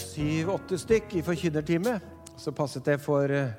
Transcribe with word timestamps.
syv-åtte 0.00 0.78
stykk 0.80 1.16
i 1.18 1.24
forkynnertime. 1.24 1.96
Så 2.36 2.52
passet 2.54 2.84
det 2.84 2.98
for 3.02 3.30
eh, 3.32 3.54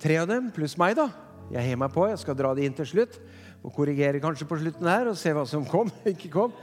tre 0.00 0.18
av 0.20 0.28
dem, 0.28 0.50
pluss 0.54 0.76
meg, 0.80 0.96
da. 0.98 1.08
Jeg 1.52 1.68
har 1.68 1.80
meg 1.80 1.92
på. 1.92 2.06
Jeg 2.08 2.20
skal 2.22 2.36
dra 2.38 2.52
det 2.56 2.64
inn 2.66 2.76
til 2.76 2.88
slutt. 2.88 3.18
Og 3.64 3.72
korrigere 3.72 4.20
kanskje 4.22 4.48
på 4.48 4.58
slutten 4.60 4.88
her 4.88 5.08
og 5.10 5.18
se 5.20 5.32
hva 5.34 5.44
som 5.48 5.64
kom. 5.68 5.92
ikke 6.14 6.32
kom. 6.32 6.56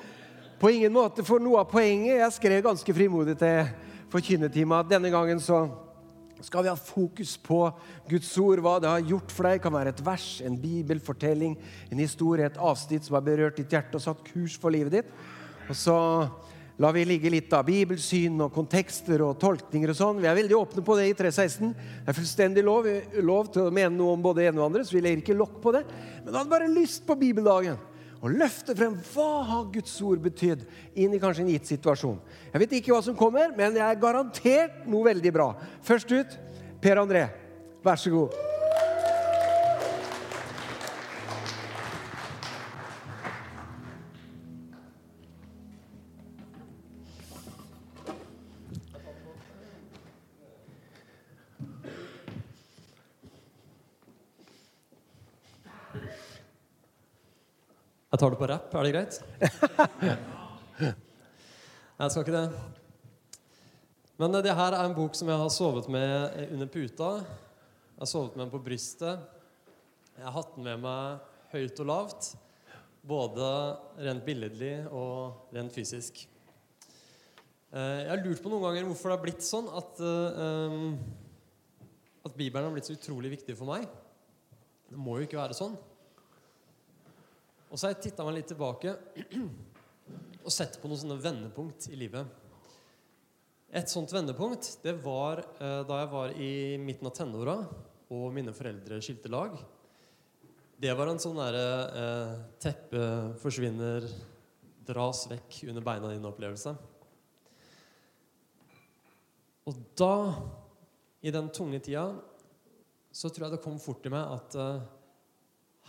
På 0.61 0.69
ingen 0.69 0.93
måte 0.93 1.25
for 1.25 1.41
noe 1.41 1.63
av 1.63 1.71
poenget. 1.71 2.19
Jeg 2.21 2.37
skrev 2.37 2.65
ganske 2.65 2.97
frimodig 2.97 3.37
til 3.41 3.71
forkynnertime 4.11 4.77
at 4.77 4.91
denne 4.91 5.09
gangen 5.13 5.41
så 5.41 5.63
skal 6.41 6.65
vi 6.65 6.71
ha 6.71 6.77
fokus 6.77 7.35
på 7.41 7.59
Guds 8.09 8.31
ord, 8.41 8.61
hva 8.65 8.79
det 8.81 8.89
har 8.89 9.09
gjort 9.13 9.33
for 9.33 9.45
deg. 9.47 9.59
Det 9.59 9.65
kan 9.65 9.75
være 9.75 9.93
et 9.93 10.05
vers, 10.05 10.29
en 10.45 10.57
bibelfortelling, 10.57 11.57
en 11.93 12.01
historie, 12.01 12.47
et 12.47 12.57
avsnitt 12.57 13.05
som 13.05 13.17
har 13.17 13.25
berørt 13.25 13.59
ditt 13.61 13.73
hjerte 13.73 13.97
og 13.99 14.05
satt 14.05 14.23
kurs 14.31 14.57
for 14.61 14.73
livet 14.73 14.99
ditt. 14.99 15.11
Og 15.69 15.77
så 15.77 15.97
lar 16.81 16.95
vi 16.95 17.03
ligge 17.05 17.29
litt 17.29 17.51
av 17.53 17.67
bibelsyn 17.67 18.39
og 18.41 18.53
kontekster 18.55 19.21
og 19.21 19.35
tolkninger 19.41 19.91
og 19.93 19.97
sånn. 19.97 20.21
Vi 20.23 20.29
er 20.29 20.37
veldig 20.39 20.57
åpne 20.57 20.83
på 20.85 20.95
det 20.97 21.11
i 21.11 21.13
316. 21.19 21.75
Det 21.77 22.09
er 22.09 22.17
fullstendig 22.17 22.63
lov, 22.65 22.89
lov 23.21 23.51
til 23.53 23.67
å 23.67 23.73
mene 23.75 23.93
noe 23.93 24.15
om 24.15 24.23
både 24.23 24.41
det 24.41 24.47
ene 24.49 24.63
og 24.63 24.71
andre, 24.71 24.83
så 24.87 24.97
vi 24.97 25.03
legger 25.05 25.21
ikke 25.21 25.37
lokk 25.37 25.59
på 25.61 25.75
det. 25.77 25.83
Men 26.23 26.31
han 26.31 26.39
hadde 26.39 26.53
bare 26.55 26.73
lyst 26.73 27.05
på 27.05 27.19
bibeldagen 27.21 27.77
å 28.21 28.29
løfte 28.33 28.73
frem 28.77 28.97
hva 29.13 29.29
har 29.49 29.71
Guds 29.73 29.93
ord 30.05 30.21
betydd 30.25 30.65
inn 30.93 31.13
i 31.13 31.21
kanskje 31.21 31.45
en 31.45 31.53
gitt 31.53 31.69
situasjon. 31.69 32.17
Jeg 32.49 32.65
vet 32.65 32.77
ikke 32.79 32.95
hva 32.95 33.01
som 33.05 33.17
kommer, 33.17 33.53
men 33.57 33.77
jeg 33.77 33.85
er 33.85 34.01
garantert 34.01 34.85
noe 34.89 35.11
veldig 35.11 35.37
bra. 35.37 35.51
Først 35.85 36.13
ut 36.17 36.39
Per 36.81 37.01
André. 37.01 37.27
Vær 37.85 38.01
så 38.01 38.13
god. 38.13 38.50
Jeg 58.21 58.27
tar 58.27 58.35
det 58.35 58.37
på 58.37 58.47
rapp. 58.51 58.73
Er 58.77 58.85
det 58.85 58.89
greit? 58.93 59.15
Jeg 62.01 62.11
skal 62.13 62.21
ikke 62.21 62.35
det. 62.35 62.49
Men 64.21 64.37
eh, 64.37 64.43
det 64.45 64.53
her 64.59 64.77
er 64.77 64.83
en 64.85 64.93
bok 64.93 65.17
som 65.17 65.31
jeg 65.31 65.41
har 65.41 65.49
sovet 65.49 65.89
med 65.89 66.37
under 66.53 66.69
puta. 66.69 67.09
Jeg 67.17 68.03
har 68.03 68.11
sovet 68.11 68.37
med 68.37 68.43
den 68.43 68.53
på 68.53 68.61
brystet. 68.61 69.25
Jeg 70.19 70.27
har 70.27 70.35
hatt 70.37 70.53
den 70.53 70.69
med 70.69 70.85
meg 70.85 71.25
høyt 71.55 71.81
og 71.81 71.89
lavt. 71.89 72.29
Både 73.09 73.49
rent 74.05 74.21
billedlig 74.29 74.75
og 74.93 75.49
rent 75.57 75.73
fysisk. 75.73 76.21
Eh, 77.73 78.03
Jeg 78.05 78.11
har 78.13 78.21
lurt 78.21 78.45
på 78.45 78.53
noen 78.53 78.67
ganger 78.67 78.85
hvorfor 78.85 79.09
det 79.09 79.17
har 79.17 79.25
blitt 79.25 79.49
sånn 79.49 79.65
at, 79.81 79.97
eh, 79.97 80.77
at 82.29 82.37
Bibelen 82.37 82.69
har 82.69 82.77
blitt 82.77 82.93
så 82.93 82.99
utrolig 83.01 83.33
viktig 83.39 83.57
for 83.57 83.73
meg. 83.73 83.89
Det 84.93 85.07
må 85.09 85.17
jo 85.17 85.25
ikke 85.25 85.41
være 85.41 85.57
sånn. 85.57 85.73
Og 87.71 87.79
så 87.79 87.87
har 87.87 87.93
jeg 87.95 88.09
titta 88.09 88.25
meg 88.27 88.35
litt 88.35 88.49
tilbake 88.51 88.93
og 90.45 90.51
sett 90.51 90.75
på 90.81 90.89
noen 90.91 90.99
sånne 90.99 91.21
vendepunkt 91.23 91.87
i 91.91 91.99
livet. 91.99 92.27
Et 93.71 93.87
sånt 93.87 94.11
vendepunkt 94.11 94.73
det 94.83 94.97
var 94.99 95.39
eh, 95.39 95.79
da 95.87 96.01
jeg 96.01 96.09
var 96.11 96.33
i 96.35 96.51
midten 96.83 97.07
av 97.07 97.15
tenåra 97.15 97.55
og 98.11 98.25
mine 98.35 98.51
foreldre 98.51 98.99
skilte 98.99 99.31
lag. 99.31 99.55
Det 100.81 100.91
var 100.97 101.07
en 101.07 101.21
sånn 101.21 101.39
derre 101.39 101.67
eh, 102.01 102.33
teppe 102.59 103.03
forsvinner, 103.39 104.03
dras 104.83 105.23
vekk 105.31 105.61
under 105.71 105.85
beina 105.85 106.11
dine-opplevelse. 106.11 106.73
Og 109.69 109.77
da, 109.95 110.15
i 111.23 111.31
den 111.31 111.47
tunge 111.55 111.79
tida, 111.85 112.09
så 113.13 113.31
tror 113.31 113.47
jeg 113.47 113.55
det 113.55 113.63
kom 113.63 113.79
fort 113.79 114.01
til 114.03 114.11
meg 114.11 114.35
at 114.35 114.57
eh, 114.59 114.83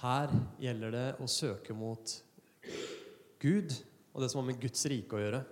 her 0.02 0.32
gjelder 0.62 0.94
det 0.94 1.08
å 1.22 1.28
søke 1.30 1.74
mot 1.76 2.14
Gud 3.42 3.74
og 4.12 4.22
det 4.22 4.28
som 4.30 4.40
har 4.40 4.48
med 4.50 4.60
Guds 4.62 4.82
rike 4.90 5.16
å 5.16 5.22
gjøre. 5.22 5.42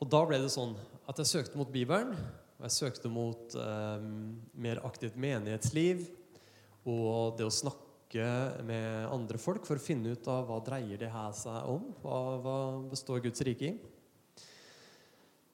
Og 0.00 0.08
da 0.10 0.20
ble 0.26 0.40
det 0.40 0.50
sånn 0.52 0.74
at 1.10 1.20
jeg 1.20 1.30
søkte 1.30 1.60
mot 1.60 1.70
Bibelen, 1.70 2.14
og 2.58 2.66
jeg 2.66 2.76
søkte 2.76 3.10
mot 3.12 3.54
eh, 3.56 4.02
mer 4.60 4.82
aktivt 4.88 5.16
menighetsliv 5.20 6.04
og 6.88 7.38
det 7.38 7.46
å 7.46 7.52
snakke 7.52 8.26
med 8.66 9.06
andre 9.12 9.38
folk 9.40 9.66
for 9.68 9.78
å 9.78 9.84
finne 9.84 10.16
ut 10.16 10.28
av 10.32 10.48
hva 10.48 10.58
dreier 10.66 10.98
det 11.00 11.12
her 11.12 11.34
seg 11.36 11.68
om. 11.70 11.90
Hva, 12.02 12.16
hva 12.42 12.56
består 12.90 13.22
Guds 13.24 13.44
rike 13.46 13.70
i? 13.70 13.74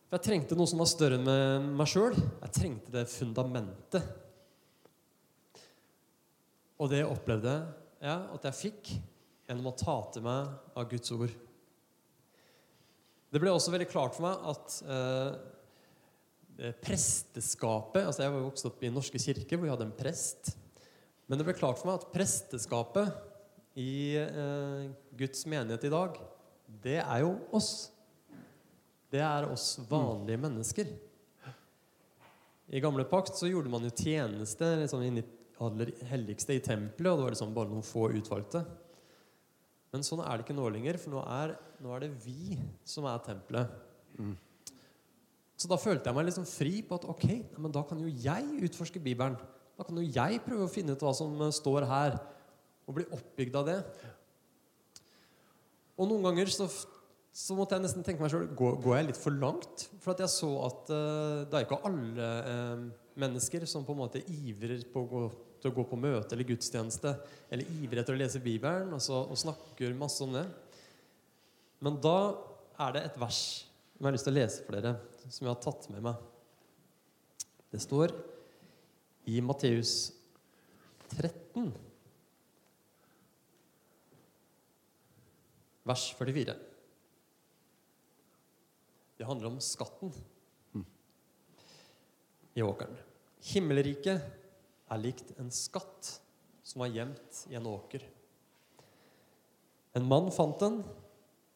For 0.06 0.16
jeg 0.16 0.26
trengte 0.28 0.56
noe 0.56 0.70
som 0.70 0.80
var 0.80 0.88
større 0.88 1.18
enn 1.18 1.74
meg 1.76 1.90
sjøl. 1.90 2.14
Jeg 2.14 2.54
trengte 2.54 2.94
det 2.94 3.08
fundamentet 3.10 4.25
og 6.76 6.92
det 6.92 7.02
opplevde 7.06 7.56
jeg 8.02 8.30
at 8.36 8.48
jeg 8.48 8.60
fikk 8.60 8.94
gjennom 9.46 9.70
å 9.70 9.76
ta 9.78 9.96
til 10.12 10.24
meg 10.26 10.50
av 10.76 10.88
Guds 10.90 11.12
ord. 11.14 11.32
Det 13.32 13.42
ble 13.42 13.52
også 13.52 13.72
veldig 13.74 13.88
klart 13.90 14.16
for 14.16 14.26
meg 14.26 14.44
at 14.52 14.76
eh, 14.96 16.72
presteskapet 16.80 18.06
altså 18.06 18.24
Jeg 18.24 18.32
var 18.32 18.44
vokst 18.46 18.68
opp 18.68 18.80
i 18.80 18.88
Den 18.88 18.96
norske 18.96 19.20
kirke, 19.20 19.56
hvor 19.56 19.66
vi 19.66 19.72
hadde 19.72 19.88
en 19.88 19.96
prest. 19.96 20.54
Men 21.26 21.38
det 21.38 21.46
ble 21.48 21.56
klart 21.58 21.80
for 21.80 21.90
meg 21.90 21.98
at 22.00 22.12
presteskapet 22.14 23.76
i 23.76 24.16
eh, 24.20 24.86
Guds 25.18 25.44
menighet 25.48 25.84
i 25.84 25.92
dag, 25.92 26.16
det 26.82 27.00
er 27.02 27.24
jo 27.24 27.34
oss. 27.54 27.90
Det 29.12 29.20
er 29.22 29.48
oss 29.50 29.74
vanlige 29.88 30.40
mennesker. 30.42 30.88
I 32.66 32.82
gamle 32.82 33.04
pakt 33.06 33.36
så 33.38 33.50
gjorde 33.50 33.70
man 33.70 33.84
jo 33.86 33.92
tjeneste 33.94 34.72
liksom, 34.80 35.04
inn 35.06 35.20
i 35.20 35.26
aller 35.64 35.92
helligste 36.10 36.56
i 36.56 36.62
tempelet, 36.64 37.10
og 37.12 37.20
det 37.20 37.26
var 37.26 37.36
liksom 37.36 37.54
bare 37.56 37.70
noen 37.72 37.86
få 37.86 38.08
utvalgte. 38.16 38.64
Men 39.94 40.04
sånn 40.04 40.20
er 40.24 40.36
det 40.36 40.46
ikke 40.46 40.56
nå 40.58 40.66
lenger, 40.74 40.98
for 41.00 41.14
nå 41.14 41.22
er, 41.22 41.54
nå 41.80 41.94
er 41.94 42.04
det 42.04 42.10
vi 42.24 42.58
som 42.84 43.06
er 43.08 43.22
tempelet. 43.24 43.70
Mm. 44.18 44.34
Så 45.56 45.70
da 45.70 45.78
følte 45.80 46.10
jeg 46.10 46.18
meg 46.18 46.26
liksom 46.28 46.48
fri 46.48 46.82
på 46.84 46.98
at 46.98 47.06
ok, 47.08 47.28
men 47.56 47.72
da 47.72 47.80
kan 47.88 48.00
jo 48.02 48.10
jeg 48.10 48.66
utforske 48.68 49.00
Bibelen. 49.00 49.38
Da 49.76 49.86
kan 49.86 49.96
jo 49.96 50.04
jeg 50.04 50.42
prøve 50.44 50.66
å 50.66 50.72
finne 50.72 50.96
ut 50.96 51.04
hva 51.04 51.14
som 51.16 51.32
eh, 51.46 51.54
står 51.54 51.88
her, 51.88 52.18
og 52.86 52.98
bli 52.98 53.06
oppbygd 53.16 53.56
av 53.58 53.70
det. 53.70 53.78
Og 55.96 56.10
noen 56.10 56.28
ganger 56.28 56.52
så, 56.52 56.68
så 57.32 57.56
måtte 57.56 57.76
jeg 57.76 57.86
nesten 57.86 58.04
tenke 58.04 58.22
meg 58.22 58.30
sjøl 58.32 58.46
går, 58.56 58.76
går 58.84 58.98
jeg 58.98 59.08
litt 59.08 59.20
for 59.20 59.40
langt? 59.40 59.86
For 60.04 60.12
at 60.12 60.22
jeg 60.22 60.32
så 60.32 60.50
at 60.68 60.92
uh, 60.92 61.40
det 61.48 61.56
er 61.56 61.66
ikke 61.66 61.80
alle 61.88 62.28
uh, 62.46 62.84
mennesker 63.18 63.64
som 63.68 63.84
på 63.84 63.96
en 63.96 64.02
måte 64.04 64.22
ivrer 64.28 64.84
på 64.92 65.02
å 65.02 65.08
gå, 65.10 65.22
til 65.66 65.74
å 65.74 65.76
gå 65.80 65.86
på 65.90 65.98
møte 65.98 66.34
eller 66.36 66.46
gudstjeneste, 66.46 67.12
eller 67.50 67.76
ivrig 67.80 68.00
etter 68.02 68.14
å 68.14 68.20
lese 68.20 68.42
Bibelen 68.42 68.94
og, 68.94 69.02
så, 69.02 69.24
og 69.26 69.40
snakker 69.40 69.96
masse 69.98 70.22
om 70.22 70.34
det. 70.36 70.44
Men 71.82 71.98
da 72.02 72.18
er 72.86 72.94
det 72.94 73.02
et 73.08 73.18
vers 73.20 73.40
som 73.96 74.04
jeg 74.04 74.08
har 74.08 74.16
lyst 74.16 74.28
til 74.28 74.34
å 74.34 74.36
lese 74.36 74.64
for 74.66 74.76
dere, 74.76 74.92
som 75.26 75.46
jeg 75.46 75.52
har 75.52 75.62
tatt 75.64 75.88
med 75.92 76.04
meg. 76.04 76.22
Det 77.72 77.80
står 77.82 78.12
i 79.32 79.40
Matteus 79.42 79.94
13, 81.16 81.72
vers 85.86 86.06
44. 86.20 86.56
Det 89.16 89.26
handler 89.26 89.48
om 89.48 89.60
skatten 89.64 90.12
i 92.56 92.64
åkeren. 92.64 92.96
Himmelriket 93.46 94.45
er 94.92 95.02
likt 95.02 95.32
en 95.40 95.50
skatt 95.52 96.12
som 96.66 96.82
var 96.82 96.92
gjemt 96.94 97.42
i 97.50 97.56
en 97.58 97.68
åker. 97.70 98.04
En 99.96 100.06
mann 100.06 100.30
fant 100.34 100.58
den, 100.60 100.80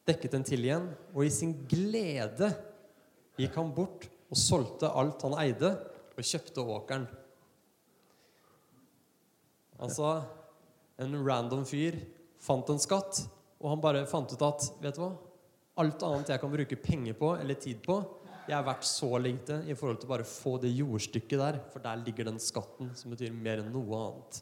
dekket 0.09 0.35
den 0.35 0.47
til 0.47 0.65
igjen, 0.65 0.89
og 1.15 1.25
i 1.27 1.33
sin 1.33 1.53
glede 1.71 2.51
gikk 3.41 3.57
han 3.59 3.73
bort 3.77 4.07
og 4.31 4.39
solgte 4.39 4.91
alt 4.97 5.23
han 5.27 5.37
eide, 5.43 5.75
og 6.17 6.27
kjøpte 6.27 6.63
åkeren. 6.63 7.07
Altså 9.81 10.21
en 11.01 11.17
random 11.25 11.65
fyr 11.69 11.97
fant 12.41 12.69
en 12.73 12.81
skatt, 12.81 13.23
og 13.61 13.73
han 13.73 13.83
bare 13.83 14.07
fant 14.09 14.33
ut 14.33 14.45
at 14.45 14.67
vet 14.83 14.97
du 14.97 15.03
hva? 15.03 15.11
Alt 15.81 16.03
annet 16.05 16.33
jeg 16.33 16.43
kan 16.43 16.53
bruke 16.53 16.81
penger 16.81 17.17
på 17.17 17.33
eller 17.41 17.57
tid 17.61 17.81
på, 17.85 17.97
jeg 18.51 18.59
er 18.59 18.67
verdt 18.67 18.87
så 18.89 19.09
lite 19.23 19.61
i 19.71 19.75
forhold 19.79 20.01
til 20.03 20.11
bare 20.11 20.25
å 20.27 20.29
få 20.29 20.57
det 20.63 20.73
jordstykket 20.75 21.39
der, 21.39 21.59
for 21.73 21.83
der 21.85 22.01
ligger 22.03 22.27
den 22.27 22.41
skatten 22.43 22.91
som 22.99 23.13
betyr 23.15 23.33
mer 23.35 23.63
enn 23.63 23.71
noe 23.75 24.01
annet. 24.09 24.41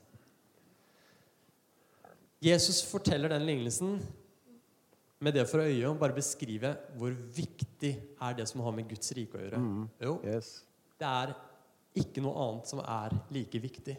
Jesus 2.49 2.81
forteller 2.87 3.33
den 3.35 3.45
lignelsen 3.49 3.97
med 5.19 5.35
det 5.35 5.45
for 5.51 5.65
øye 5.67 5.89
å 5.89 5.97
bare 5.99 6.15
beskrive 6.17 6.71
hvor 6.97 7.15
viktig 7.35 7.91
er 8.23 8.37
det 8.39 8.47
som 8.49 8.63
har 8.63 8.75
med 8.77 8.87
Guds 8.91 9.11
rike 9.19 9.35
å 9.39 9.43
gjøre. 9.43 9.59
Mm. 9.63 9.89
Jo, 10.07 10.13
Yes. 10.25 10.53
det 11.01 11.09
er 11.11 11.35
ikke 11.99 12.23
noe 12.23 12.39
annet 12.45 12.71
som 12.71 12.81
er 12.85 13.17
like 13.35 13.61
viktig. 13.61 13.97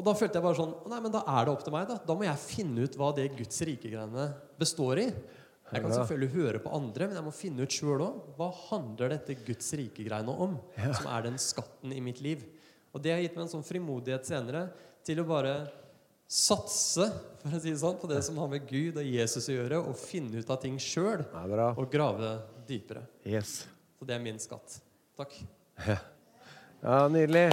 Og 0.00 0.04
da 0.06 0.14
følte 0.16 0.38
jeg 0.38 0.44
bare 0.44 0.56
sånn 0.56 0.70
Nei, 0.88 1.00
men 1.02 1.12
da 1.12 1.20
er 1.28 1.44
det 1.44 1.52
opp 1.52 1.64
til 1.66 1.74
meg. 1.74 1.88
Da 1.90 1.98
Da 2.06 2.14
må 2.16 2.24
jeg 2.24 2.40
finne 2.40 2.86
ut 2.86 2.94
hva 2.96 3.10
det 3.12 3.26
Guds 3.36 3.58
rike-greiene 3.66 4.26
består 4.56 5.00
i. 5.02 5.08
Jeg 5.70 5.84
kan 5.84 5.92
selvfølgelig 5.94 6.30
høre 6.34 6.60
på 6.62 6.72
andre, 6.74 7.06
men 7.06 7.18
jeg 7.18 7.26
må 7.26 7.32
finne 7.34 7.66
ut 7.66 7.74
sjøl 7.74 8.02
òg. 8.02 8.22
Hva 8.38 8.48
handler 8.70 9.12
dette 9.14 9.36
Guds 9.46 9.68
rike-greiene 9.78 10.34
om? 10.46 10.56
Ja. 10.76 10.90
Som 10.98 11.10
er 11.12 11.28
den 11.28 11.38
skatten 11.40 11.94
i 11.94 12.00
mitt 12.02 12.22
liv. 12.24 12.42
Og 12.90 13.02
det 13.04 13.14
har 13.14 13.22
gitt 13.22 13.36
meg 13.38 13.46
en 13.46 13.52
sånn 13.52 13.66
frimodighet 13.66 14.26
senere 14.26 14.64
til 15.06 15.22
å 15.22 15.28
bare 15.28 15.54
satse 16.30 17.06
for 17.40 17.56
å 17.56 17.60
si 17.62 17.72
det 17.72 17.80
sånn, 17.80 17.98
på 17.98 18.10
det 18.10 18.20
som 18.26 18.38
har 18.38 18.50
med 18.50 18.66
Gud 18.70 18.98
og 19.00 19.06
Jesus 19.06 19.48
å 19.50 19.56
gjøre, 19.56 19.80
og 19.82 19.98
finne 19.98 20.42
ut 20.42 20.50
av 20.50 20.60
ting 20.62 20.78
sjøl. 20.82 21.24
Ja. 21.26 21.70
Og 21.74 21.86
grave 21.90 22.36
dypere. 22.68 23.06
Yes. 23.26 23.64
Så 23.98 24.06
det 24.06 24.14
er 24.18 24.22
min 24.22 24.38
skatt. 24.42 24.78
Takk. 25.18 25.34
Ja, 26.80 27.06
nydelig. 27.12 27.50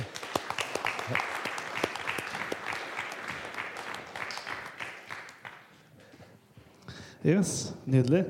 Yes, 7.26 7.74
Nydelig. 7.86 8.24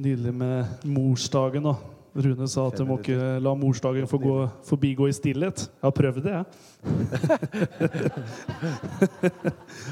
Nydelig 0.00 0.34
med 0.34 0.64
morsdagen. 0.84 1.62
da. 1.62 1.74
Rune 2.14 2.48
sa 2.50 2.64
at 2.66 2.74
du 2.80 2.84
må 2.88 2.96
ikke 2.98 3.36
la 3.38 3.52
morsdagen 3.54 4.08
få 4.10 4.18
gå, 4.18 4.34
forbigå 4.66 5.06
i 5.06 5.12
stillhet. 5.14 5.62
Jeg 5.68 5.84
har 5.86 5.92
prøvd 5.94 6.22
det, 6.24 6.32
jeg. 6.34 6.44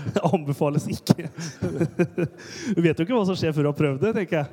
Det 0.14 0.22
anbefales 0.26 0.88
ikke. 0.90 1.28
Du 2.74 2.82
vet 2.82 2.98
jo 2.98 3.04
ikke 3.06 3.14
hva 3.14 3.24
som 3.28 3.38
skjer 3.38 3.54
før 3.54 3.68
du 3.68 3.70
har 3.70 3.78
prøvd 3.78 4.02
det, 4.02 4.14
tenker 4.16 4.40
jeg. 4.40 4.46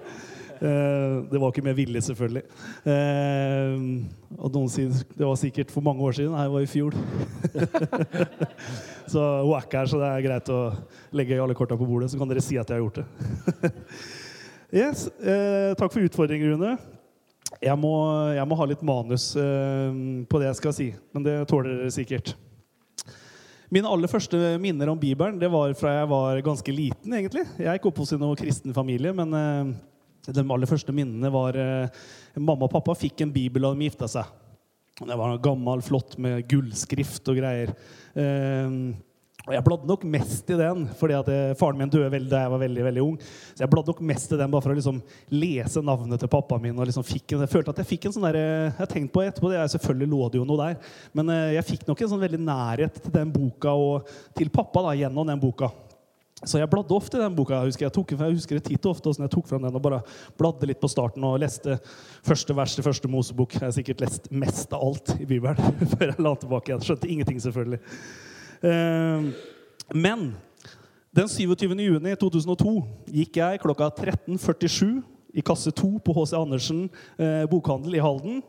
Eh, 0.61 1.15
Det 1.31 1.39
var 1.41 1.51
ikke 1.51 1.63
med 1.65 1.75
vilje, 1.77 2.01
selvfølgelig. 2.01 2.43
Eh, 2.85 3.75
Og 4.39 4.51
noen 4.53 4.69
sier 4.71 4.89
det 5.15 5.25
var 5.25 5.35
sikkert 5.39 5.71
for 5.71 5.81
mange 5.85 6.01
år 6.03 6.15
siden. 6.17 6.31
Nei, 6.35 6.43
det 6.47 6.53
var 6.53 6.65
i 6.65 6.69
fjor. 6.69 6.95
Så 9.11 9.21
hun 9.45 9.53
er 9.55 9.65
ikke 9.65 9.77
her, 9.79 9.89
så 9.91 9.99
det 10.01 10.07
er 10.09 10.23
greit 10.25 10.49
å 10.51 10.59
legge 11.15 11.37
alle 11.41 11.55
korta 11.57 11.77
på 11.77 11.85
bordet. 11.87 12.09
Så 12.11 12.17
kan 12.19 12.27
dere 12.31 12.41
si 12.43 12.57
at 12.57 12.67
jeg 12.71 12.79
har 12.79 12.83
gjort 12.83 12.99
det. 13.01 13.71
yes, 14.81 15.05
eh, 15.21 15.73
Takk 15.77 15.93
for 15.93 16.01
utfordringen, 16.05 16.55
Rune. 16.55 16.73
Jeg 17.61 17.77
må, 17.79 17.91
jeg 18.35 18.47
må 18.49 18.57
ha 18.59 18.65
litt 18.67 18.81
manus 18.85 19.29
eh, 19.39 19.93
på 20.27 20.41
det 20.41 20.49
jeg 20.49 20.57
skal 20.59 20.73
si, 20.75 20.87
men 21.15 21.23
det 21.23 21.35
tåler 21.51 21.77
dere 21.83 21.93
sikkert. 21.93 22.33
Mine 23.73 23.89
aller 23.89 24.09
første 24.11 24.37
minner 24.61 24.89
om 24.91 24.99
Bibelen 24.99 25.39
det 25.41 25.47
var 25.53 25.71
fra 25.77 25.93
jeg 26.01 26.09
var 26.11 26.41
ganske 26.45 26.73
liten. 26.75 27.13
egentlig. 27.17 27.45
Jeg 27.57 27.69
er 27.71 27.79
ikke 27.79 27.89
oppvokst 27.93 28.17
i 28.17 28.19
noen 28.21 28.37
kristen 28.39 28.75
familie, 28.75 29.13
men 29.15 29.33
eh, 29.39 29.71
de 30.33 30.45
aller 30.45 30.69
første 30.69 30.95
minnene 30.95 31.29
var 31.33 31.57
eh, 31.59 32.05
Mamma 32.39 32.65
og 32.65 32.73
pappa 32.73 32.95
fikk 32.97 33.25
en 33.25 33.33
bibel 33.35 33.65
da 33.65 33.73
de 33.75 33.89
gifta 33.89 34.09
seg. 34.09 34.31
Det 34.95 35.17
var 35.19 35.27
noe 35.27 35.43
gammel, 35.43 35.83
flott 35.83 36.15
med 36.23 36.45
gullskrift 36.49 37.27
og 37.31 37.37
greier. 37.41 37.73
Eh, 38.15 38.95
og 39.45 39.53
Jeg 39.53 39.61
bladde 39.61 39.85
nok 39.85 40.03
mest 40.09 40.47
i 40.49 40.57
den, 40.57 40.87
fordi 40.97 41.13
at 41.13 41.27
jeg, 41.29 41.57
faren 41.59 41.77
min 41.77 41.91
døde 41.91 42.07
veldig, 42.09 42.29
da 42.31 42.41
jeg 42.41 42.51
var 42.55 42.61
veldig 42.63 42.85
veldig 42.87 43.03
ung. 43.03 43.17
Så 43.53 43.61
jeg 43.61 43.69
bladde 43.69 43.93
nok 43.93 44.01
mest 44.09 44.31
i 44.33 44.39
den 44.39 44.53
bare 44.53 44.65
for 44.65 44.73
å 44.73 44.77
liksom 44.79 45.01
lese 45.35 45.83
navnet 45.85 46.23
til 46.23 46.31
pappaen 46.33 46.63
min. 46.63 46.79
og 46.79 46.89
liksom 46.89 47.05
fikk 47.05 47.35
Jeg 47.35 47.51
følte 47.51 47.75
at 47.75 47.81
jeg 47.83 47.91
fikk 47.91 48.07
en 48.07 48.15
sånn 48.15 48.25
der, 48.25 48.39
eh, 48.41 48.79
jeg 48.79 48.89
tenkte 48.89 49.13
på 49.13 49.21
etterpå, 49.21 49.51
det 49.53 49.61
selvfølgelig 49.75 50.09
lå 50.09 50.29
det 50.31 50.41
jo 50.41 50.47
noe 50.49 50.63
der, 50.63 50.79
men 51.13 51.29
eh, 51.29 51.53
jeg 51.59 51.67
fikk 51.69 51.85
nok 51.87 52.01
en 52.01 52.13
sånn 52.15 52.25
veldig 52.25 52.41
nærhet 52.41 52.97
til 53.03 53.13
den 53.13 53.35
boka 53.35 53.75
og 53.77 54.09
til 54.33 54.49
pappa 54.49 54.87
da, 54.87 54.95
gjennom 54.97 55.29
den 55.29 55.43
boka. 55.43 55.69
Så 56.45 56.59
jeg 56.61 56.69
bladde 56.69 56.93
ofte 56.93 57.17
i 57.17 57.23
den 57.23 57.35
boka. 57.35 57.57
Jeg 57.57 57.71
husker, 57.71 57.85
jeg 57.87 57.95
tok, 57.95 58.13
jeg 58.13 58.37
husker 58.37 58.59
det 58.59 58.65
titt 58.67 58.87
ofte 58.89 59.13
jeg 59.17 59.31
tok 59.33 59.47
fram 59.49 59.65
den 59.65 59.77
og 59.77 59.83
bare 59.83 60.01
bladde 60.37 60.69
litt 60.69 60.81
på 60.81 60.89
starten 60.91 61.25
og 61.25 61.39
leste 61.41 61.79
første 62.25 62.55
vers 62.57 62.75
til 62.77 62.85
første 62.85 63.09
Mosebok. 63.11 63.57
Jeg 63.57 63.65
har 63.65 63.73
sikkert 63.75 64.05
lest 64.05 64.29
mest 64.31 64.73
av 64.75 64.85
alt 64.85 65.15
i 65.17 65.25
Bibelen 65.25 65.57
før 65.95 66.11
jeg 66.11 66.21
la 66.21 66.35
tilbake 66.41 66.71
igjen. 66.71 66.85
Skjønte 66.85 67.09
ingenting, 67.09 67.41
selvfølgelig. 67.41 67.81
Eh, 68.69 69.29
men 69.95 70.29
den 71.15 71.31
27. 71.31 71.73
juni 71.79 72.15
2002 72.19 72.77
gikk 73.15 73.41
jeg 73.41 73.61
klokka 73.63 73.89
13.47 73.95 75.01
i 75.35 75.43
kasse 75.45 75.73
2 75.75 75.97
på 76.03 76.15
H.C. 76.15 76.35
Andersen 76.37 76.85
eh, 77.17 77.43
bokhandel 77.51 77.97
i 77.97 78.03
Halden 78.03 78.41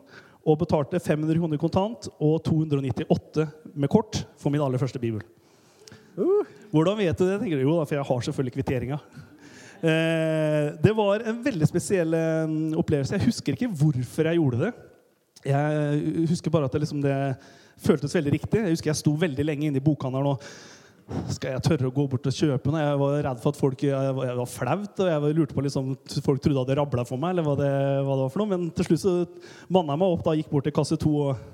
og 0.47 0.61
betalte 0.61 1.01
500 1.03 1.41
kroner 1.41 1.61
kontant 1.61 2.09
og 2.23 2.39
298 2.47 3.47
med 3.75 3.91
kort 3.91 4.23
for 4.39 4.55
min 4.55 4.63
aller 4.63 4.79
første 4.83 5.01
bibel. 5.03 5.25
Hvordan 6.73 6.99
vet 6.99 7.19
du 7.19 7.25
det? 7.27 7.39
tenker 7.41 7.61
du? 7.61 7.65
Jo, 7.67 7.79
for 7.85 7.99
jeg 7.99 8.09
har 8.09 8.27
selvfølgelig 8.29 8.57
kvitteringa. 8.57 9.01
Eh, 9.77 10.71
det 10.83 10.95
var 10.97 11.25
en 11.29 11.43
veldig 11.45 11.69
spesiell 11.69 12.17
eh, 12.17 12.55
opplevelse. 12.81 13.19
Jeg 13.19 13.29
husker 13.29 13.57
ikke 13.57 13.73
hvorfor 13.83 14.31
jeg 14.31 14.41
gjorde 14.41 14.63
det. 14.65 14.73
Jeg 15.47 16.25
husker 16.31 16.51
bare 16.51 16.67
at 16.67 16.73
det, 16.75 16.83
liksom, 16.83 17.03
det 17.05 17.19
føltes 17.85 18.17
veldig 18.17 18.33
riktig. 18.39 18.63
Jeg 18.63 18.79
husker 18.79 18.91
jeg 18.91 19.03
sto 19.03 19.13
veldig 19.21 19.45
lenge 19.45 19.69
inne 19.69 19.79
i 19.79 19.85
bokhandelen 19.85 20.33
og 20.33 20.49
skal 21.31 21.53
jeg 21.55 21.63
tørre 21.63 21.87
å 21.87 21.95
gå 21.95 22.05
bort 22.11 22.25
og 22.27 22.35
kjøpe 22.35 22.73
noe? 22.73 22.83
Jeg 22.83 22.99
var 22.99 23.13
redd 23.29 23.43
for 23.43 23.55
at 23.55 23.59
folk 23.61 23.83
Jeg 23.87 24.15
var, 24.17 24.25
jeg 24.27 24.39
var 24.41 24.49
flaut, 24.51 25.03
og 25.05 25.11
jeg 25.13 25.37
lurte 25.37 25.55
på 25.55 25.63
liksom, 25.63 25.93
folk 26.25 26.41
trodde 26.43 26.65
at 26.65 26.73
det 26.73 26.79
rabla 26.81 27.05
for 27.07 27.23
meg. 27.23 27.37
eller 27.37 27.47
hva 27.47 27.55
det, 27.61 27.71
hva 28.03 28.17
det 28.17 28.25
var 28.25 28.33
for 28.35 28.43
noe. 28.43 28.51
Men 28.51 28.65
til 28.75 28.89
slutt 28.89 29.05
så 29.05 29.13
manna 29.71 29.95
jeg 29.95 30.03
meg 30.03 30.17
opp, 30.17 30.25
da 30.27 30.35
gikk 30.35 30.51
bort 30.51 30.67
til 30.67 30.75
kasse 30.75 30.99
to 30.99 31.13
og 31.29 31.45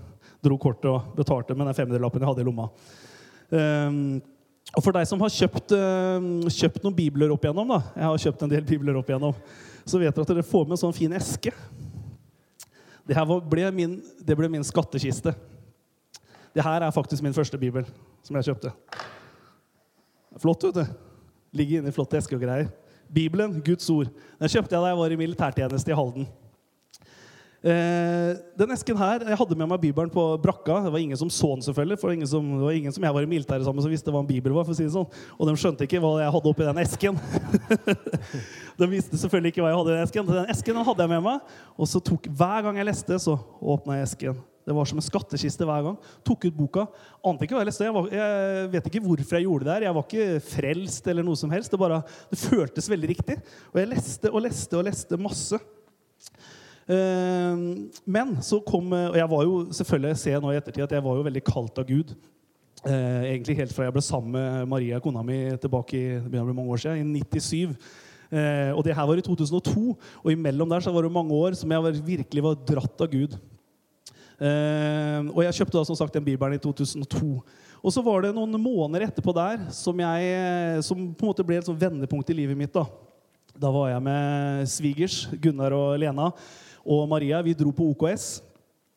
dro 0.43 0.57
kortet 0.59 0.89
og 0.91 1.13
betalte 1.19 1.55
med 1.55 1.69
den 1.69 1.77
500-lappen 1.77 2.25
jeg 2.25 2.31
hadde 2.31 2.43
i 2.43 2.49
lomma. 2.49 2.71
Um, 3.53 3.99
og 4.73 4.81
for 4.81 4.97
deg 4.97 5.05
som 5.09 5.21
har 5.21 5.33
kjøpt, 5.33 5.75
uh, 5.77 6.49
kjøpt 6.49 6.85
noen 6.85 6.97
bibler 6.97 7.33
opp 7.35 7.45
igjennom, 7.45 7.75
da, 7.75 7.81
jeg 7.93 8.09
har 8.09 8.23
kjøpt 8.27 8.45
en 8.47 8.53
del 8.53 8.67
bibler 8.69 8.97
opp 8.97 9.11
igjennom, 9.11 9.37
så 9.85 10.01
vet 10.01 10.15
dere 10.15 10.25
at 10.25 10.33
dere 10.33 10.47
får 10.47 10.65
med 10.69 10.77
en 10.79 10.83
sånn 10.87 10.97
fin 10.97 11.17
eske. 11.19 11.53
Det 13.09 13.25
ble, 13.51 13.67
min, 13.75 13.99
det 14.23 14.37
ble 14.39 14.49
min 14.49 14.65
skattkiste. 14.65 15.35
Det 16.53 16.65
her 16.65 16.85
er 16.85 16.95
faktisk 16.95 17.25
min 17.25 17.35
første 17.35 17.59
bibel 17.59 17.85
som 18.23 18.37
jeg 18.39 18.53
kjøpte. 18.53 18.71
Flott, 20.41 20.65
vet 20.69 20.79
du. 20.79 20.85
Ligger 21.59 21.83
inne 21.83 21.91
i 21.93 21.97
flotte 21.97 22.17
esker 22.17 22.39
og 22.39 22.45
greier. 22.45 22.71
Bibelen, 23.13 23.59
Guds 23.65 23.89
ord. 23.93 24.09
Den 24.41 24.53
kjøpte 24.53 24.77
jeg 24.77 24.85
da 24.85 24.93
jeg 24.93 25.01
var 25.03 25.13
i 25.13 25.19
militærtjeneste 25.21 25.93
i 25.93 25.97
Halden. 25.99 26.29
Eh, 27.63 28.33
den 28.59 28.73
esken 28.75 28.99
her, 28.99 29.23
Jeg 29.23 29.39
hadde 29.39 29.55
med 29.55 29.69
meg 29.71 29.81
Bibelen 29.85 30.11
på 30.11 30.23
brakka. 30.43 30.81
Det 30.83 30.91
var 30.91 30.99
ingen 30.99 31.17
som 31.19 31.31
så 31.31 31.53
den, 31.55 31.63
selvfølgelig. 31.63 31.99
For 32.01 32.09
det 32.09 32.11
var 32.11 32.19
ingen 32.19 32.31
som, 32.33 32.61
var 32.61 32.75
ingen 32.75 32.93
som 32.93 33.05
jeg 33.07 33.15
var 33.15 33.23
i 33.23 33.31
militæret 33.31 33.65
sammen 33.65 33.85
som 33.85 33.93
visste 33.93 34.11
hva 34.11 34.23
en 34.23 34.27
bibel 34.27 34.53
var. 34.53 34.67
for 34.67 34.75
å 34.75 34.79
si 34.79 34.87
det 34.87 34.95
sånn. 34.95 35.07
Og 35.39 35.47
de 35.47 35.55
skjønte 35.55 35.87
ikke 35.87 36.01
hva 36.03 36.17
jeg 36.25 36.33
hadde 36.35 36.51
oppi 36.51 36.67
den 36.67 36.81
esken. 36.83 37.21
de 38.81 38.89
visste 38.91 39.21
selvfølgelig 39.21 39.53
ikke 39.55 39.63
hva 39.63 39.71
jeg 39.71 39.79
hadde 39.79 39.93
i 39.93 39.95
den 39.95 40.09
esken. 40.09 40.33
Den 40.33 40.51
esken 40.51 40.81
den 40.81 40.89
hadde 40.89 41.07
jeg 41.07 41.13
med 41.15 41.23
meg. 41.29 41.53
Og 41.79 41.91
så 41.93 42.03
tok, 42.03 42.27
hver 42.27 42.65
gang 42.67 42.81
jeg 42.81 42.89
leste, 42.91 43.19
så 43.23 43.37
åpna 43.61 44.01
jeg 44.01 44.11
esken. 44.11 44.41
Det 44.67 44.75
var 44.75 44.87
som 44.87 44.99
en 44.99 45.07
skattkiste 45.07 45.67
hver 45.67 45.85
gang. 45.87 46.01
Tok 46.27 46.49
ut 46.49 46.57
boka. 46.57 46.87
Ante 47.23 47.47
ikke 47.47 47.55
hva 47.55 47.63
jeg 47.63 47.71
leste. 47.71 47.87
Jeg, 47.87 47.95
var, 47.95 48.09
jeg 48.15 48.73
vet 48.75 48.89
ikke 48.91 49.05
hvorfor 49.07 49.39
jeg 49.39 49.47
gjorde 49.47 49.69
det 49.69 49.71
der. 49.71 49.87
Jeg 49.87 49.97
var 49.97 50.09
ikke 50.09 50.43
frelst 50.51 51.07
eller 51.15 51.27
noe 51.27 51.39
som 51.39 51.55
helst. 51.55 51.71
Det, 51.71 51.79
bare, 51.83 52.03
det 52.31 52.43
føltes 52.43 52.91
veldig 52.91 53.11
riktig. 53.15 53.39
Og 53.71 53.81
jeg 53.83 53.91
leste 53.95 54.35
og 54.35 54.43
leste 54.49 54.79
og 54.79 54.87
leste 54.91 55.19
masse. 55.19 55.63
Eh, 56.91 57.63
men 58.05 58.33
så 58.43 58.59
kom 58.67 58.91
Og 58.91 59.15
jeg 59.15 59.29
var 59.31 59.45
jo 59.47 59.59
selvfølgelig 59.71 60.11
jeg 60.17 60.23
ser 60.25 60.41
nå 60.43 60.51
i 60.51 60.59
ettertid 60.59 60.83
at 60.85 60.95
jeg 60.97 61.05
var 61.05 61.19
jo 61.19 61.27
veldig 61.29 61.45
kalt 61.47 61.79
av 61.79 61.87
Gud. 61.89 62.15
Eh, 62.83 63.29
egentlig 63.31 63.61
helt 63.61 63.75
fra 63.75 63.87
jeg 63.87 63.95
ble 63.95 64.03
sammen 64.03 64.35
med 64.35 64.71
Maria, 64.73 64.99
kona 65.03 65.23
mi, 65.23 65.39
tilbake 65.63 65.95
i 65.95 66.07
det 66.17 66.25
begynner 66.27 66.49
å 66.49 66.51
bli 66.51 66.57
mange 66.59 66.75
år 66.75 66.83
siden, 66.83 67.13
i 67.15 67.23
97. 67.23 67.77
Eh, 68.33 68.71
og 68.75 68.83
det 68.83 68.97
her 68.97 69.07
var 69.07 69.21
i 69.21 69.25
2002. 69.25 69.93
Og 70.25 70.33
imellom 70.33 70.71
der 70.73 70.83
så 70.83 70.95
var 70.95 71.07
det 71.07 71.15
mange 71.15 71.37
år 71.37 71.55
som 71.59 71.71
jeg 71.71 72.03
virkelig 72.07 72.43
var 72.43 72.59
dratt 72.67 73.05
av 73.05 73.13
Gud. 73.13 73.37
Eh, 74.43 75.21
og 75.31 75.45
jeg 75.45 75.61
kjøpte 75.61 75.79
da 75.79 75.85
som 75.87 75.99
sagt 75.99 76.17
den 76.17 76.27
bibelen 76.27 76.59
i 76.59 76.63
2002. 76.63 77.37
Og 77.83 77.95
så 77.95 78.03
var 78.03 78.25
det 78.25 78.35
noen 78.35 78.59
måneder 78.63 79.07
etterpå 79.09 79.35
der 79.37 79.63
som, 79.75 79.99
jeg, 80.03 80.83
som 80.87 80.99
på 81.15 81.27
en 81.27 81.31
måte 81.31 81.47
ble 81.47 81.61
et 81.61 81.71
vendepunkt 81.71 82.31
i 82.35 82.39
livet 82.43 82.59
mitt. 82.59 82.75
Da 82.75 82.87
Da 83.53 83.69
var 83.71 83.91
jeg 83.91 84.03
med 84.03 84.69
svigers, 84.73 85.29
Gunnar 85.39 85.75
og 85.77 85.99
Lena, 86.01 86.31
og 86.85 87.07
Maria. 87.11 87.43
Vi 87.43 87.55
dro 87.57 87.73
på 87.75 87.91
OKS. 87.93 88.41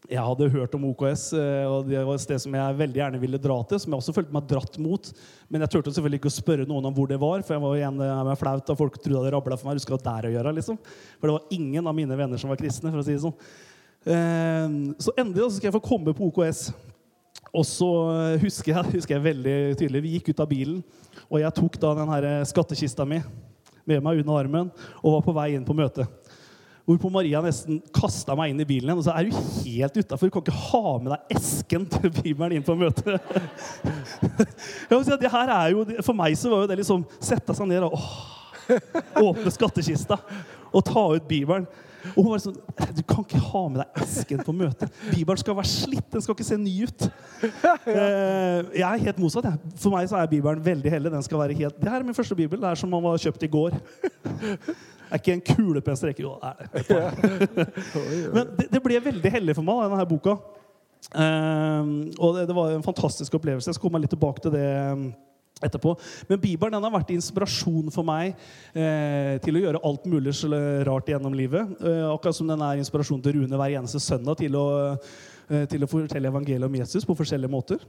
Jeg 0.05 0.21
hadde 0.21 0.51
hørt 0.53 0.73
om 0.77 0.83
OKS, 0.91 1.23
eh, 1.33 1.65
og 1.65 1.87
det 1.89 1.97
var 2.05 2.13
et 2.13 2.21
sted 2.21 2.41
som 2.43 2.53
jeg 2.53 2.77
veldig 2.77 2.99
gjerne 2.99 3.19
ville 3.21 3.39
dra 3.41 3.55
til. 3.65 3.79
Som 3.81 3.93
jeg 3.93 4.03
også 4.03 4.13
følte 4.13 4.35
meg 4.35 4.47
dratt 4.49 4.77
mot. 4.81 5.07
Men 5.49 5.65
jeg 5.65 5.73
turte 5.73 5.93
selvfølgelig 5.95 6.19
ikke 6.21 6.29
å 6.29 6.35
spørre 6.35 6.67
noen 6.69 6.85
om 6.85 6.93
hvor 6.93 7.09
det 7.09 7.17
var. 7.21 7.41
For 7.45 7.55
jeg 7.55 7.63
var 7.63 7.77
igjen 7.79 8.03
jeg 8.05 8.27
var 8.29 8.41
flaut, 8.41 8.69
og 8.69 8.81
folk 8.83 8.99
trodde 9.01 9.23
det 9.25 9.33
rabla 9.33 9.57
for 9.57 9.69
meg. 9.69 9.79
Husker 9.79 9.95
hva 9.97 10.03
der 10.05 10.29
å 10.29 10.33
gjøre, 10.35 10.53
liksom. 10.59 10.77
For 11.17 11.29
det 11.29 11.37
var 11.39 11.57
ingen 11.57 11.89
av 11.89 11.97
mine 11.97 12.19
venner 12.19 12.41
som 12.41 12.53
var 12.53 12.61
kristne. 12.61 12.93
for 12.93 13.01
å 13.01 13.07
si 13.07 13.15
det 13.15 13.23
sånn. 13.25 13.39
Eh, 14.05 14.77
Så 15.01 15.15
endelig 15.17 15.47
så 15.47 15.57
skal 15.57 15.71
jeg 15.71 15.77
få 15.79 15.87
komme 15.89 16.13
på 16.13 16.29
OKS. 16.29 16.67
Og 17.55 17.65
så 17.65 17.89
husker 18.43 18.73
jeg, 18.75 18.91
husker 18.99 19.15
jeg 19.17 19.25
veldig 19.25 19.57
tydelig 19.79 20.03
Vi 20.05 20.13
gikk 20.19 20.33
ut 20.33 20.43
av 20.43 20.49
bilen, 20.51 20.83
og 21.25 21.39
jeg 21.41 21.57
tok 21.57 21.79
da 21.81 21.95
den 21.97 22.13
her 22.13 22.29
skattkista 22.45 23.07
mi 23.07 23.23
med 23.85 24.01
meg 24.03 24.21
under 24.21 24.39
armen 24.41 24.71
og 25.03 25.13
var 25.13 25.25
på 25.25 25.33
vei 25.37 25.49
inn 25.55 25.65
på 25.65 25.75
møtet. 25.77 26.09
Hvorpå 26.85 27.09
Maria 27.09 27.39
nesten 27.41 27.79
kasta 27.95 28.35
meg 28.37 28.51
inn 28.51 28.61
i 28.61 28.67
bilen 28.69 28.91
igjen. 28.91 28.99
Og 29.01 29.05
så 29.07 29.13
er 29.15 29.25
du 29.25 29.37
helt 29.65 29.95
utafor. 29.97 30.29
Du 30.29 30.35
kan 30.35 30.43
ikke 30.45 30.65
ha 30.67 30.91
med 31.01 31.11
deg 31.15 31.37
esken 31.39 31.87
til 31.89 32.11
Bibelen 32.13 32.59
inn 32.59 32.65
på 32.65 32.77
møtet. 32.77 33.17
Si 35.05 35.17
det 35.21 35.31
her 35.31 35.49
er 35.49 35.71
jo, 35.73 35.83
For 36.05 36.17
meg 36.17 36.35
så 36.37 36.49
var 36.51 36.63
jo 36.63 36.69
det 36.69 36.77
liksom 36.79 37.03
Sette 37.23 37.53
seg 37.57 37.67
ned 37.69 37.83
og 37.87 37.95
åh, 37.97 38.13
åpne 39.21 39.53
skattkista. 39.53 40.19
Og 40.71 40.85
ta 40.85 41.07
ut 41.15 41.25
Bibelen. 41.29 41.65
Og 42.13 42.19
hun 42.21 42.31
var 42.31 42.41
sånn 42.43 42.57
Du 42.95 43.01
kan 43.07 43.25
ikke 43.25 43.41
ha 43.41 43.61
med 43.71 43.81
deg 43.81 44.01
esken 44.03 44.43
på 44.45 44.55
møtet. 44.55 44.97
Bibelen 45.09 45.39
skal 45.41 45.57
være 45.57 45.71
slitt. 45.71 46.07
Den 46.13 46.23
skal 46.23 46.37
ikke 46.37 46.47
se 46.47 46.59
ny 46.61 46.75
ut. 46.87 47.07
Eh, 47.85 48.61
jeg 48.79 48.85
er 48.85 49.03
helt 49.03 49.19
motsatt. 49.21 49.45
For 49.79 49.93
meg 49.93 50.07
så 50.09 50.17
er 50.17 50.29
Bibelen 50.31 50.61
veldig 50.65 50.89
hellig. 50.91 51.11
Den 51.13 51.23
skal 51.25 51.39
være 51.43 51.57
helt 51.59 51.77
Det 51.77 51.91
her 51.91 51.99
er 51.99 52.07
min 52.07 52.17
første 52.17 52.35
bibel. 52.35 52.59
Det 52.61 52.69
er 52.69 52.79
som 52.79 52.89
man 52.89 53.03
var 53.03 53.19
kjøpt 53.21 53.45
i 53.45 53.49
går. 53.51 53.75
Det 54.01 54.55
er 55.11 55.21
ikke 55.21 55.35
en 55.35 55.43
kulepenn 55.45 55.99
streke. 55.99 56.23
Jo, 56.25 56.35
det 56.41 56.95
er 56.95 57.19
det. 57.21 57.67
Men 58.35 58.55
det, 58.57 58.67
det 58.73 58.81
ble 58.83 59.01
veldig 59.05 59.33
hellig 59.37 59.57
for 59.57 59.67
meg, 59.67 59.83
denne 59.85 60.01
her 60.01 60.09
boka. 60.09 60.37
Eh, 61.11 61.93
og 62.17 62.39
det, 62.39 62.47
det 62.49 62.57
var 62.57 62.73
en 62.73 62.87
fantastisk 62.87 63.37
opplevelse. 63.37 63.69
Jeg 63.69 63.77
skal 63.77 63.87
komme 63.87 64.01
litt 64.01 64.15
tilbake 64.15 64.43
til 64.47 64.55
det 64.55 64.67
etterpå. 65.63 65.95
Men 66.29 66.41
Bibelen 66.41 66.75
den 66.75 66.87
har 66.87 66.93
vært 66.93 67.13
inspirasjon 67.15 67.91
for 67.93 68.07
meg 68.07 68.33
eh, 68.75 69.37
til 69.43 69.55
å 69.55 69.61
gjøre 69.63 69.83
alt 69.87 70.09
mulig 70.11 70.35
så 70.35 70.49
rart 70.87 71.11
gjennom 71.11 71.35
livet. 71.37 71.77
Eh, 71.79 72.03
akkurat 72.09 72.35
som 72.35 72.49
den 72.49 72.65
er 72.65 72.81
inspirasjon 72.81 73.23
til 73.23 73.39
Rune 73.39 73.61
hver 73.61 73.77
eneste 73.77 74.01
søndag 74.03 74.41
til 74.41 74.57
å, 74.59 74.67
eh, 75.49 75.63
til 75.71 75.85
å 75.85 75.89
fortelle 75.89 76.31
evangeliet 76.31 76.67
om 76.67 76.81
Jesus 76.81 77.07
på 77.07 77.17
forskjellige 77.17 77.55
måter. 77.55 77.87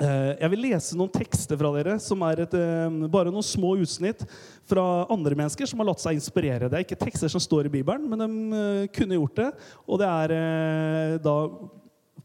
Eh, 0.00 0.38
jeg 0.40 0.50
vil 0.54 0.62
lese 0.70 0.96
noen 0.96 1.10
tekster 1.12 1.58
fra 1.60 1.70
dere, 1.74 1.98
som 2.00 2.22
er 2.24 2.40
et, 2.46 2.54
eh, 2.54 3.08
bare 3.12 3.30
noen 3.30 3.44
små 3.44 3.74
utsnitt 3.76 4.24
fra 4.64 5.04
andre 5.10 5.36
mennesker 5.36 5.68
som 5.68 5.78
har 5.80 5.86
latt 5.90 6.00
seg 6.00 6.16
inspirere. 6.16 6.70
Det 6.70 6.78
er 6.78 6.84
ikke 6.86 7.04
tekster 7.04 7.28
som 7.28 7.42
står 7.42 7.66
i 7.66 7.74
Bibelen, 7.76 8.08
men 8.08 8.18
de 8.18 8.56
eh, 8.56 8.86
kunne 8.88 9.18
gjort 9.18 9.36
det. 9.36 9.50
Og 9.86 9.98
det 10.00 10.08
er 10.08 11.18
da 11.18 11.48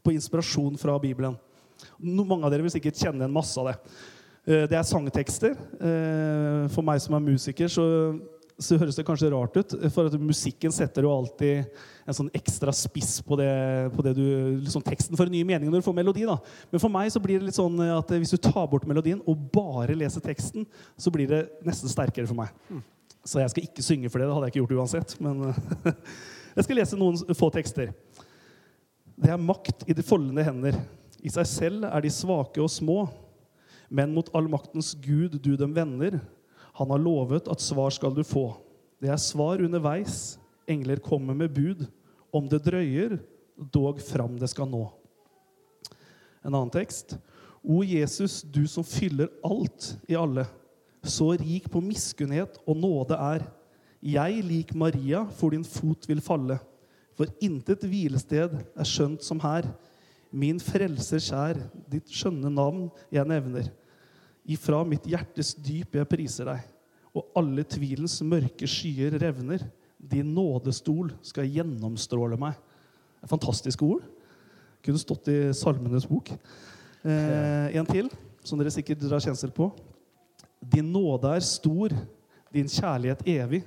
på 0.02 0.14
inspirasjon 0.14 0.78
fra 0.78 0.96
Bibelen. 0.98 1.36
Mange 2.00 2.44
av 2.44 2.50
dere 2.50 2.62
vil 2.62 2.72
sikkert 2.72 2.96
kjenne 2.96 3.26
en 3.26 3.36
masse 3.36 3.58
av 3.58 3.66
det. 3.68 3.76
Eh, 4.48 4.64
Det 4.70 4.76
er 4.78 4.86
sangtekster. 4.88 5.54
Eh, 5.78 6.64
For 6.72 6.84
meg 6.86 7.00
som 7.04 7.14
er 7.18 7.24
musiker, 7.24 7.68
så, 7.68 7.84
så 8.58 8.78
høres 8.80 8.96
det 8.96 9.04
kanskje 9.06 9.28
rart 9.32 9.56
ut. 9.60 9.74
For 9.92 10.08
at 10.08 10.16
musikken 10.20 10.72
setter 10.74 11.04
jo 11.04 11.12
alltid 11.12 11.68
en 12.08 12.16
sånn 12.16 12.30
ekstra 12.32 12.72
spiss 12.72 13.18
på, 13.20 13.36
det, 13.36 13.48
på 13.92 14.02
det 14.06 14.14
du, 14.16 14.24
liksom 14.64 14.82
teksten 14.86 15.18
får 15.18 15.28
en 15.28 15.34
ny 15.36 15.42
mening 15.44 15.68
når 15.68 15.82
du 15.82 15.86
får 15.90 15.96
melodi. 15.98 16.24
da. 16.26 16.38
Men 16.72 16.80
for 16.80 16.92
meg 16.92 17.10
så 17.12 17.20
blir 17.20 17.38
det 17.42 17.50
litt 17.50 17.58
sånn 17.58 17.76
at 17.92 18.08
hvis 18.16 18.32
du 18.32 18.38
tar 18.48 18.64
bort 18.72 18.88
melodien 18.88 19.20
og 19.28 19.42
bare 19.52 19.96
leser 19.98 20.24
teksten, 20.24 20.64
så 20.96 21.12
blir 21.12 21.28
det 21.28 21.42
nesten 21.68 21.92
sterkere 21.92 22.26
for 22.30 22.38
meg. 22.40 22.48
Så 23.28 23.42
jeg 23.42 23.52
skal 23.52 23.66
ikke 23.68 23.84
synge 23.84 24.08
for 24.08 24.22
det. 24.22 24.30
Det 24.30 24.34
hadde 24.38 24.48
jeg 24.48 24.54
ikke 24.56 24.62
gjort 24.64 24.78
uansett. 24.80 25.16
Men 25.20 25.42
jeg 26.56 26.64
skal 26.64 26.80
lese 26.80 26.96
noen 26.96 27.20
få 27.36 27.50
tekster. 27.52 27.92
Det 29.18 29.28
er 29.34 29.40
makt 29.42 29.84
i 29.90 29.96
de 29.98 30.04
foldende 30.06 30.44
hender. 30.46 30.78
I 31.20 31.30
seg 31.34 31.46
selv 31.50 31.84
er 31.90 32.00
de 32.04 32.12
svake 32.14 32.62
og 32.62 32.70
små. 32.72 33.02
Men 33.88 34.12
mot 34.14 34.28
allmaktens 34.36 34.94
Gud 35.00 35.38
du 35.42 35.54
dem 35.56 35.72
vender. 35.74 36.20
Han 36.78 36.90
har 36.92 37.00
lovet 37.02 37.48
at 37.48 37.64
svar 37.64 37.90
skal 37.94 38.14
du 38.14 38.22
få. 38.26 38.52
Det 39.00 39.10
er 39.10 39.20
svar 39.20 39.62
underveis. 39.64 40.38
Engler 40.68 41.00
kommer 41.02 41.34
med 41.34 41.54
bud. 41.54 41.86
Om 42.32 42.48
det 42.50 42.60
drøyer, 42.66 43.16
dog 43.56 44.00
fram 44.04 44.36
det 44.38 44.50
skal 44.52 44.68
nå. 44.70 44.84
En 46.44 46.54
annen 46.54 46.72
tekst. 46.72 47.16
O 47.64 47.80
Jesus, 47.82 48.42
du 48.42 48.66
som 48.70 48.84
fyller 48.86 49.32
alt 49.44 49.94
i 50.08 50.16
alle. 50.18 50.44
Så 51.02 51.32
rik 51.40 51.70
på 51.72 51.82
miskunnhet 51.82 52.60
og 52.66 52.76
nåde 52.78 53.16
er. 53.16 53.46
Jeg, 54.04 54.42
lik 54.46 54.74
Maria, 54.78 55.24
for 55.34 55.50
din 55.54 55.66
fot 55.66 56.06
vil 56.06 56.22
falle. 56.22 56.58
For 57.18 57.30
intet 57.42 57.82
hvilested 57.88 58.54
er 58.54 58.86
skjønt 58.86 59.24
som 59.26 59.40
her. 59.42 59.66
Min 60.30 60.60
frelser 60.62 61.22
kjær, 61.22 61.58
ditt 61.90 62.12
skjønne 62.12 62.52
navn 62.52 62.88
jeg 63.14 63.26
nevner. 63.26 63.70
Ifra 64.48 64.80
mitt 64.88 65.06
hjertes 65.08 65.52
dyp 65.60 65.98
jeg 65.98 66.08
priser 66.08 66.48
deg, 66.48 66.62
og 67.12 67.34
alle 67.36 67.64
tvilens 67.68 68.16
mørke 68.24 68.68
skyer 68.70 69.18
revner. 69.20 69.64
Din 69.98 70.30
nådestol 70.32 71.10
skal 71.26 71.50
gjennomstråle 71.50 72.38
meg. 72.40 72.54
Det 73.18 73.26
er 73.26 73.32
fantastiske 73.32 73.84
ord. 73.84 74.04
Kunne 74.84 75.00
stått 75.02 75.28
i 75.32 75.38
Salmenes 75.56 76.06
bok. 76.08 76.30
Eh, 77.02 77.76
en 77.76 77.88
til, 77.88 78.08
som 78.46 78.60
dere 78.60 78.72
sikkert 78.72 79.02
drar 79.02 79.22
kjensel 79.22 79.52
på. 79.54 79.68
Din 80.62 80.88
nåde 80.94 81.34
er 81.34 81.44
stor, 81.44 81.92
din 82.54 82.70
kjærlighet 82.70 83.26
evig. 83.28 83.62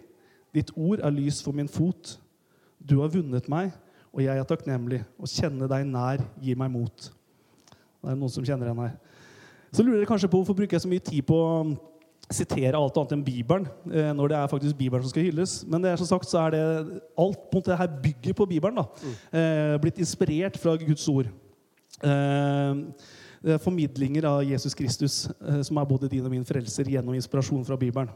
Ditt 0.56 0.72
ord 0.76 1.04
er 1.04 1.14
lys 1.14 1.44
for 1.44 1.56
min 1.56 1.70
fot. 1.72 2.16
Du 2.80 2.98
har 3.04 3.12
vunnet 3.14 3.48
meg, 3.52 3.76
og 4.12 4.24
jeg 4.24 4.40
er 4.40 4.48
takknemlig. 4.48 5.04
Å 5.20 5.30
kjenne 5.30 5.70
deg 5.70 5.86
nær 5.88 6.24
gir 6.42 6.58
meg 6.60 6.72
mot. 6.74 7.12
Det 8.02 8.10
er 8.10 8.18
noen 8.18 8.34
som 8.34 8.46
kjenner 8.48 8.72
henne 8.72 8.90
her. 8.90 8.98
Så 9.72 9.84
lurer 9.84 10.02
dere 10.02 10.10
kanskje 10.10 10.30
på 10.32 10.42
hvorfor 10.42 10.58
bruker 10.58 10.76
jeg 10.76 10.84
så 10.84 10.92
mye 10.92 11.04
tid 11.04 11.24
på 11.28 11.38
å 11.38 11.54
sitere 12.32 12.80
alt 12.80 12.96
annet 13.00 13.16
enn 13.18 13.24
Bibelen, 13.28 13.68
eh, 13.92 14.12
når 14.16 14.32
det 14.32 14.38
er 14.40 14.52
faktisk 14.52 14.78
Bibelen 14.80 15.04
som 15.04 15.12
skal 15.12 15.26
hylles. 15.28 15.56
Men 15.68 15.84
det 15.84 15.92
er 15.92 16.00
som 16.00 16.10
sagt 16.10 16.30
så 16.32 16.46
er 16.46 16.54
det 16.56 16.66
alt 17.20 17.48
på 17.52 17.60
måte 17.60 17.80
her 17.80 17.90
bygger 18.04 18.38
på 18.38 18.48
Bibelen. 18.48 18.80
da. 18.80 18.86
mm. 18.86 19.82
blitt 19.84 20.00
inspirert 20.00 20.60
fra 20.60 20.78
Guds 20.80 21.08
ord. 21.12 21.32
Eh, 22.04 22.86
det 23.42 23.56
er 23.56 23.62
formidlinger 23.62 24.26
av 24.30 24.44
Jesus 24.46 24.76
Kristus, 24.78 25.16
eh, 25.48 25.62
som 25.66 25.78
er 25.82 25.86
både 25.90 26.10
din 26.10 26.26
og 26.26 26.30
min 26.30 26.46
frelser, 26.46 26.86
gjennom 26.94 27.16
inspirasjon 27.18 27.64
fra 27.66 27.78
Bibelen. 27.80 28.10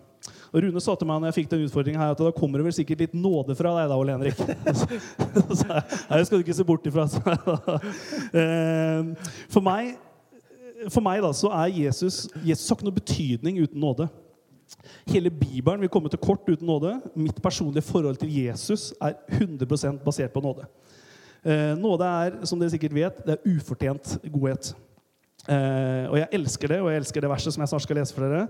Og 0.53 0.61
Rune 0.61 0.81
sa 0.83 0.93
til 0.95 1.09
meg 1.09 1.21
når 1.21 1.31
jeg 1.31 1.37
fikk 1.39 1.49
den 1.55 1.63
utfordringen 1.65 2.01
her, 2.01 2.13
at 2.13 2.21
da 2.21 2.33
kommer 2.35 2.61
det 2.61 2.67
vel 2.67 2.75
sikkert 2.77 3.01
litt 3.01 3.15
nåde 3.17 3.55
fra 3.57 3.71
deg, 3.79 3.89
da, 3.89 3.97
Ole 3.97 4.13
Henrik. 4.13 4.37
Så 5.57 5.65
Nei, 5.65 6.19
det 6.19 6.27
skal 6.27 6.37
du 6.37 6.45
ikke 6.45 6.57
se 6.57 6.67
bort 6.67 6.85
ifra. 6.85 7.07
Eh, 8.35 9.31
For 9.49 9.65
meg, 9.65 9.95
for 10.89 11.03
meg 11.05 11.23
da, 11.23 11.31
så 11.35 11.49
er 11.53 11.73
Jesus 11.73 12.25
Jesus 12.45 12.69
har 12.69 12.77
ikke 12.77 12.87
noe 12.87 12.99
betydning 12.99 13.59
uten 13.63 13.81
nåde. 13.81 14.07
Hele 15.07 15.29
Bibelen 15.29 15.83
vil 15.83 15.91
komme 15.93 16.09
til 16.09 16.21
kort 16.21 16.47
uten 16.49 16.67
nåde. 16.67 16.95
Mitt 17.15 17.37
personlige 17.43 17.85
forhold 17.85 18.17
til 18.21 18.31
Jesus 18.33 18.93
er 19.01 19.13
100% 19.37 20.01
basert 20.05 20.33
på 20.33 20.41
nåde. 20.41 20.65
Eh, 21.45 21.75
nåde 21.77 22.05
er, 22.05 22.39
som 22.45 22.59
dere 22.59 22.73
sikkert 22.73 22.95
vet, 22.95 23.21
det 23.25 23.35
er 23.35 23.55
ufortjent 23.55 24.17
godhet. 24.33 24.71
Eh, 25.45 26.05
og 26.09 26.17
jeg 26.17 26.27
elsker 26.39 26.73
det, 26.73 26.79
og 26.81 26.89
jeg 26.89 27.03
elsker 27.03 27.21
det 27.21 27.29
verset 27.29 27.53
som 27.53 27.61
jeg 27.61 27.69
snart 27.69 27.85
skal 27.85 27.99
lese 27.99 28.15
for 28.15 28.25
dere. 28.25 28.47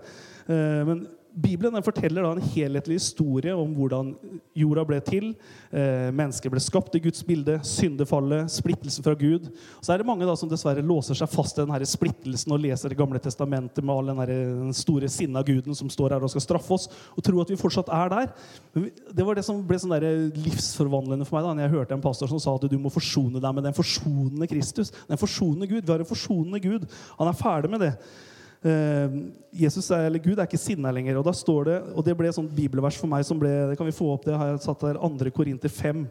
Eh, 0.47 0.81
men 0.87 1.01
Bibelen 1.35 1.83
forteller 1.83 2.23
en 2.23 2.39
helhetlig 2.53 2.95
historie 2.95 3.51
om 3.51 3.73
hvordan 3.75 4.13
jorda 4.55 4.85
ble 4.87 4.99
til. 5.03 5.33
Eh, 5.67 6.07
mennesker 6.15 6.51
ble 6.51 6.61
skapt 6.63 6.93
i 6.95 7.01
Guds 7.03 7.25
bilde, 7.27 7.57
syndefallet, 7.67 8.47
splittelsen 8.53 9.03
fra 9.03 9.17
Gud. 9.19 9.49
Så 9.83 9.91
er 9.91 9.99
det 9.99 10.07
mange 10.07 10.27
da 10.27 10.37
som 10.39 10.47
dessverre 10.51 10.83
låser 10.85 11.17
seg 11.19 11.31
fast 11.33 11.57
i 11.59 11.65
denne 11.65 11.89
splittelsen 11.91 12.55
og 12.55 12.61
leser 12.63 12.93
Det 12.93 12.99
gamle 12.99 13.19
testamentet 13.19 13.83
med 13.83 13.91
all 13.95 14.11
den, 14.13 14.21
der, 14.23 14.31
den 14.61 14.77
store 14.77 15.09
sinna 15.11 15.43
guden 15.43 15.75
som 15.75 15.91
står 15.91 16.15
her 16.15 16.23
og 16.23 16.31
skal 16.31 16.45
straffe 16.45 16.77
oss, 16.77 16.87
og 17.17 17.25
tror 17.25 17.43
at 17.43 17.51
vi 17.51 17.59
fortsatt 17.59 17.91
er 17.91 18.13
der. 18.13 18.31
Det 19.11 19.25
var 19.27 19.35
det 19.35 19.43
som 19.43 19.59
ble 19.67 19.79
sånn 19.81 19.95
der 19.97 20.07
livsforvandlende 20.37 21.27
for 21.27 21.35
meg 21.35 21.49
da 21.49 21.57
når 21.57 21.67
jeg 21.67 21.75
hørte 21.75 21.97
en 21.97 22.05
pastor 22.05 22.31
som 22.31 22.39
sa 22.39 22.55
at 22.55 22.69
du 22.71 22.77
må 22.79 22.93
forsone 22.93 23.43
deg 23.43 23.57
med 23.57 23.67
den 23.67 23.75
forsonende 23.75 24.47
Kristus. 24.47 24.93
Den 25.09 25.19
forsonende 25.19 25.67
Gud. 25.67 25.83
Vi 25.83 25.91
har 25.91 25.99
en 25.99 26.13
forsonende 26.13 26.63
Gud. 26.63 26.87
Han 27.19 27.27
er 27.27 27.43
ferdig 27.43 27.73
med 27.75 27.83
det. 27.83 27.91
Eh, 28.65 29.17
Jesus 29.53 29.91
er, 29.93 30.07
eller 30.07 30.21
Gud 30.23 30.39
er 30.39 30.47
ikke 30.47 30.59
sinna 30.59 30.91
lenger. 30.93 31.19
Og 31.19 31.25
da 31.27 31.33
står 31.35 31.67
det, 31.69 31.79
og 31.93 32.05
det 32.05 32.15
ble 32.17 32.29
et 32.31 32.37
sånt 32.37 32.53
bibelvers 32.55 32.97
for 32.97 33.11
meg 33.11 33.25
som 33.27 33.39
ble 33.41 33.51
det 33.69 33.77
kan 33.77 33.87
vi 33.87 33.95
få 33.95 34.09
opp 34.15 34.25
det, 34.25 34.37
har 34.37 34.53
jeg 34.53 34.63
satt 34.65 34.87
der, 34.87 35.01
2. 35.01 35.33
Korinter 35.35 35.71
5. 35.71 36.05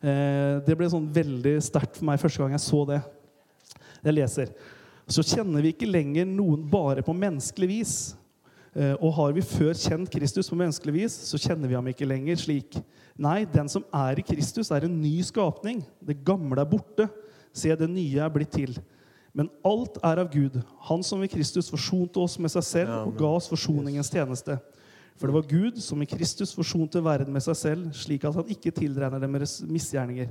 Eh, 0.00 0.60
det 0.66 0.76
ble 0.78 0.90
sånn 0.92 1.10
veldig 1.12 1.56
sterkt 1.64 1.98
for 1.98 2.08
meg 2.08 2.20
første 2.22 2.42
gang 2.42 2.54
jeg 2.54 2.64
så 2.64 2.84
det. 2.88 3.00
Jeg 4.00 4.16
leser. 4.16 4.54
Så 5.10 5.26
kjenner 5.26 5.64
vi 5.64 5.74
ikke 5.74 5.90
lenger 5.90 6.28
noen 6.28 6.62
bare 6.70 7.02
på 7.04 7.16
menneskelig 7.16 7.68
vis. 7.68 7.94
Eh, 8.70 8.94
Og 9.02 9.10
har 9.16 9.34
vi 9.34 9.42
før 9.42 9.74
kjent 9.74 10.12
Kristus 10.12 10.48
på 10.48 10.58
menneskelig 10.60 10.94
vis, 10.94 11.18
så 11.26 11.40
kjenner 11.40 11.66
vi 11.68 11.74
ham 11.74 11.90
ikke 11.90 12.06
lenger 12.06 12.38
slik. 12.38 12.78
Nei, 13.18 13.42
den 13.44 13.68
som 13.68 13.82
er 13.92 14.22
i 14.22 14.24
Kristus, 14.24 14.70
er 14.70 14.86
en 14.86 15.00
ny 15.02 15.18
skapning. 15.26 15.82
Det 15.98 16.22
gamle 16.24 16.62
er 16.62 16.70
borte. 16.70 17.08
Se, 17.52 17.74
det 17.74 17.90
nye 17.90 18.22
er 18.22 18.30
blitt 18.32 18.54
til. 18.54 18.78
Men 19.32 19.50
alt 19.66 19.98
er 20.02 20.18
av 20.22 20.30
Gud, 20.32 20.60
Han 20.88 21.02
som 21.06 21.22
i 21.22 21.30
Kristus 21.30 21.70
forsonte 21.70 22.18
oss 22.18 22.38
med 22.38 22.50
seg 22.50 22.64
selv 22.66 22.94
og 23.04 23.16
ga 23.18 23.30
oss 23.38 23.48
forsoningens 23.50 24.10
tjeneste. 24.10 24.58
For 25.20 25.28
det 25.28 25.36
var 25.36 25.50
Gud 25.50 25.78
som 25.84 26.00
i 26.02 26.08
Kristus 26.08 26.54
forsonte 26.56 27.02
verden 27.04 27.32
med 27.32 27.44
seg 27.44 27.58
selv, 27.58 27.90
slik 27.92 28.24
at 28.24 28.34
han 28.34 28.48
ikke 28.50 28.72
tilregner 28.74 29.20
dem 29.20 29.36
deres 29.36 29.58
misgjerninger. 29.68 30.30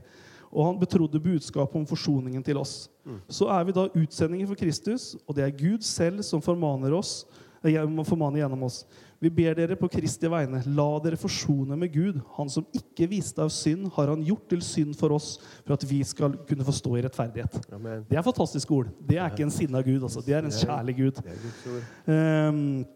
Og 0.50 0.66
han 0.66 0.80
betrodde 0.82 1.22
budskapet 1.22 1.78
om 1.78 1.86
forsoningen 1.86 2.44
til 2.44 2.58
oss. 2.58 2.90
Så 3.30 3.46
er 3.54 3.68
vi 3.68 3.76
da 3.78 3.86
utsendinger 3.94 4.50
for 4.50 4.58
Kristus, 4.58 5.14
og 5.28 5.38
det 5.38 5.46
er 5.46 5.54
Gud 5.54 5.86
selv 5.86 6.24
som 6.26 6.42
formaner 6.42 6.96
oss, 6.98 7.28
formaner 7.62 8.42
gjennom 8.42 8.66
oss. 8.66 8.82
Vi 9.20 9.30
ber 9.36 9.58
dere 9.58 9.76
på 9.76 9.90
Kristi 9.92 10.30
vegne, 10.32 10.62
la 10.78 10.88
dere 11.04 11.20
forsone 11.20 11.76
med 11.80 11.92
Gud. 11.92 12.22
Han 12.38 12.52
som 12.52 12.68
ikke 12.76 13.10
viste 13.12 13.44
av 13.44 13.50
synd, 13.52 13.90
har 13.98 14.14
han 14.14 14.22
gjort 14.24 14.46
til 14.54 14.62
synd 14.64 14.96
for 15.00 15.12
oss, 15.18 15.34
for 15.66 15.76
at 15.76 15.84
vi 15.90 16.00
skal 16.08 16.38
kunne 16.48 16.68
få 16.68 16.76
stå 16.78 16.94
i 16.96 17.04
rettferdighet. 17.04 17.60
Amen. 17.76 18.06
Det 18.08 18.20
er 18.20 18.24
fantastiske 18.24 18.72
ord. 18.72 18.94
Det 19.10 19.20
er 19.20 19.28
ikke 19.28 19.44
en 19.50 19.52
sinna 19.52 19.84
Gud, 19.84 20.06
altså. 20.08 20.24
Det 20.24 20.38
er 20.38 20.48
en 20.48 20.56
kjærlig 20.56 20.96
Gud. 21.02 21.20
Det 21.26 21.36
er 21.36 21.36
Um, 22.10 22.88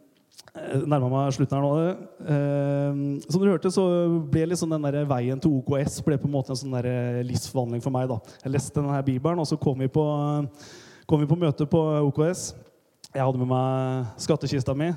Nærma 0.54 1.08
meg 1.10 1.32
slutten 1.34 1.58
her 1.58 1.64
nå. 1.66 1.70
Ehm, 2.30 3.06
som 3.26 3.42
dere 3.42 3.56
hørte, 3.56 3.72
så 3.74 3.84
ble 4.30 4.44
liksom 4.52 4.70
den 4.74 4.86
der 4.86 5.08
veien 5.10 5.40
til 5.42 5.56
OKS 5.58 5.98
ble 6.06 6.18
på 6.22 6.30
en 6.30 6.36
måte 6.36 6.54
en 6.54 6.60
sånn 6.60 6.76
der 6.76 7.24
livsforvandling 7.26 7.82
for 7.82 7.94
meg. 7.94 8.06
da. 8.12 8.20
Jeg 8.44 8.54
leste 8.54 8.78
denne 8.78 8.94
her 8.94 9.06
bibelen, 9.08 9.42
og 9.42 9.50
så 9.50 9.58
kom 9.58 9.82
vi 9.82 9.90
på, 9.90 10.04
kom 11.10 11.24
vi 11.24 11.30
på 11.30 11.40
møte 11.42 11.66
på 11.70 11.82
OKS. 12.12 12.52
Jeg 13.14 13.26
hadde 13.26 13.42
med 13.42 13.50
meg 13.50 14.14
skattkista 14.22 14.78
mi. 14.78 14.92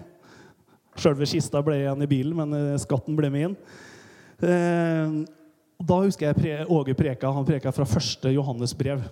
Sjølve 0.97 1.29
kista 1.29 1.63
ble 1.65 1.81
igjen 1.83 2.05
i 2.05 2.11
bilen, 2.11 2.37
men 2.39 2.57
eh, 2.57 2.81
skatten 2.81 3.17
ble 3.19 3.31
med 3.33 3.51
inn. 3.51 3.57
Eh, 4.47 5.21
da 5.77 6.01
husker 6.01 6.33
jeg 6.33 6.67
Åge 6.73 6.97
preka. 6.97 7.31
Han 7.33 7.47
preka 7.49 7.73
fra 7.75 7.89
første 7.89 8.33
Johannes 8.33 8.75
brev. 8.77 9.05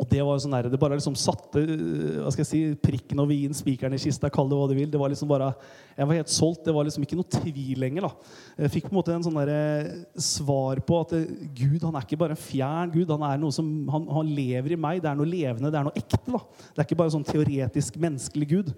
Og 0.00 0.08
det 0.08 0.22
var 0.24 0.38
sånn 0.40 0.54
der, 0.54 0.66
det 0.72 0.78
bare 0.80 0.96
liksom 0.96 1.14
satte 1.20 1.60
eh, 1.60 2.20
hva 2.22 2.30
skal 2.32 2.42
jeg 2.42 2.48
si, 2.48 2.60
prikken 2.80 3.20
over 3.20 3.34
i-en, 3.36 3.54
spikeren 3.54 3.92
i 3.92 4.00
kista, 4.00 4.30
kall 4.32 4.48
det 4.48 4.56
hva 4.56 4.68
du 4.70 4.74
vil. 4.78 4.88
Det 4.90 5.00
var 5.00 5.12
liksom 5.12 5.28
bare, 5.30 5.50
Jeg 5.98 6.08
var 6.08 6.16
helt 6.16 6.32
solgt. 6.32 6.62
Det 6.64 6.74
var 6.74 6.86
liksom 6.88 7.04
ikke 7.04 7.18
noe 7.18 7.32
tvil 7.36 7.82
lenger. 7.82 8.06
da. 8.08 8.32
Jeg 8.64 8.72
fikk 8.78 8.88
på 8.88 8.94
en 8.94 8.98
måte 8.98 9.12
en 9.14 9.26
sånn 9.26 9.36
der, 9.42 9.90
svar 10.16 10.80
på 10.80 11.02
at 11.04 11.12
Gud 11.58 11.84
han 11.84 11.98
er 11.98 12.06
ikke 12.06 12.20
bare 12.24 12.38
en 12.38 12.40
fjern 12.40 12.94
Gud. 12.94 13.12
Han 13.12 13.26
er 13.28 13.42
noe 13.42 13.52
som, 13.52 13.68
han, 13.92 14.08
han 14.16 14.32
lever 14.32 14.74
i 14.74 14.80
meg. 14.80 15.02
Det 15.04 15.12
er 15.12 15.20
noe 15.20 15.28
levende, 15.28 15.68
det 15.68 15.82
er 15.82 15.90
noe 15.90 16.00
ekte. 16.00 16.24
da. 16.24 16.40
Det 16.72 16.80
er 16.80 16.88
ikke 16.88 17.00
bare 17.02 17.14
sånn 17.14 17.28
teoretisk 17.28 18.00
menneskelig 18.00 18.48
Gud. 18.56 18.72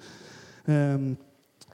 Um, 0.66 1.14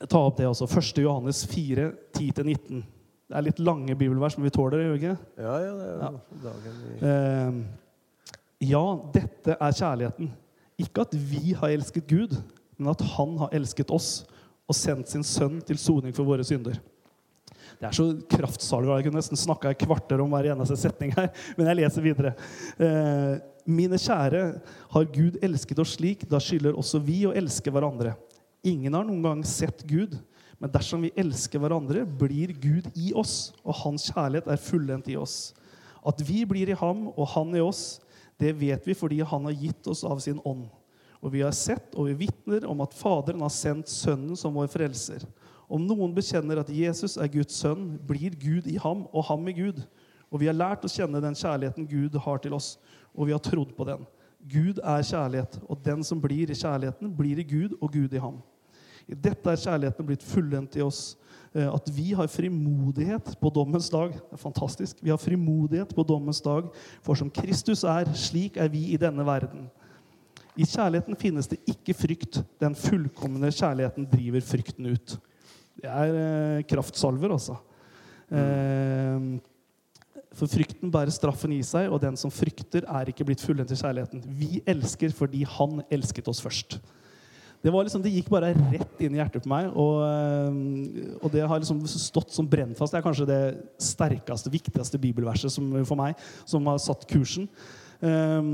ta 0.08 0.22
opp 0.24 0.38
det 0.40 0.48
også. 0.48 0.68
1. 0.70 1.02
Johannes 1.04 1.44
4, 1.50 1.90
10-19. 2.16 2.82
Det 3.30 3.38
er 3.38 3.46
litt 3.46 3.60
lange 3.62 3.94
bibelvers, 3.94 4.36
men 4.38 4.48
vi 4.48 4.54
tåler 4.54 4.78
det, 4.78 4.86
gjør 4.86 4.94
vi 4.94 5.00
ikke? 5.00 5.16
Ja, 5.38 5.56
ja, 5.62 5.72
det 5.76 5.88
er 5.88 5.92
jo 5.94 6.44
dagen 6.44 6.78
vi... 6.82 6.94
Eh, 7.10 7.90
ja, 8.70 8.84
dette 9.14 9.56
er 9.56 9.76
kjærligheten. 9.76 10.32
Ikke 10.80 11.04
at 11.06 11.14
vi 11.14 11.54
har 11.56 11.72
elsket 11.72 12.08
Gud, 12.10 12.34
men 12.80 12.90
at 12.92 13.04
Han 13.14 13.36
har 13.40 13.54
elsket 13.56 13.92
oss 13.94 14.10
og 14.70 14.76
sendt 14.76 15.12
sin 15.12 15.24
sønn 15.26 15.60
til 15.66 15.78
soning 15.80 16.14
for 16.16 16.28
våre 16.28 16.44
synder. 16.46 16.78
Det 17.80 17.88
er 17.88 17.96
så 17.96 18.08
kraftsalig. 18.28 18.90
Jeg 18.90 19.06
kunne 19.06 19.20
nesten 19.22 19.40
snakka 19.40 19.72
et 19.72 19.80
kvarter 19.80 20.20
om 20.20 20.34
hver 20.34 20.50
eneste 20.52 20.76
setning 20.80 21.14
her, 21.16 21.30
men 21.56 21.70
jeg 21.70 21.80
leser 21.80 22.04
videre. 22.04 22.34
Eh, 22.80 23.38
Mine 23.70 23.98
kjære, 24.00 24.42
har 24.90 25.08
Gud 25.14 25.36
elsket 25.44 25.78
oss 25.82 25.94
slik, 25.98 26.24
da 26.26 26.40
skylder 26.42 26.76
også 26.80 26.98
vi 27.04 27.20
å 27.28 27.34
elske 27.36 27.70
hverandre. 27.70 28.14
Ingen 28.66 28.94
har 28.94 29.06
noen 29.08 29.22
gang 29.24 29.42
sett 29.46 29.82
Gud, 29.88 30.18
men 30.60 30.72
dersom 30.72 31.06
vi 31.06 31.14
elsker 31.16 31.62
hverandre, 31.62 32.04
blir 32.04 32.52
Gud 32.60 32.90
i 32.92 33.14
oss, 33.16 33.54
og 33.64 33.78
hans 33.86 34.10
kjærlighet 34.12 34.50
er 34.52 34.60
fullendt 34.60 35.08
i 35.08 35.16
oss. 35.16 35.54
At 36.04 36.20
vi 36.24 36.42
blir 36.48 36.68
i 36.68 36.76
ham 36.76 37.06
og 37.14 37.24
han 37.32 37.54
i 37.56 37.62
oss, 37.64 38.00
det 38.40 38.52
vet 38.60 38.84
vi 38.88 38.96
fordi 38.96 39.20
han 39.24 39.48
har 39.48 39.56
gitt 39.56 39.88
oss 39.88 40.04
av 40.04 40.20
sin 40.20 40.40
ånd. 40.48 40.66
Og 41.20 41.32
vi 41.34 41.42
har 41.44 41.52
sett 41.56 41.96
og 41.96 42.08
vi 42.08 42.26
vitner 42.26 42.64
om 42.68 42.80
at 42.84 42.96
Faderen 42.96 43.42
har 43.44 43.52
sendt 43.52 43.88
Sønnen 43.92 44.36
som 44.36 44.56
vår 44.56 44.70
frelser. 44.72 45.24
Om 45.70 45.84
noen 45.86 46.14
bekjenner 46.16 46.60
at 46.60 46.72
Jesus 46.72 47.18
er 47.20 47.28
Guds 47.32 47.56
sønn, 47.60 47.92
blir 48.08 48.34
Gud 48.40 48.68
i 48.68 48.78
ham 48.80 49.04
og 49.12 49.28
ham 49.28 49.44
i 49.48 49.56
Gud. 49.56 49.84
Og 50.32 50.40
vi 50.42 50.48
har 50.48 50.56
lært 50.56 50.84
å 50.86 50.90
kjenne 50.90 51.20
den 51.22 51.36
kjærligheten 51.36 51.88
Gud 51.90 52.16
har 52.24 52.40
til 52.42 52.56
oss, 52.56 52.74
og 53.14 53.28
vi 53.28 53.36
har 53.36 53.42
trodd 53.44 53.74
på 53.76 53.86
den. 53.88 54.04
Gud 54.48 54.80
er 54.80 55.02
kjærlighet, 55.04 55.58
og 55.68 55.80
den 55.84 56.04
som 56.06 56.20
blir 56.20 56.50
i 56.50 56.56
kjærligheten, 56.56 57.12
blir 57.16 57.38
i 57.38 57.46
Gud 57.46 57.76
og 57.80 57.92
Gud 57.92 58.14
i 58.14 58.22
ham. 58.22 58.38
I 59.10 59.16
dette 59.18 59.50
er 59.50 59.58
kjærligheten 59.58 60.06
blitt 60.06 60.24
fullendt 60.24 60.76
i 60.78 60.84
oss, 60.84 61.16
eh, 61.54 61.66
at 61.66 61.90
vi 61.92 62.12
har 62.16 62.30
frimodighet 62.30 63.34
på 63.40 63.52
dommens 63.52 63.90
dag. 63.90 64.14
Det 64.14 64.38
er 64.38 64.42
fantastisk. 64.42 65.02
Vi 65.02 65.10
har 65.10 65.20
frimodighet 65.20 65.94
på 65.94 66.06
dommens 66.06 66.40
dag, 66.40 66.70
for 67.02 67.18
som 67.18 67.30
Kristus 67.30 67.84
er, 67.84 68.08
slik 68.14 68.56
er 68.56 68.70
vi 68.72 68.86
i 68.94 69.00
denne 69.00 69.26
verden. 69.26 69.68
I 70.56 70.66
kjærligheten 70.66 71.18
finnes 71.18 71.48
det 71.50 71.60
ikke 71.68 71.94
frykt. 71.94 72.40
Den 72.60 72.74
fullkomne 72.74 73.52
kjærligheten 73.54 74.08
driver 74.10 74.40
frykten 74.44 74.86
ut. 74.92 75.18
Det 75.80 75.88
er 75.90 76.16
eh, 76.22 76.64
kraftsalver, 76.68 77.36
altså. 77.36 77.56
Eh, 78.30 79.40
for 80.40 80.48
frykten 80.48 80.92
bærer 80.92 81.12
straffen 81.12 81.52
i 81.52 81.60
seg, 81.66 81.90
og 81.92 82.00
den 82.02 82.16
som 82.16 82.32
frykter, 82.32 82.86
er 82.88 83.10
ikke 83.12 83.26
blitt 83.28 83.42
fullendt 83.44 83.74
i 83.74 83.78
kjærligheten. 83.78 84.24
Vi 84.38 84.62
elsker 84.68 85.12
fordi 85.16 85.44
han 85.58 85.82
elsket 85.92 86.30
oss 86.32 86.40
først. 86.44 86.78
Det, 87.60 87.68
liksom, 87.68 88.00
det 88.00 88.12
gikk 88.14 88.30
bare 88.32 88.54
rett 88.56 89.02
inn 89.04 89.16
i 89.16 89.20
hjertet 89.20 89.44
på 89.44 89.50
meg, 89.52 89.66
og, 89.76 89.98
eh, 90.06 91.16
og 91.20 91.28
det 91.34 91.44
har 91.44 91.60
liksom 91.60 91.82
stått 91.92 92.32
som 92.32 92.48
brennfast. 92.48 92.94
Det 92.94 93.00
er 93.00 93.04
kanskje 93.04 93.28
det 93.28 93.40
sterkeste, 93.84 94.52
viktigste 94.52 95.00
bibelverset 95.02 95.52
som, 95.52 95.66
for 95.84 96.00
meg, 96.00 96.16
som 96.48 96.64
har 96.72 96.80
satt 96.80 97.04
kursen. 97.10 97.50
Eh, 98.00 98.52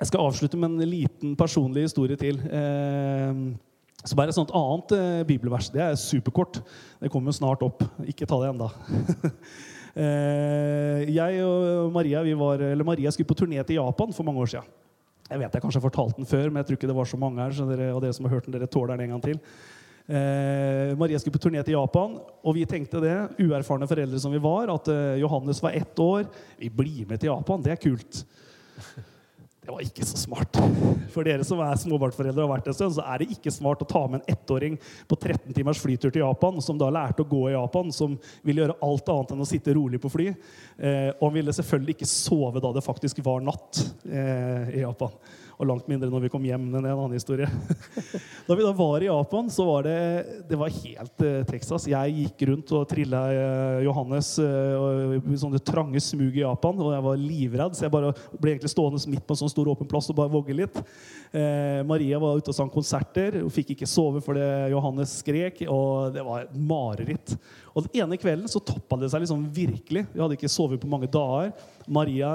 jeg 0.00 0.10
skal 0.10 0.24
avslutte 0.26 0.58
med 0.58 0.74
en 0.74 0.90
liten 0.90 1.36
personlig 1.38 1.86
historie 1.86 2.18
til. 2.18 2.40
Eh, 2.50 3.44
så 4.02 4.18
bare 4.18 4.34
et 4.34 4.34
sånt 4.34 4.50
annet 4.58 4.96
bibelvers. 5.28 5.68
Det 5.70 5.78
er 5.84 5.94
superkort. 5.94 6.58
Det 6.98 7.12
kommer 7.14 7.30
snart 7.30 7.62
opp. 7.62 7.84
Ikke 8.10 8.26
ta 8.26 8.40
det 8.42 8.50
ennå. 8.50 8.66
eh, 9.96 11.02
jeg 11.12 11.42
og 11.44 11.92
Maria 11.94 12.22
vi 12.24 12.36
var, 12.38 12.62
eller 12.72 12.86
Maria 12.86 13.12
skulle 13.12 13.28
på 13.28 13.36
turné 13.42 13.62
til 13.66 13.80
Japan 13.80 14.14
for 14.16 14.26
mange 14.26 14.40
år 14.44 14.54
siden. 14.54 14.72
Jeg 15.28 15.40
vet 15.40 15.54
jeg 15.54 15.62
kanskje 15.64 15.80
har 15.80 15.88
fortalt 15.88 16.18
den 16.18 16.28
før, 16.28 16.50
men 16.50 16.60
jeg 16.60 16.68
tror 16.68 16.78
ikke 16.78 16.90
det 16.90 16.98
var 16.98 17.08
så 17.08 17.20
mange 17.20 17.40
her. 17.40 17.54
så 17.56 17.68
dere, 17.68 17.92
og 17.94 18.02
dere 18.04 18.12
som 18.12 18.26
har 18.26 18.34
hørt 18.34 18.48
den, 18.48 18.56
dere 18.56 18.68
tåler 18.68 18.96
den 18.96 19.06
en 19.06 19.14
gang 19.14 19.24
til. 19.24 19.38
Eh, 20.02 20.92
Maria 20.98 21.18
skulle 21.18 21.38
på 21.38 21.44
turné 21.44 21.62
til 21.62 21.76
Japan, 21.76 22.18
og 22.18 22.56
vi 22.56 22.66
tenkte 22.68 23.00
det, 23.00 23.16
uerfarne 23.40 23.86
foreldre 23.88 24.18
som 24.20 24.34
vi 24.34 24.42
var, 24.42 24.72
at 24.74 24.90
eh, 24.92 25.20
Johannes 25.22 25.62
var 25.62 25.78
ett 25.78 25.98
år. 26.02 26.26
Vi 26.58 26.68
blir 26.68 27.06
med 27.08 27.22
til 27.22 27.30
Japan, 27.30 27.62
det 27.62 27.76
er 27.76 27.80
kult. 27.80 28.24
Det 29.62 29.70
var 29.70 29.82
ikke 29.84 30.02
så 30.02 30.18
smart. 30.18 30.56
For 31.14 31.22
dere 31.22 31.44
som 31.46 31.60
er 31.62 31.76
småbarnsforeldre 31.78 32.42
og 32.42 32.48
har 32.48 32.56
vært 32.56 32.70
en 32.72 32.74
stund, 32.74 32.96
så 32.96 33.04
er 33.06 33.22
det 33.22 33.28
ikke 33.30 33.52
smart 33.54 33.84
å 33.84 33.86
ta 33.86 34.00
med 34.10 34.18
en 34.18 34.32
ettåring 34.34 34.74
på 35.06 35.18
13 35.20 35.54
timers 35.54 35.78
flytur 35.78 36.10
til 36.10 36.24
Japan, 36.24 36.58
som 36.66 36.80
da 36.80 36.88
lærte 36.90 37.22
å 37.22 37.28
gå 37.30 37.44
i 37.46 37.52
Japan, 37.54 37.92
som 37.94 38.16
ville 38.42 38.64
gjøre 38.64 38.76
alt 38.82 39.12
annet 39.14 39.30
enn 39.36 39.44
å 39.44 39.46
sitte 39.46 39.76
rolig 39.78 40.02
på 40.02 40.10
fly. 40.10 40.26
Eh, 40.32 41.12
og 41.12 41.22
han 41.28 41.36
ville 41.36 41.54
selvfølgelig 41.54 41.94
ikke 41.94 42.10
sove 42.10 42.64
da 42.64 42.74
det 42.74 42.82
faktisk 42.82 43.22
var 43.22 43.46
natt 43.46 43.84
eh, 44.10 44.80
i 44.80 44.82
Japan. 44.82 45.14
Og 45.58 45.68
langt 45.68 45.88
mindre 45.90 46.10
når 46.10 46.26
vi 46.26 46.30
kom 46.32 46.44
hjem. 46.46 46.68
Men 46.68 46.80
det 46.80 46.90
er 46.90 46.94
en 46.94 47.02
annen 47.04 47.16
historie. 47.18 47.48
da 48.48 48.56
vi 48.58 48.64
da 48.64 48.72
var 48.76 49.04
i 49.04 49.08
Japan, 49.10 49.50
så 49.52 49.66
var 49.68 49.86
det, 49.86 49.96
det 50.48 50.58
var 50.58 50.72
helt 50.74 51.24
eh, 51.26 51.40
Texas. 51.48 51.88
Jeg 51.90 52.16
gikk 52.18 52.46
rundt 52.50 52.74
og 52.76 52.86
trilla 52.90 53.22
eh, 53.32 53.78
Johannes 53.86 54.34
eh, 54.42 55.16
i 55.18 55.40
sånne 55.40 55.62
trange 55.62 56.02
smug 56.02 56.36
i 56.38 56.44
Japan, 56.44 56.80
og 56.82 56.94
jeg 56.94 57.06
var 57.06 57.22
livredd, 57.22 57.76
så 57.76 57.86
jeg 57.86 57.94
bare 57.94 58.12
ble 58.38 58.54
egentlig 58.54 58.72
stående 58.72 59.02
midt 59.12 59.26
på 59.26 59.36
en 59.36 59.42
sånn 59.44 59.52
stor 59.52 59.72
åpen 59.72 59.90
plass 59.90 60.10
og 60.12 60.18
bare 60.18 60.32
vogge 60.32 60.56
litt. 60.56 60.82
Eh, 61.32 61.80
Maria 61.88 62.20
var 62.22 62.38
ute 62.40 62.52
og 62.52 62.56
sang 62.56 62.72
konserter. 62.72 63.40
Hun 63.40 63.52
fikk 63.52 63.74
ikke 63.76 63.88
sove 63.88 64.22
fordi 64.24 64.46
Johannes 64.72 65.18
skrek, 65.22 65.64
og 65.68 66.12
det 66.16 66.24
var 66.26 66.46
et 66.46 66.56
mareritt. 66.56 67.36
Og 67.72 67.86
Den 67.86 68.02
ene 68.02 68.18
kvelden 68.20 68.50
så 68.50 68.60
toppa 68.60 68.98
det 69.00 69.08
seg 69.12 69.22
liksom 69.24 69.46
virkelig. 69.54 70.04
Vi 70.12 70.20
hadde 70.20 70.36
ikke 70.36 70.50
sovet 70.52 70.80
på 70.82 70.90
mange 70.90 71.08
dager. 71.10 71.54
Maria 71.88 72.32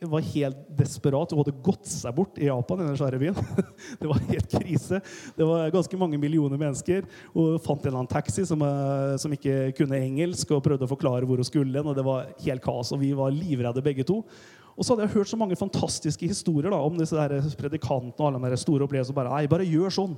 var 0.00 0.24
helt 0.32 0.64
desperat. 0.78 1.30
Hun 1.30 1.42
hadde 1.42 1.54
gått 1.64 1.86
seg 1.90 2.14
bort 2.16 2.38
i 2.40 2.48
Japan. 2.48 2.80
i 2.80 2.88
den 2.88 2.98
svære 2.98 3.20
byen. 3.20 3.38
Det 4.00 4.08
var 4.08 4.24
helt 4.30 4.50
krise. 4.50 5.00
Det 5.36 5.46
var 5.46 5.70
ganske 5.74 6.00
mange 6.00 6.18
millioner 6.18 6.58
mennesker. 6.60 7.06
Hun 7.34 7.60
fant 7.62 7.84
en 7.84 7.90
eller 7.90 8.02
annen 8.02 8.10
taxi 8.10 8.46
som, 8.48 8.62
eh, 8.64 9.14
som 9.20 9.32
ikke 9.36 9.74
kunne 9.78 10.00
engelsk, 10.00 10.50
og 10.56 10.64
prøvde 10.64 10.88
å 10.88 10.90
forklare 10.90 11.28
hvor 11.28 11.40
hun 11.40 11.46
skulle. 11.46 11.84
og 11.84 11.94
Det 11.94 12.06
var 12.06 12.32
helt 12.46 12.64
kaos, 12.64 12.92
og 12.92 13.02
vi 13.04 13.12
var 13.16 13.34
livredde 13.34 13.84
begge 13.84 14.06
to. 14.08 14.22
Og 14.74 14.82
så 14.82 14.94
hadde 14.94 15.06
jeg 15.06 15.14
hørt 15.14 15.30
så 15.30 15.38
mange 15.38 15.58
fantastiske 15.58 16.26
historier 16.26 16.72
da, 16.72 16.80
om 16.82 16.96
disse 16.98 17.14
der 17.14 17.44
predikantene 17.60 18.24
og 18.24 18.32
alle 18.32 18.50
de 18.50 18.58
store 18.58 18.88
opplevelsene. 18.88 19.14
Bare, 19.14 19.44
bare 19.50 19.68
gjør 19.68 19.94
sånn. 20.00 20.16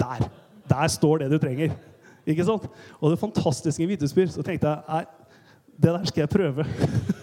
Der. 0.00 0.30
Der 0.70 0.88
står 0.88 1.20
det 1.20 1.34
du 1.34 1.36
trenger. 1.42 1.74
Ikke 2.26 2.46
sant? 2.46 2.66
Og 3.00 3.12
det 3.12 3.20
fantastiske 3.20 3.86
vitnesbyrd. 3.88 4.32
Så 4.34 4.44
tenkte 4.46 4.70
jeg 4.70 4.82
nei, 4.88 5.04
det 5.74 5.90
der 5.90 6.04
skal 6.08 6.24
jeg 6.24 6.32
prøve. 6.32 6.66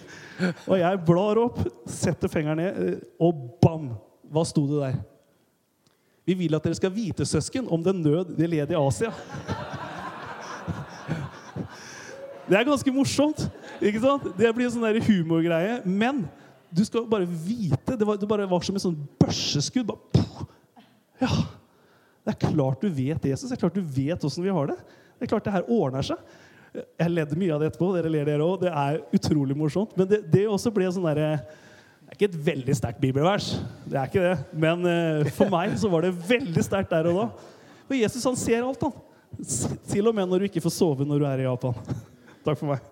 og 0.70 0.76
jeg 0.78 1.00
blar 1.06 1.40
opp, 1.42 1.62
setter 1.90 2.30
fingeren 2.32 2.60
ned, 2.62 3.00
og 3.22 3.46
bam! 3.62 3.92
Hva 4.32 4.44
sto 4.48 4.64
det 4.68 4.80
der? 4.80 5.00
Vi 6.24 6.36
vil 6.38 6.54
at 6.54 6.64
dere 6.64 6.78
skal 6.78 6.92
vite, 6.94 7.26
søsken, 7.26 7.66
om 7.68 7.82
den 7.84 8.00
nød 8.04 8.36
de 8.38 8.46
led 8.48 8.70
i 8.70 8.78
Asia. 8.78 9.10
Det 12.42 12.58
er 12.58 12.66
ganske 12.66 12.92
morsomt. 12.92 13.46
ikke 13.80 14.00
sant? 14.02 14.24
Det 14.36 14.50
blir 14.52 14.66
en 14.66 14.72
sånn 14.74 15.04
humorgreie. 15.06 15.78
Men 15.88 16.24
du 16.74 16.82
skal 16.84 17.06
bare 17.08 17.24
vite 17.24 17.96
Det 17.96 18.06
var, 18.06 18.18
det 18.20 18.28
bare 18.28 18.48
var 18.50 18.64
som 18.66 18.76
et 18.76 18.84
sånn 18.84 18.98
børseskudd. 19.20 19.88
Bare, 19.88 20.46
ja, 21.22 21.30
det 22.22 22.34
er 22.34 22.52
klart 22.54 22.82
du 22.82 22.88
vet 22.92 23.24
Jesus. 23.26 23.48
Det 23.50 23.56
er 23.56 23.62
klart 23.64 23.76
du 23.76 23.82
vet 23.82 24.24
åssen 24.24 24.44
vi 24.44 24.54
har 24.54 24.70
det. 24.70 24.78
Det 25.18 25.26
er 25.26 25.32
klart 25.32 25.46
det 25.46 25.54
her 25.56 25.68
ordner 25.70 26.06
seg. 26.06 26.38
Jeg 26.72 27.12
ledde 27.12 27.36
mye 27.38 27.52
av 27.52 27.60
det 27.60 27.72
etterpå. 27.72 27.90
Dere 27.96 28.12
ler, 28.12 28.28
dere 28.28 28.46
òg. 28.46 28.62
Det 28.62 28.70
er 28.70 29.00
utrolig 29.18 29.56
morsomt. 29.58 29.96
Men 29.98 30.08
det, 30.08 30.22
det 30.32 30.46
også 30.48 30.72
ble 30.74 30.88
sånn 30.94 31.08
derre 31.10 31.34
det 32.12 32.18
er 32.18 32.28
ikke 32.28 32.36
et 32.36 32.44
veldig 32.44 32.74
sterkt 32.76 32.98
bibelvers, 33.00 33.46
det 33.88 33.96
er 33.96 34.10
ikke 34.10 34.20
det. 34.26 34.32
men 34.60 34.82
uh, 34.84 35.30
for 35.32 35.48
meg 35.48 35.72
så 35.80 35.88
var 35.88 36.04
det 36.04 36.10
veldig 36.28 36.60
sterkt 36.66 36.92
der 36.92 37.08
og 37.08 37.16
da. 37.16 37.24
For 37.86 37.96
Jesus 37.96 38.26
han 38.28 38.36
ser 38.36 38.66
alt, 38.66 38.84
han. 38.84 38.92
Til 39.88 40.10
og 40.10 40.18
med 40.18 40.28
når 40.28 40.44
du 40.44 40.50
ikke 40.50 40.60
får 40.60 40.74
sove 40.76 41.08
når 41.08 41.22
du 41.22 41.28
er 41.30 41.40
i 41.40 41.46
Japan. 41.48 41.80
Takk 42.44 42.60
for 42.60 42.74
meg. 42.74 42.91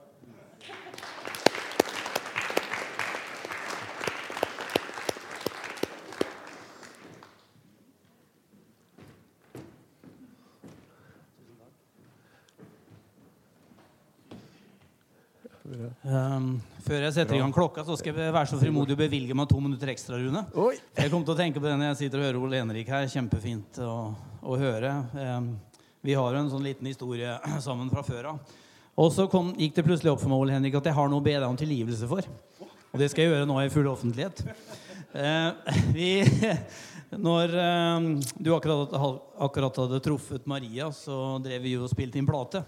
Um, 16.10 16.56
før 16.82 17.04
jeg 17.04 17.14
setter 17.14 17.36
i 17.36 17.38
gang 17.38 17.52
klokka, 17.54 17.84
så 17.86 17.94
skal 17.98 18.16
jeg 18.18 18.32
være 18.34 18.48
så 18.50 18.56
frimodig 18.58 18.96
å 18.96 18.98
bevilge 18.98 19.34
meg 19.36 19.46
to 19.50 19.60
minutter 19.62 19.92
ekstra, 19.92 20.18
Rune. 20.18 20.42
Oi. 20.58 20.72
Jeg 20.96 21.12
kom 21.12 21.22
til 21.22 21.36
å 21.36 21.38
tenke 21.38 21.60
på 21.60 21.68
det 21.68 21.76
når 21.78 21.92
jeg 21.92 21.98
sitter 22.00 22.18
og 22.18 22.26
hører 22.26 22.38
Ole 22.40 22.62
Henrik 22.62 22.90
her. 22.90 23.06
Kjempefint 23.12 23.78
å, 23.84 23.92
å 24.42 24.56
høre. 24.58 24.90
Um, 25.14 25.52
vi 26.02 26.16
har 26.18 26.34
jo 26.34 26.40
en 26.40 26.50
sånn 26.50 26.66
liten 26.66 26.88
historie 26.90 27.36
sammen 27.66 27.92
fra 27.92 28.02
før 28.06 28.32
av. 28.32 28.56
Og 29.00 29.12
så 29.14 29.28
kom, 29.30 29.52
gikk 29.54 29.76
det 29.76 29.86
plutselig 29.86 30.10
opp 30.10 30.24
for 30.24 30.32
meg 30.32 30.42
Ole 30.42 30.56
Henrik, 30.56 30.80
at 30.80 30.90
jeg 30.90 30.98
har 30.98 31.12
noe 31.12 31.22
å 31.22 31.26
be 31.28 31.36
deg 31.36 31.46
om 31.46 31.60
tilgivelse 31.60 32.10
for. 32.10 32.26
Og 32.90 32.98
det 32.98 33.12
skal 33.12 33.24
jeg 33.24 33.34
gjøre 33.36 33.46
nå 33.46 33.60
i 33.62 33.70
full 33.70 33.92
offentlighet. 33.92 34.42
Uh, 35.14 35.54
vi, 35.96 36.10
når 37.28 37.54
eh, 37.54 38.10
du 38.34 38.50
akkurat, 38.56 38.98
akkurat 39.46 39.80
hadde 39.84 40.02
truffet 40.02 40.50
Maria, 40.50 40.90
så 40.94 41.38
drev 41.44 41.62
vi 41.68 41.78
jo 41.78 41.86
og 41.86 41.94
spilte 41.94 42.18
inn 42.18 42.26
plate 42.26 42.64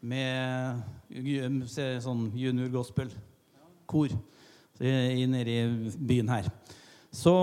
med 0.00 1.66
sånn 2.00 2.30
junior 2.36 2.70
gospel-kor 2.72 4.14
nede 4.80 5.50
i 5.52 5.96
byen 5.96 6.30
her. 6.32 6.48
Så 7.12 7.34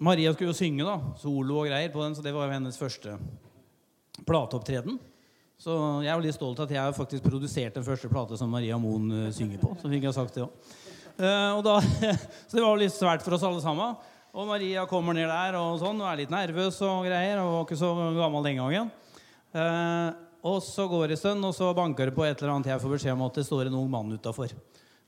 Maria 0.00 0.32
skulle 0.32 0.50
jo 0.50 0.56
synge, 0.56 0.86
da. 0.86 0.96
Solo 1.20 1.60
og 1.60 1.68
greier 1.68 1.92
på 1.92 2.02
den, 2.02 2.16
så 2.16 2.24
det 2.24 2.32
var 2.34 2.48
jo 2.48 2.56
hennes 2.56 2.78
første 2.80 3.18
plateopptreden. 4.26 4.98
Så 5.60 5.74
jeg 6.00 6.08
er 6.08 6.16
jo 6.16 6.24
litt 6.24 6.36
stolt 6.38 6.60
av 6.62 6.70
at 6.70 6.72
jeg 6.72 6.96
faktisk 6.96 7.26
produsert 7.26 7.76
den 7.76 7.84
første 7.84 8.08
plate 8.08 8.38
som 8.40 8.48
Maria 8.48 8.78
Moen 8.80 9.10
eh, 9.12 9.32
synger 9.36 9.60
på. 9.60 9.74
Så 9.76 9.90
fikk 9.92 10.06
jeg 10.08 10.16
sagt 10.16 10.38
det 10.38 10.46
også. 10.46 10.78
Eh, 11.20 11.50
og 11.52 11.60
da, 11.66 11.74
så 12.48 12.56
det 12.56 12.64
var 12.64 12.72
jo 12.72 12.80
litt 12.80 12.96
svært 12.96 13.26
for 13.26 13.36
oss 13.36 13.44
alle 13.44 13.60
sammen. 13.60 13.98
Og 14.30 14.48
Maria 14.48 14.86
kommer 14.88 15.12
ned 15.12 15.28
der 15.28 15.58
og 15.58 15.76
sånn, 15.82 16.00
og 16.00 16.08
er 16.08 16.22
litt 16.22 16.32
nervøs 16.32 16.80
og 16.86 17.04
greier. 17.04 17.42
Og 17.42 17.52
var 17.58 17.68
ikke 17.68 17.80
så 17.82 17.92
gammel 18.16 18.48
den 18.48 18.62
gangen. 18.62 18.92
Og 20.40 20.62
så 20.64 20.86
går 20.88 21.10
det 21.10 21.18
en 21.18 21.20
stund, 21.20 21.44
og 21.44 21.52
så 21.52 21.68
banker 21.76 22.08
det 22.08 22.16
på 22.16 22.24
et 22.24 22.38
eller 22.38 22.54
annet 22.54 22.70
jeg 22.72 22.80
får 22.80 22.94
beskjed 22.94 23.12
om 23.12 23.26
at 23.26 23.36
det 23.36 23.44
står 23.44 23.68
en 23.68 23.76
ung 23.82 23.90
mann 23.92 24.12
utafor. 24.14 24.54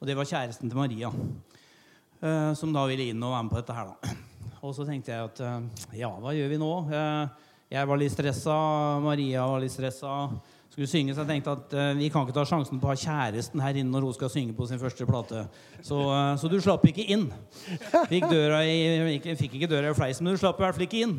Og 0.00 0.08
det 0.08 0.16
var 0.18 0.28
kjæresten 0.28 0.68
til 0.68 0.76
Maria. 0.76 1.12
uh, 2.22 2.52
som 2.54 2.72
da 2.74 2.84
ville 2.90 3.08
inn 3.10 3.22
og 3.22 3.32
være 3.34 3.46
med 3.46 3.54
på 3.54 3.60
dette 3.60 3.76
her, 3.76 3.92
da. 3.92 4.16
Og 4.62 4.74
så 4.76 4.84
tenkte 4.86 5.10
jeg 5.10 5.30
at 5.30 5.40
uh, 5.42 5.86
ja, 5.96 6.10
hva 6.22 6.34
gjør 6.36 6.52
vi 6.52 6.58
nå? 6.60 6.72
Uh, 6.90 7.48
jeg 7.72 7.88
var 7.88 7.98
litt 7.98 8.12
stressa, 8.12 8.56
Maria 9.02 9.46
var 9.48 9.62
litt 9.62 9.72
stressa. 9.72 10.12
Skulle 10.72 10.88
synge, 10.88 11.12
så 11.12 11.20
jeg 11.20 11.28
tenkte 11.28 11.52
at 11.52 11.74
uh, 11.76 11.98
vi 11.98 12.06
kan 12.08 12.22
ikke 12.24 12.32
ta 12.32 12.46
sjansen 12.48 12.78
på 12.80 12.86
å 12.88 12.94
ha 12.94 12.96
kjæresten 12.96 13.60
her 13.60 13.76
inne 13.76 13.92
når 13.92 14.06
hun 14.06 14.14
skal 14.16 14.30
synge 14.32 14.54
på 14.56 14.64
sin 14.70 14.78
første 14.80 15.04
plate. 15.04 15.42
Så, 15.84 15.98
uh, 16.08 16.30
så 16.40 16.48
du 16.48 16.54
slapp 16.64 16.86
ikke 16.88 17.04
inn. 17.12 17.26
Fikk, 18.08 18.24
døra 18.30 18.62
i, 18.64 18.78
ikke, 19.18 19.34
fikk 19.36 19.58
ikke 19.58 19.68
døra 19.68 19.90
i 19.92 19.98
fleisen, 19.98 20.24
men 20.24 20.32
du 20.32 20.40
slapp 20.40 20.62
i 20.62 20.64
hvert 20.64 20.78
fall 20.78 20.86
ikke 20.86 21.02
inn. 21.04 21.12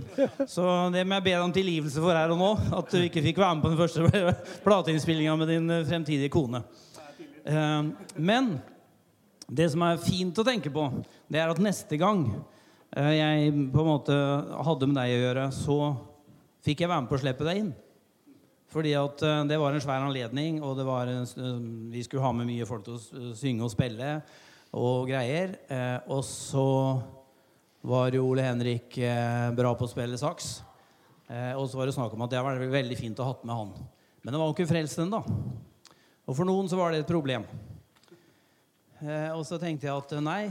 Så 0.49 0.65
det 0.95 1.03
må 1.05 1.19
jeg 1.19 1.25
be 1.27 1.35
deg 1.35 1.45
om 1.45 1.53
tilgivelse 1.53 2.01
for 2.01 2.17
her 2.17 2.33
og 2.33 2.41
nå. 2.41 2.49
At 2.79 2.89
du 2.95 2.97
ikke 3.03 3.21
fikk 3.27 3.43
være 3.43 3.59
med 3.59 3.67
på 3.67 3.73
den 3.75 3.81
første 3.83 4.25
plateinnspillinga 4.65 5.37
med 5.43 5.53
din 5.53 5.69
eh, 5.77 5.85
fremtidige 5.91 6.33
kone. 6.33 6.63
Uh, 7.45 7.93
men 8.17 8.55
det 9.45 9.69
som 9.75 9.85
er 9.85 10.01
fint 10.01 10.41
å 10.41 10.49
tenke 10.49 10.73
på, 10.73 10.89
det 11.29 11.45
er 11.45 11.53
at 11.53 11.61
neste 11.61 12.01
gang 12.01 12.25
jeg 12.93 13.53
på 13.73 13.81
en 13.81 13.89
måte 13.89 14.17
hadde 14.65 14.89
med 14.89 14.97
deg 14.97 15.13
å 15.13 15.23
gjøre, 15.27 15.47
så 15.53 15.79
fikk 16.65 16.81
jeg 16.81 16.89
være 16.89 17.05
med 17.05 17.13
på 17.13 17.21
å 17.21 17.21
slippe 17.27 17.45
deg 17.45 17.61
inn. 17.61 17.73
Fordi 18.73 18.95
at 18.97 19.21
eh, 19.21 19.43
det 19.49 19.59
var 19.61 19.75
en 19.75 19.83
svær 19.83 20.01
anledning, 20.01 20.57
og 20.65 20.79
en, 20.81 21.23
eh, 21.23 21.57
vi 21.93 22.03
skulle 22.05 22.23
ha 22.25 22.31
med 22.33 22.49
mye 22.49 22.65
folk 22.65 22.85
til 22.87 22.97
å 22.97 23.33
synge 23.37 23.67
og 23.67 23.73
spille 23.73 24.15
og 24.73 25.09
greier. 25.11 25.57
Eh, 25.69 25.99
og 26.09 26.23
så 26.25 26.67
var 27.85 28.15
jo 28.15 28.25
Ole 28.31 28.45
Henrik 28.47 28.97
eh, 28.97 29.51
bra 29.53 29.75
på 29.77 29.85
å 29.85 29.91
spille 29.91 30.17
saks. 30.17 30.63
Eh, 31.29 31.51
og 31.53 31.67
så 31.69 31.77
var 31.77 31.89
det 31.89 31.95
snakk 31.97 32.15
om 32.15 32.25
at 32.25 32.33
det 32.33 32.41
var 32.43 32.57
veldig 32.57 32.97
fint 32.97 33.21
å 33.21 33.27
ha 33.29 33.35
med 33.43 33.55
han. 33.59 33.75
Men 34.23 34.33
det 34.33 34.41
var 34.41 34.49
jo 34.49 34.55
ikke 34.55 34.71
frelst 34.71 35.03
ennå. 35.03 35.21
Og 36.23 36.37
for 36.37 36.47
noen 36.47 36.69
så 36.71 36.79
var 36.79 36.93
det 36.93 37.03
et 37.03 37.09
problem. 37.11 37.45
Eh, 39.03 39.29
og 39.35 39.43
så 39.45 39.59
tenkte 39.59 39.89
jeg 39.89 39.93
at 39.93 40.15
eh, 40.15 40.23
nei, 40.23 40.41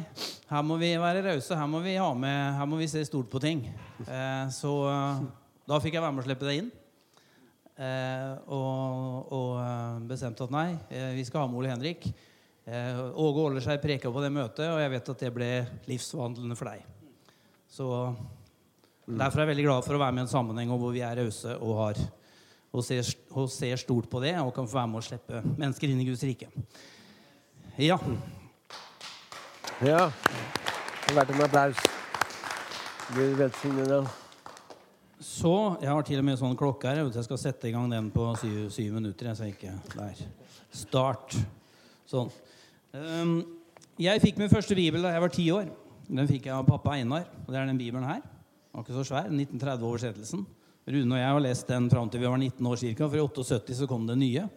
her 0.51 0.65
må 0.67 0.77
vi 0.81 0.93
være 1.01 1.25
rause. 1.25 1.57
Her 1.57 1.71
må 1.71 1.81
vi 1.85 1.97
her 1.97 2.69
må 2.69 2.79
vi 2.79 2.91
se 2.93 3.03
stort 3.09 3.31
på 3.33 3.41
ting. 3.41 3.65
Eh, 4.05 4.45
så 4.53 4.73
eh, 4.93 5.25
da 5.67 5.81
fikk 5.81 5.97
jeg 5.97 6.05
være 6.05 6.13
med 6.13 6.25
og 6.25 6.29
slippe 6.29 6.49
deg 6.49 6.61
inn. 6.61 6.73
Eh, 7.83 8.35
og, 8.55 9.33
og 9.35 9.57
eh, 9.59 10.03
bestemte 10.07 10.47
at 10.47 10.53
nei, 10.55 10.69
eh, 10.93 11.11
vi 11.17 11.25
skal 11.27 11.43
ha 11.43 11.51
med 11.51 11.59
Ole 11.59 11.73
Henrik. 11.73 12.07
Eh, 12.63 13.01
Åge 13.19 13.43
Åleskjær 13.49 13.81
preka 13.83 14.13
på 14.13 14.23
det 14.23 14.31
møtet, 14.31 14.69
og 14.71 14.79
jeg 14.79 14.93
vet 14.93 15.11
at 15.15 15.25
det 15.25 15.33
ble 15.35 15.51
livsforvandlende 15.91 16.59
for 16.59 16.71
deg. 16.71 16.85
Så 17.73 17.89
derfor 19.09 19.41
er 19.41 19.47
jeg 19.47 19.53
veldig 19.55 19.67
glad 19.67 19.87
for 19.89 19.99
å 19.99 20.03
være 20.05 20.15
med 20.15 20.23
i 20.23 20.27
en 20.29 20.35
sammenheng 20.35 20.71
hvor 20.71 20.95
vi 20.95 21.03
er 21.03 21.19
rause 21.19 21.57
og, 21.57 21.75
har, 21.81 22.03
og, 22.71 22.85
ser, 22.87 23.09
og 23.35 23.51
ser 23.51 23.83
stort 23.83 24.07
på 24.13 24.23
det, 24.23 24.37
og 24.39 24.55
kan 24.55 24.71
få 24.71 24.79
være 24.79 24.93
med 24.93 25.03
å 25.03 25.07
slippe 25.09 25.43
mennesker 25.51 25.91
inn 25.91 26.05
i 26.05 26.09
Guds 26.13 26.23
rike. 26.29 26.53
Ja. 27.81 27.99
Ja. 29.83 30.07
Det 30.13 31.11
er 31.11 31.19
verdt 31.19 31.35
en 31.35 31.47
applaus. 31.49 31.87
Gud 33.17 33.41
velsigne 33.41 33.89
den. 33.91 34.13
Så 35.23 35.79
Jeg 35.81 35.91
har 35.91 36.03
til 36.03 36.19
og 36.19 36.25
med 36.27 36.39
sånn 36.41 36.57
klokke 36.59 36.91
her. 36.91 37.05
Jeg 37.07 37.27
skal 37.29 37.39
sette 37.39 37.69
i 37.71 37.73
gang 37.75 37.91
den 37.91 38.09
på 38.11 38.25
syv, 38.41 38.67
syv 38.75 38.97
minutter. 38.97 39.29
Jeg, 39.31 39.39
så 39.39 39.47
ikke 39.47 39.75
der. 39.95 40.23
Start. 40.75 41.37
Sånn. 42.11 42.33
Um, 42.93 43.37
jeg 44.03 44.23
fikk 44.25 44.41
min 44.41 44.51
første 44.51 44.75
bibel 44.75 45.05
da 45.05 45.13
jeg 45.15 45.23
var 45.23 45.33
ti 45.33 45.47
år. 45.55 45.71
Den 46.09 46.27
fikk 46.27 46.49
jeg 46.49 46.57
av 46.57 46.67
pappa 46.67 46.97
Einar. 46.97 47.29
Og 47.45 47.53
det 47.55 47.61
er 47.61 47.71
den 47.71 47.79
bibelen 47.79 48.09
her. 48.09 48.19
Den 48.25 48.81
var 48.81 48.87
ikke 48.87 48.99
så 48.99 49.07
svær. 49.13 49.31
1930-oversettelsen. 49.31 50.43
Rune 50.91 51.15
og 51.15 51.23
jeg 51.23 51.31
har 51.31 51.45
lest 51.45 51.71
den 51.71 51.87
fram 51.93 52.11
til 52.11 52.25
vi 52.25 52.27
var 52.27 52.43
19 52.43 52.73
år 52.73 52.83
ca. 52.83 53.07
For 53.07 53.21
i 53.21 53.23
78 53.23 53.79
så 53.79 53.91
kom 53.91 54.09
det 54.11 54.19
nye. 54.19 54.49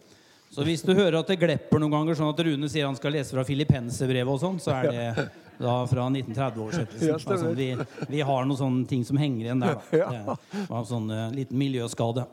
Så 0.54 0.64
hvis 0.64 0.84
du 0.86 0.94
hører 0.94 1.18
at 1.20 1.28
det 1.28 1.38
glepper 1.40 1.82
noen 1.82 1.92
ganger, 1.92 2.16
sånn 2.16 2.30
at 2.32 2.44
Rune 2.46 2.68
sier 2.72 2.86
han 2.88 2.96
skal 2.96 3.12
lese 3.16 3.34
fra 3.34 3.44
Filippenserbrevet 3.44 4.32
og 4.32 4.40
sånn, 4.40 4.60
så 4.62 4.76
er 4.78 4.88
det 4.92 5.26
da 5.58 5.78
fra 5.88 6.06
1930-oversettelsen. 6.10 7.08
Ja, 7.08 7.16
altså, 7.16 7.52
vi, 7.56 7.70
vi 8.12 8.20
har 8.28 8.44
noen 8.44 8.60
sånne 8.60 8.84
ting 8.88 9.04
som 9.08 9.18
henger 9.20 9.48
igjen 9.48 9.64
der. 9.64 9.80
Da. 9.90 10.36
Det 10.52 10.68
var 10.68 10.78
en 10.82 10.88
sånn 10.88 11.10
eh, 11.12 11.26
liten 11.36 11.60
miljøskade. 11.60 12.26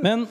Men 0.00 0.26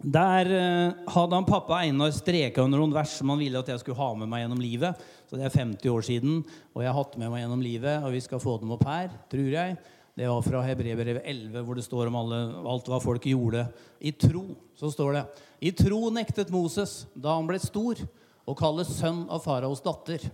der 0.00 0.50
eh, 0.56 1.06
hadde 1.12 1.36
han 1.36 1.48
pappa 1.48 1.82
Einar 1.82 2.12
streka 2.16 2.64
under 2.64 2.80
noen 2.80 2.94
vers 2.94 3.18
som 3.18 3.32
han 3.34 3.40
ville 3.42 3.60
at 3.60 3.68
jeg 3.68 3.82
skulle 3.82 4.00
ha 4.00 4.12
med 4.16 4.30
meg 4.30 4.44
gjennom 4.44 4.62
livet. 4.62 5.08
Så 5.28 5.38
det 5.38 5.46
er 5.46 5.54
50 5.54 5.92
år 5.92 6.06
siden, 6.06 6.38
og 6.74 6.82
jeg 6.82 6.90
har 6.90 6.98
hatt 6.98 7.18
med 7.20 7.30
meg 7.30 7.44
gjennom 7.44 7.60
livet, 7.62 8.06
og 8.06 8.14
vi 8.14 8.22
skal 8.24 8.42
få 8.42 8.56
dem 8.62 8.72
opp 8.74 8.86
her, 8.88 9.12
tror 9.30 9.50
jeg. 9.54 9.76
Det 10.20 10.28
var 10.28 10.42
fra 10.44 10.58
Hebreerbrevet 10.60 11.22
11, 11.24 11.62
hvor 11.64 11.78
det 11.78 11.82
står 11.86 12.10
om 12.10 12.16
alle, 12.20 12.38
alt 12.68 12.88
hva 12.92 12.98
folk 13.00 13.24
gjorde. 13.24 13.62
I 14.04 14.10
tro, 14.12 14.42
så 14.76 14.90
står 14.92 15.14
det. 15.16 15.22
I 15.64 15.70
tro 15.72 16.00
nektet 16.12 16.52
Moses, 16.52 17.06
da 17.16 17.38
han 17.38 17.48
ble 17.48 17.56
stor, 17.62 18.02
å 18.44 18.52
kalle 18.58 18.84
sønn 18.84 19.22
av 19.32 19.40
faraos 19.46 19.80
datter. 19.80 20.26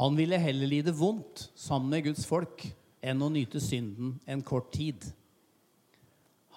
Han 0.00 0.16
ville 0.16 0.40
heller 0.40 0.72
lide 0.72 0.94
vondt 0.96 1.50
sammen 1.52 1.92
med 1.92 2.06
Guds 2.06 2.24
folk 2.24 2.64
enn 3.04 3.20
å 3.20 3.28
nyte 3.28 3.60
synden 3.60 4.16
en 4.24 4.40
kort 4.40 4.72
tid. 4.72 5.04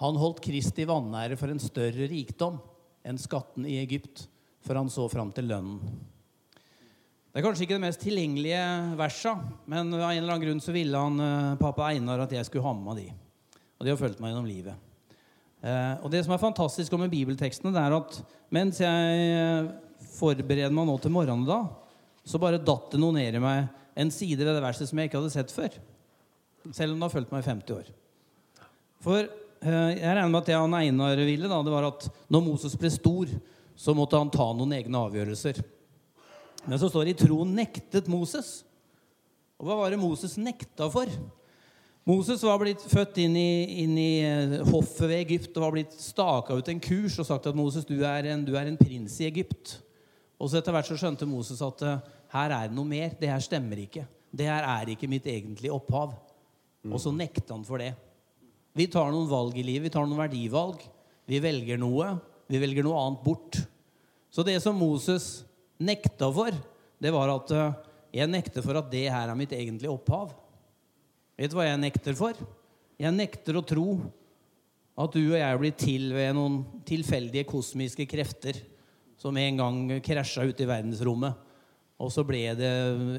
Han 0.00 0.16
holdt 0.16 0.40
Kristi 0.48 0.88
vanære 0.88 1.36
for 1.36 1.52
en 1.52 1.60
større 1.60 2.08
rikdom 2.08 2.62
enn 3.04 3.20
skatten 3.20 3.68
i 3.68 3.76
Egypt, 3.82 4.24
for 4.64 4.80
han 4.80 4.88
så 4.88 5.04
fram 5.12 5.36
til 5.36 5.52
lønnen. 5.52 5.84
Det 7.34 7.40
er 7.40 7.48
kanskje 7.48 7.64
ikke 7.64 7.74
det 7.74 7.82
mest 7.82 7.98
tilgjengelige 7.98 8.58
versa, 8.94 9.32
men 9.66 9.88
av 9.96 10.04
en 10.06 10.20
eller 10.20 10.36
annen 10.36 10.42
grunn 10.44 10.60
så 10.62 10.70
ville 10.70 10.94
han 10.94 11.16
eh, 11.18 11.56
pappa 11.58 11.88
Einar 11.90 12.20
at 12.22 12.30
jeg 12.36 12.46
skulle 12.46 12.62
ha 12.62 12.70
med 12.78 12.86
meg 12.86 13.00
de. 13.00 13.06
Og 13.74 13.82
de 13.82 13.90
har 13.90 13.98
fulgt 13.98 14.20
meg 14.22 14.30
gjennom 14.30 14.46
livet. 14.46 14.78
Eh, 15.66 15.96
og 16.06 16.12
det 16.14 16.20
som 16.22 16.36
er 16.36 16.38
fantastisk 16.44 16.94
med 16.94 17.10
bibeltekstene, 17.10 17.74
det 17.74 17.82
er 17.82 17.96
at 17.98 18.20
mens 18.54 18.78
jeg 18.84 19.26
eh, 19.34 19.66
forbereder 20.14 20.78
meg 20.78 20.86
nå 20.86 20.94
til 21.02 21.16
morgenen 21.16 21.42
da, 21.48 21.58
så 22.22 22.38
bare 22.38 22.62
datt 22.62 22.94
det 22.94 23.02
noe 23.02 23.18
ned 23.18 23.34
i 23.34 23.42
meg 23.42 23.66
en 23.98 24.14
side 24.14 24.38
ved 24.38 24.54
det 24.54 24.62
verset 24.62 24.92
som 24.92 25.02
jeg 25.02 25.10
ikke 25.10 25.18
hadde 25.18 25.34
sett 25.34 25.58
før. 25.58 25.74
Selv 26.70 26.94
om 26.94 27.02
det 27.02 27.08
har 27.08 27.16
fulgt 27.18 27.34
meg 27.34 27.42
i 27.42 27.50
50 27.50 27.80
år. 27.80 27.92
For 29.02 29.24
eh, 29.26 29.92
jeg 29.98 30.06
regner 30.06 30.30
med 30.30 30.44
at 30.44 30.54
det 30.54 30.62
han 30.62 30.82
Einar 30.84 31.26
ville, 31.26 31.50
da, 31.50 31.64
det 31.66 31.74
var 31.74 31.90
at 31.90 32.12
når 32.30 32.46
Moses 32.46 32.78
ble 32.78 32.94
stor, 32.94 33.38
så 33.74 33.98
måtte 33.98 34.22
han 34.22 34.30
ta 34.30 34.52
noen 34.54 34.78
egne 34.78 35.08
avgjørelser. 35.10 35.64
Men 36.64 36.80
så 36.80 36.88
står 36.88 37.06
det 37.06 37.14
i 37.14 37.22
tro 37.26 37.44
nektet 37.46 38.08
Moses. 38.10 38.62
Og 39.60 39.68
hva 39.68 39.76
var 39.78 39.92
det 39.92 40.00
Moses 40.00 40.36
nekta 40.40 40.88
for? 40.92 41.10
Moses 42.04 42.42
var 42.44 42.58
blitt 42.60 42.82
født 42.84 43.20
inn 43.22 43.36
i, 43.40 43.50
inn 43.84 43.94
i 43.96 44.10
eh, 44.24 44.58
hoffet 44.68 45.06
ved 45.08 45.22
Egypt 45.22 45.54
og 45.56 45.64
var 45.64 45.74
blitt 45.76 45.94
staka 45.96 46.56
ut 46.56 46.68
en 46.68 46.82
kurs 46.84 47.16
og 47.20 47.28
sagt 47.28 47.48
at 47.48 47.56
Moses, 47.56 47.86
du 47.88 47.96
er 48.04 48.28
en, 48.28 48.42
du 48.44 48.52
er 48.60 48.68
en 48.68 48.76
prins 48.80 49.14
i 49.22 49.28
Egypt. 49.30 49.78
Og 50.36 50.50
så 50.50 50.58
etter 50.60 50.74
hvert 50.74 50.90
så 50.90 50.98
skjønte 51.00 51.28
Moses 51.28 51.62
at 51.64 51.84
eh, 51.86 52.10
her 52.34 52.52
er 52.52 52.68
det 52.68 52.76
noe 52.76 52.88
mer. 52.88 53.14
Det 53.16 53.30
her 53.30 53.40
stemmer 53.44 53.80
ikke. 53.86 54.04
Det 54.34 54.50
her 54.50 54.66
er 54.66 54.92
ikke 54.92 55.08
mitt 55.08 55.28
egentlige 55.30 55.72
opphav. 55.72 56.12
Og 56.90 57.00
så 57.00 57.12
nekta 57.14 57.54
han 57.54 57.64
for 57.64 57.80
det. 57.80 57.94
Vi 58.76 58.88
tar 58.92 59.08
noen 59.14 59.30
valg 59.30 59.56
i 59.56 59.64
livet. 59.64 59.86
Vi 59.86 59.94
tar 59.94 60.04
noen 60.04 60.20
verdivalg. 60.20 60.82
Vi 61.30 61.40
velger 61.40 61.80
noe. 61.80 62.10
Vi 62.50 62.60
velger 62.60 62.84
noe 62.84 63.00
annet 63.00 63.24
bort. 63.24 63.62
Så 64.34 64.44
det 64.44 64.58
som 64.60 64.76
Moses 64.76 65.44
nekta 65.82 66.30
for, 66.34 66.54
det 67.02 67.12
var 67.14 67.32
at 67.34 67.54
eh, 67.54 67.78
jeg 68.20 68.30
nekter 68.30 68.64
for 68.64 68.78
at 68.78 68.90
det 68.92 69.08
her 69.10 69.30
er 69.30 69.38
mitt 69.38 69.54
egentlige 69.56 69.92
opphav. 69.92 70.34
Vet 71.38 71.50
du 71.50 71.58
hva 71.58 71.66
jeg 71.66 71.80
nekter 71.82 72.14
for? 72.18 72.38
Jeg 73.00 73.14
nekter 73.14 73.58
å 73.58 73.64
tro 73.66 73.88
at 74.94 75.16
du 75.16 75.24
og 75.24 75.40
jeg 75.40 75.58
blir 75.58 75.74
til 75.74 76.12
ved 76.14 76.36
noen 76.36 76.60
tilfeldige 76.86 77.48
kosmiske 77.50 78.06
krefter 78.06 78.60
som 79.18 79.34
en 79.40 79.58
gang 79.58 79.80
krasja 80.04 80.44
ute 80.46 80.62
i 80.62 80.70
verdensrommet. 80.70 81.34
Og 82.02 82.10
så 82.10 82.24
ble 82.26 82.42
det 82.58 82.70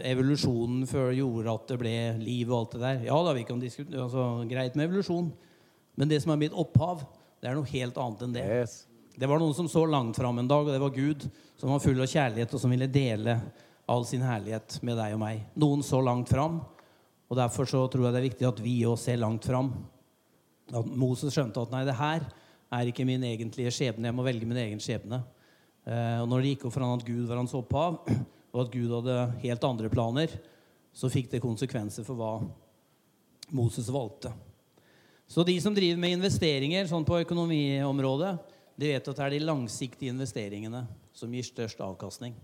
evolusjonen 0.08 0.84
før 0.88 1.14
gjorde 1.16 1.54
at 1.54 1.70
det 1.72 1.78
ble 1.80 1.96
liv 2.22 2.50
og 2.52 2.58
alt 2.58 2.76
det 2.76 2.82
der. 2.84 3.06
Ja 3.08 3.20
da, 3.24 3.36
vi 3.36 3.46
kan 3.48 3.60
diskutere, 3.60 4.04
altså, 4.04 4.26
greit 4.50 4.76
med 4.76 4.90
evolusjon, 4.90 5.30
men 5.96 6.12
det 6.12 6.22
som 6.24 6.34
er 6.36 6.42
mitt 6.44 6.56
opphav, 6.56 7.06
det 7.40 7.50
er 7.50 7.56
noe 7.56 7.72
helt 7.72 8.00
annet 8.04 8.26
enn 8.26 8.36
det. 8.36 8.44
Yes. 8.64 8.76
Det 9.16 9.28
var 9.32 9.40
noen 9.40 9.54
som 9.56 9.68
så 9.72 9.86
langt 9.88 10.18
fram 10.18 10.40
en 10.42 10.48
dag, 10.48 10.66
og 10.68 10.74
det 10.74 10.82
var 10.82 10.92
Gud, 10.92 11.28
som 11.56 11.72
var 11.72 11.80
full 11.80 12.02
av 12.04 12.10
kjærlighet, 12.12 12.52
og 12.52 12.60
som 12.60 12.74
ville 12.74 12.88
dele 12.92 13.38
all 13.88 14.04
sin 14.08 14.24
herlighet 14.26 14.80
med 14.84 14.98
deg 15.00 15.14
og 15.16 15.22
meg. 15.22 15.44
Noen 15.62 15.84
så 15.86 16.02
langt 16.04 16.32
fram, 16.32 16.58
og 17.30 17.38
derfor 17.40 17.70
så 17.70 17.86
tror 17.92 18.08
jeg 18.08 18.16
det 18.16 18.20
er 18.20 18.28
viktig 18.28 18.48
at 18.50 18.60
vi 18.64 18.74
òg 18.88 18.98
ser 19.00 19.22
langt 19.22 19.48
fram. 19.48 19.72
At 20.76 20.90
Moses 20.90 21.34
skjønte 21.34 21.64
at 21.64 21.72
nei, 21.72 21.86
det 21.88 21.96
her 21.96 22.26
er 22.76 22.90
ikke 22.90 23.06
min 23.08 23.24
egentlige 23.24 23.72
skjebne. 23.74 24.10
Jeg 24.10 24.18
må 24.18 24.26
velge 24.26 24.50
min 24.50 24.60
egen 24.60 24.82
skjebne. 24.84 25.22
Eh, 25.86 26.18
og 26.20 26.28
når 26.30 26.42
det 26.42 26.52
gikk 26.54 26.66
opp 26.68 26.76
for 26.76 26.86
han 26.86 27.00
at 27.00 27.08
Gud 27.08 27.24
var 27.30 27.40
hans 27.40 27.56
opphav, 27.56 28.02
og 28.54 28.60
at 28.66 28.74
Gud 28.74 28.92
hadde 28.98 29.20
helt 29.46 29.70
andre 29.70 29.92
planer, 29.94 30.36
så 30.96 31.12
fikk 31.12 31.32
det 31.32 31.44
konsekvenser 31.44 32.04
for 32.08 32.20
hva 32.20 32.34
Moses 33.56 33.88
valgte. 33.94 34.34
Så 35.28 35.44
de 35.46 35.56
som 35.62 35.74
driver 35.76 36.00
med 36.02 36.18
investeringer 36.18 36.86
sånn 36.90 37.06
på 37.08 37.22
økonomiområdet, 37.24 38.36
de 38.76 38.92
vet 38.92 39.08
at 39.08 39.18
det 39.18 39.24
er 39.26 39.36
de 39.36 39.46
langsiktige 39.46 40.12
investeringene 40.12 40.84
som 41.16 41.32
gir 41.32 41.48
størst 41.48 41.80
avkastning. 41.84 42.36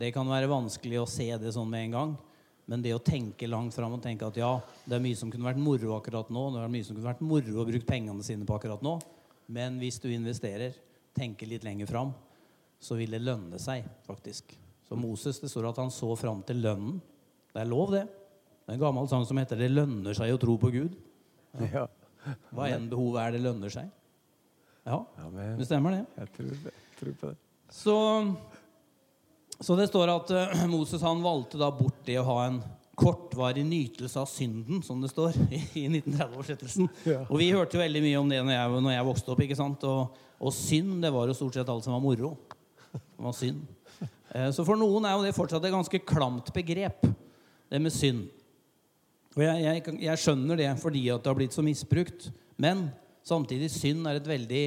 Det 0.00 0.12
kan 0.14 0.28
være 0.28 0.48
vanskelig 0.48 1.02
å 1.02 1.08
se 1.08 1.28
det 1.36 1.52
sånn 1.52 1.68
med 1.68 1.88
en 1.88 1.96
gang, 1.96 2.12
men 2.70 2.84
det 2.84 2.94
å 2.94 3.02
tenke 3.02 3.48
langt 3.50 3.74
fram 3.76 3.96
og 3.96 4.02
tenke 4.04 4.28
at 4.28 4.38
ja, 4.40 4.54
det 4.86 4.96
er 4.96 5.02
mye 5.04 5.18
som 5.18 5.32
kunne 5.32 5.48
vært 5.48 5.60
moro 5.60 5.96
akkurat 5.96 6.30
nå, 6.32 6.46
det 6.54 6.62
er 6.62 6.72
mye 6.72 6.86
som 6.86 6.96
kunne 6.96 7.10
vært 7.10 7.24
moro 7.26 7.60
å 7.60 7.66
bruke 7.68 7.88
pengene 7.88 8.24
sine 8.24 8.46
på 8.48 8.56
akkurat 8.56 8.84
nå, 8.86 8.94
men 9.50 9.76
hvis 9.82 9.98
du 10.00 10.08
investerer, 10.12 10.76
tenker 11.16 11.50
litt 11.50 11.66
lenger 11.66 11.90
fram, 11.90 12.14
så 12.80 12.96
vil 12.96 13.12
det 13.12 13.20
lønne 13.20 13.58
seg, 13.60 13.84
faktisk. 14.06 14.54
Så 14.86 14.96
Moses, 14.96 15.42
det 15.42 15.50
står 15.50 15.68
at 15.72 15.80
han 15.82 15.92
så 15.92 16.14
fram 16.16 16.40
til 16.46 16.62
lønnen. 16.64 17.00
Det 17.52 17.60
er 17.60 17.68
lov, 17.68 17.92
det. 17.92 18.06
Det 18.64 18.72
er 18.72 18.78
en 18.78 18.84
gammel 18.86 19.08
sang 19.10 19.26
som 19.26 19.36
heter 19.36 19.58
'Det 19.58 19.70
lønner 19.70 20.14
seg 20.14 20.32
å 20.32 20.38
tro 20.40 20.56
på 20.56 20.70
Gud'. 20.70 20.96
Ja. 21.74 21.88
Hva 22.54 22.68
enn 22.70 22.88
behovet 22.88 23.20
er, 23.22 23.30
det 23.32 23.42
lønner 23.42 23.70
seg. 23.72 23.90
Ja, 24.86 24.98
det 25.58 25.66
stemmer, 25.68 25.92
det. 25.98 26.04
Jeg 26.22 26.32
tror, 26.36 26.50
jeg 26.64 26.98
tror 27.00 27.16
på 27.20 27.30
det. 27.30 27.36
Så, 27.70 27.96
så 29.60 29.76
det 29.78 29.88
står 29.90 30.12
at 30.14 30.30
eh, 30.34 30.66
Moses 30.72 31.02
han 31.04 31.22
valgte 31.24 31.60
da 31.60 31.68
bort 31.74 32.00
det 32.08 32.18
å 32.20 32.26
ha 32.28 32.38
en 32.48 32.60
kortvarig 33.00 33.62
nytelse 33.64 34.20
av 34.20 34.28
synden, 34.28 34.82
som 34.84 35.00
det 35.00 35.08
står 35.12 35.36
i, 35.56 35.60
i 35.82 35.86
1930-oversettelsen. 35.88 36.88
Ja. 37.08 37.22
Og 37.28 37.38
vi 37.40 37.50
hørte 37.54 37.78
jo 37.78 37.84
veldig 37.84 38.02
mye 38.04 38.18
om 38.20 38.32
det 38.32 38.40
når 38.44 38.56
jeg, 38.56 38.80
når 38.86 38.96
jeg 38.96 39.08
vokste 39.10 39.34
opp. 39.34 39.44
ikke 39.46 39.58
sant? 39.60 39.86
Og, 39.88 40.18
og 40.40 40.56
synd 40.56 40.98
det 41.04 41.12
var 41.14 41.28
jo 41.30 41.36
stort 41.36 41.56
sett 41.60 41.70
alt 41.72 41.86
som 41.86 41.96
var 41.96 42.02
moro. 42.04 42.34
Det 42.90 43.24
var 43.24 43.36
synd. 43.36 43.62
Eh, 44.32 44.50
Så 44.56 44.66
for 44.66 44.80
noen 44.80 45.06
er 45.08 45.16
jo 45.16 45.24
det 45.28 45.36
fortsatt 45.36 45.64
et 45.68 45.74
ganske 45.76 46.02
klamt 46.08 46.52
begrep, 46.56 47.06
det 47.70 47.80
med 47.84 47.94
synd. 47.94 48.26
Og 49.36 49.44
jeg, 49.44 49.62
jeg, 49.62 49.98
jeg 50.02 50.18
skjønner 50.24 50.58
det 50.58 50.70
fordi 50.82 51.04
at 51.14 51.22
det 51.22 51.30
har 51.30 51.38
blitt 51.38 51.54
så 51.54 51.62
misbrukt. 51.62 52.30
Men 52.60 52.88
samtidig 53.26 53.70
synd 53.72 54.08
er 54.08 54.18
et 54.18 54.28
veldig 54.28 54.64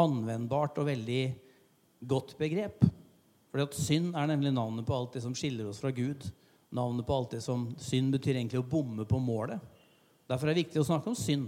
anvendbart 0.00 0.78
og 0.80 0.88
veldig 0.88 1.22
godt 2.08 2.34
begrep. 2.38 2.84
Fordi 3.50 3.64
at 3.64 3.78
synd 3.78 4.16
er 4.18 4.28
nemlig 4.28 4.52
navnet 4.52 4.86
på 4.86 4.96
alt 4.96 5.16
det 5.16 5.22
som 5.24 5.34
skiller 5.36 5.68
oss 5.70 5.80
fra 5.80 5.92
Gud. 5.96 6.26
Navnet 6.76 7.06
på 7.06 7.14
alt 7.14 7.36
det 7.36 7.42
som 7.44 7.68
Synd 7.80 8.12
betyr 8.16 8.36
egentlig 8.36 8.58
å 8.60 8.66
bomme 8.66 9.06
på 9.08 9.20
målet. 9.22 9.62
Derfor 10.26 10.48
er 10.48 10.56
det 10.56 10.64
viktig 10.66 10.82
å 10.82 10.88
snakke 10.88 11.12
om 11.12 11.16
synd. 11.16 11.46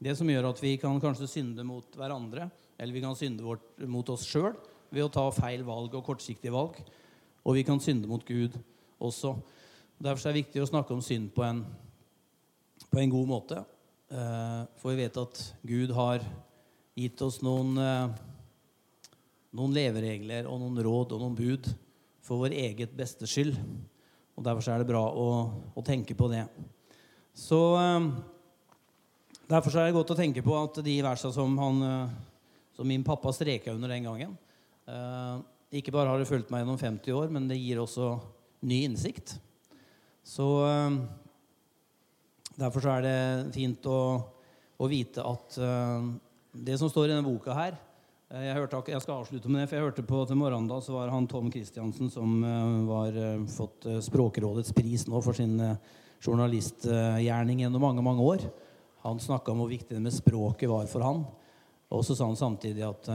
Det 0.00 0.16
som 0.18 0.28
gjør 0.28 0.50
at 0.50 0.60
vi 0.60 0.74
kan 0.80 0.98
kanskje 1.00 1.28
synde 1.30 1.64
mot 1.64 1.96
hverandre, 1.96 2.48
eller 2.80 2.96
vi 2.96 3.02
kan 3.04 3.16
synde 3.16 3.44
vårt, 3.46 3.62
mot 3.86 4.08
oss 4.10 4.26
sjøl 4.26 4.54
ved 4.90 5.04
å 5.04 5.12
ta 5.12 5.26
feil 5.32 5.62
valg 5.64 5.94
og 5.94 6.04
kortsiktige 6.04 6.52
valg. 6.52 6.80
Og 7.44 7.56
vi 7.56 7.64
kan 7.64 7.80
synde 7.80 8.10
mot 8.10 8.24
Gud 8.26 8.56
også. 8.98 9.36
Derfor 10.00 10.28
er 10.28 10.34
det 10.34 10.42
viktig 10.42 10.64
å 10.64 10.68
snakke 10.68 10.96
om 10.96 11.04
synd 11.04 11.30
på 11.36 11.44
en, 11.46 11.62
på 12.90 13.00
en 13.00 13.12
god 13.12 13.30
måte. 13.30 13.62
Eh, 14.10 14.62
For 14.82 14.90
vi 14.90 15.04
vet 15.04 15.18
at 15.20 15.40
Gud 15.62 15.92
har 15.94 16.24
gitt 16.98 17.20
oss 17.22 17.38
noen, 17.46 17.76
eh, 17.78 18.08
noen 19.54 19.76
leveregler 19.76 20.48
og 20.50 20.58
noen 20.58 20.82
råd 20.82 21.14
og 21.14 21.22
noen 21.22 21.36
bud 21.38 21.68
for 22.26 22.42
vår 22.42 22.56
eget 22.58 22.96
beste 22.96 23.28
skyld. 23.30 23.54
Og 24.34 24.42
Derfor 24.42 24.66
er 24.72 24.82
det 24.82 24.88
bra 24.90 25.04
å, 25.06 25.28
å 25.78 25.84
tenke 25.86 26.16
på 26.18 26.26
det. 26.32 26.42
Så 27.38 27.60
eh, 27.78 28.10
Derfor 29.50 29.78
er 29.78 29.88
det 29.88 29.94
godt 29.94 30.10
å 30.14 30.18
tenke 30.18 30.42
på 30.46 30.58
at 30.58 30.82
de 30.86 30.92
versene 31.02 31.34
som, 31.34 31.56
som 32.74 32.86
min 32.86 33.02
pappa 33.02 33.32
streka 33.34 33.72
under 33.74 33.90
den 33.90 34.04
gangen 34.06 34.36
Ikke 35.74 35.90
bare 35.90 36.06
har 36.06 36.22
det 36.22 36.28
fulgt 36.28 36.52
meg 36.54 36.62
gjennom 36.62 36.78
50 36.78 37.16
år, 37.18 37.32
men 37.34 37.48
det 37.50 37.58
gir 37.58 37.80
også 37.82 38.12
ny 38.62 38.84
innsikt. 38.86 39.34
Så 40.22 40.46
derfor 42.60 42.88
er 42.92 43.04
det 43.04 43.18
fint 43.54 43.86
å, 43.88 44.00
å 44.80 44.88
vite 44.90 45.24
at 45.24 45.56
uh, 45.60 46.10
det 46.52 46.76
som 46.80 46.90
står 46.90 47.08
i 47.08 47.12
denne 47.14 47.26
boka 47.26 47.54
her 47.56 47.76
eh, 48.32 48.48
jeg, 48.48 48.56
hørte, 48.58 48.80
jeg 48.90 49.04
skal 49.04 49.20
avslutte 49.22 49.50
med 49.50 49.62
det, 49.62 49.68
for 49.70 49.78
jeg 49.78 49.86
hørte 49.86 50.06
på 50.06 50.22
til 50.28 50.40
morgenen 50.40 50.68
da, 50.70 50.80
så 50.84 50.96
var 50.96 51.12
han 51.12 51.28
Tom 51.30 51.50
Christiansen 51.52 52.12
som 52.12 52.40
uh, 52.44 52.86
var 52.88 53.16
uh, 53.16 53.44
fått 53.50 53.88
Språkrådets 54.10 54.74
pris 54.76 55.06
nå 55.08 55.22
for 55.24 55.36
sin 55.36 55.56
journalistgjerning 56.20 57.62
gjennom 57.62 57.80
mange, 57.80 58.02
mange 58.04 58.24
år. 58.28 58.42
Han 59.06 59.22
snakka 59.22 59.54
om 59.54 59.62
hvor 59.62 59.70
viktig 59.70 59.94
det 59.96 60.02
med 60.04 60.12
språket 60.12 60.68
var 60.68 60.84
for 60.90 61.06
han. 61.06 61.22
Og 61.90 62.02
så 62.04 62.12
sa 62.14 62.26
han 62.28 62.36
samtidig 62.36 62.84
at 62.84 63.08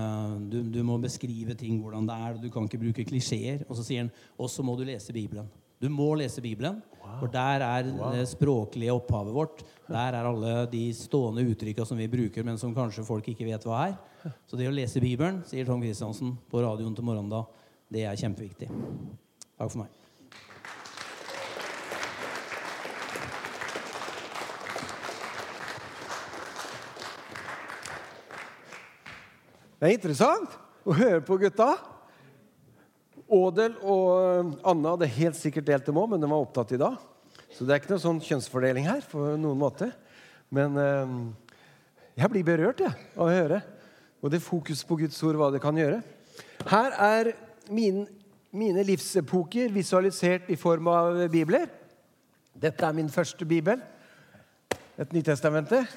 du, 0.50 0.58
du 0.74 0.80
må 0.84 0.98
beskrive 1.00 1.54
ting 1.56 1.78
hvordan 1.84 2.10
det 2.10 2.16
er. 2.18 2.32
og 2.34 2.42
Du 2.42 2.50
kan 2.50 2.66
ikke 2.66 2.82
bruke 2.82 3.06
klisjeer. 3.06 3.62
Og 3.70 3.78
så 3.78 3.86
sier 3.86 4.02
han 4.02 4.10
og 4.42 4.50
så 4.50 4.66
må 4.66 4.74
du 4.74 4.82
lese 4.90 5.14
Bibelen. 5.14 5.46
Du 5.82 5.90
må 5.92 6.14
lese 6.16 6.42
Bibelen, 6.44 6.78
for 7.20 7.28
der 7.32 7.64
er 7.66 7.90
det 8.16 8.24
språklige 8.32 8.94
opphavet 8.96 9.36
vårt. 9.36 9.64
Der 9.90 10.16
er 10.16 10.30
alle 10.30 10.54
de 10.72 10.86
stående 10.96 11.44
uttrykka 11.46 11.86
som 11.86 12.00
vi 12.00 12.08
bruker, 12.10 12.46
men 12.48 12.58
som 12.58 12.74
kanskje 12.76 13.06
folk 13.06 13.28
ikke 13.32 13.48
vet 13.50 13.68
hva 13.68 13.82
er. 13.90 13.98
Så 14.48 14.58
det 14.58 14.70
å 14.70 14.74
lese 14.74 15.04
Bibelen, 15.04 15.44
sier 15.46 15.68
Tom 15.68 15.84
Christiansen 15.84 16.34
på 16.50 16.64
radioen 16.64 16.96
til 16.96 17.06
Moranda, 17.06 17.44
det 17.92 18.08
er 18.08 18.18
kjempeviktig. 18.18 18.72
Takk 19.60 19.70
for 19.70 19.84
meg. 19.84 19.92
Det 29.76 29.92
er 29.92 29.98
interessant 30.00 30.56
å 30.88 30.96
høre 30.96 31.20
på 31.28 31.36
gutta. 31.38 31.76
Ådel 33.26 33.74
og 33.82 34.10
eh, 34.22 34.50
Anna 34.70 34.94
hadde 34.94 35.10
helt 35.18 35.38
sikkert 35.40 35.66
delt 35.70 35.88
dem 35.88 35.98
òg, 35.98 36.12
men 36.12 36.22
de 36.22 36.30
var 36.30 36.44
opptatt 36.44 36.76
i 36.76 36.82
dag. 36.82 37.00
Så 37.50 37.66
det 37.66 37.74
er 37.74 37.82
ikke 37.82 37.94
noe 37.96 38.04
sånn 38.04 38.22
kjønnsfordeling 38.22 38.86
her. 38.90 39.02
på 39.10 39.22
noen 39.40 39.58
måte. 39.58 39.90
Men 40.54 40.78
eh, 40.78 41.16
jeg 42.22 42.32
blir 42.32 42.46
berørt 42.48 42.84
jeg, 42.86 42.94
av 43.16 43.26
å 43.26 43.32
høre. 43.34 43.62
Og 44.22 44.32
det 44.34 44.44
fokus 44.44 44.84
på 44.86 45.00
Guds 45.02 45.18
ord, 45.26 45.40
hva 45.40 45.50
det 45.54 45.64
kan 45.64 45.78
gjøre. 45.78 46.02
Her 46.70 46.96
er 47.02 47.32
min, 47.74 48.06
mine 48.54 48.86
livsepoker 48.86 49.74
visualisert 49.74 50.50
i 50.54 50.60
form 50.60 50.90
av 50.92 51.26
bibler. 51.34 51.68
Dette 52.56 52.86
er 52.86 52.96
min 52.96 53.12
første 53.12 53.46
bibel. 53.48 53.82
Et 55.02 55.12
Nytestamentet. 55.12 55.90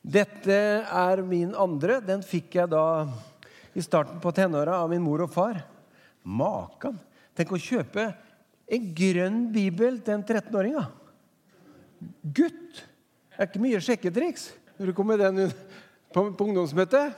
Dette 0.00 0.56
er 0.84 1.20
min 1.26 1.56
andre. 1.58 1.98
Den 2.04 2.22
fikk 2.24 2.60
jeg 2.60 2.70
da 2.72 3.08
i 3.74 3.82
starten 3.84 4.20
på 4.22 4.32
tenåra 4.34 4.78
av 4.82 4.90
min 4.92 5.02
mor 5.02 5.24
og 5.26 5.32
far. 5.32 5.60
Makan! 6.24 6.98
Tenk 7.36 7.52
å 7.54 7.60
kjøpe 7.60 8.10
en 8.70 8.88
grønn 8.96 9.42
bibel 9.54 9.98
til 10.04 10.18
en 10.18 10.24
13-åring. 10.24 10.76
da. 10.76 10.88
Gutt! 12.22 12.82
Det 13.30 13.46
er 13.46 13.48
ikke 13.48 13.62
mye 13.62 13.80
sjekketriks 13.80 14.50
når 14.76 14.90
du 14.90 14.96
kommer 14.96 15.16
med 15.16 15.38
den 15.38 15.52
på, 16.12 16.26
på 16.36 16.48
ungdomsmøtet. 16.50 17.14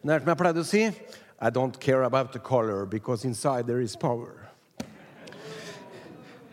Men 0.00 0.10
det 0.10 0.16
er 0.16 0.24
som 0.24 0.32
jeg 0.32 0.40
pleide 0.42 0.64
å 0.64 0.68
si 0.68 0.82
I 0.86 1.50
don't 1.52 1.78
care 1.80 2.04
about 2.04 2.32
the 2.32 2.38
color 2.38 2.84
because 2.86 3.24
inside 3.24 3.66
there 3.66 3.80
is 3.80 3.96
power. 3.96 4.50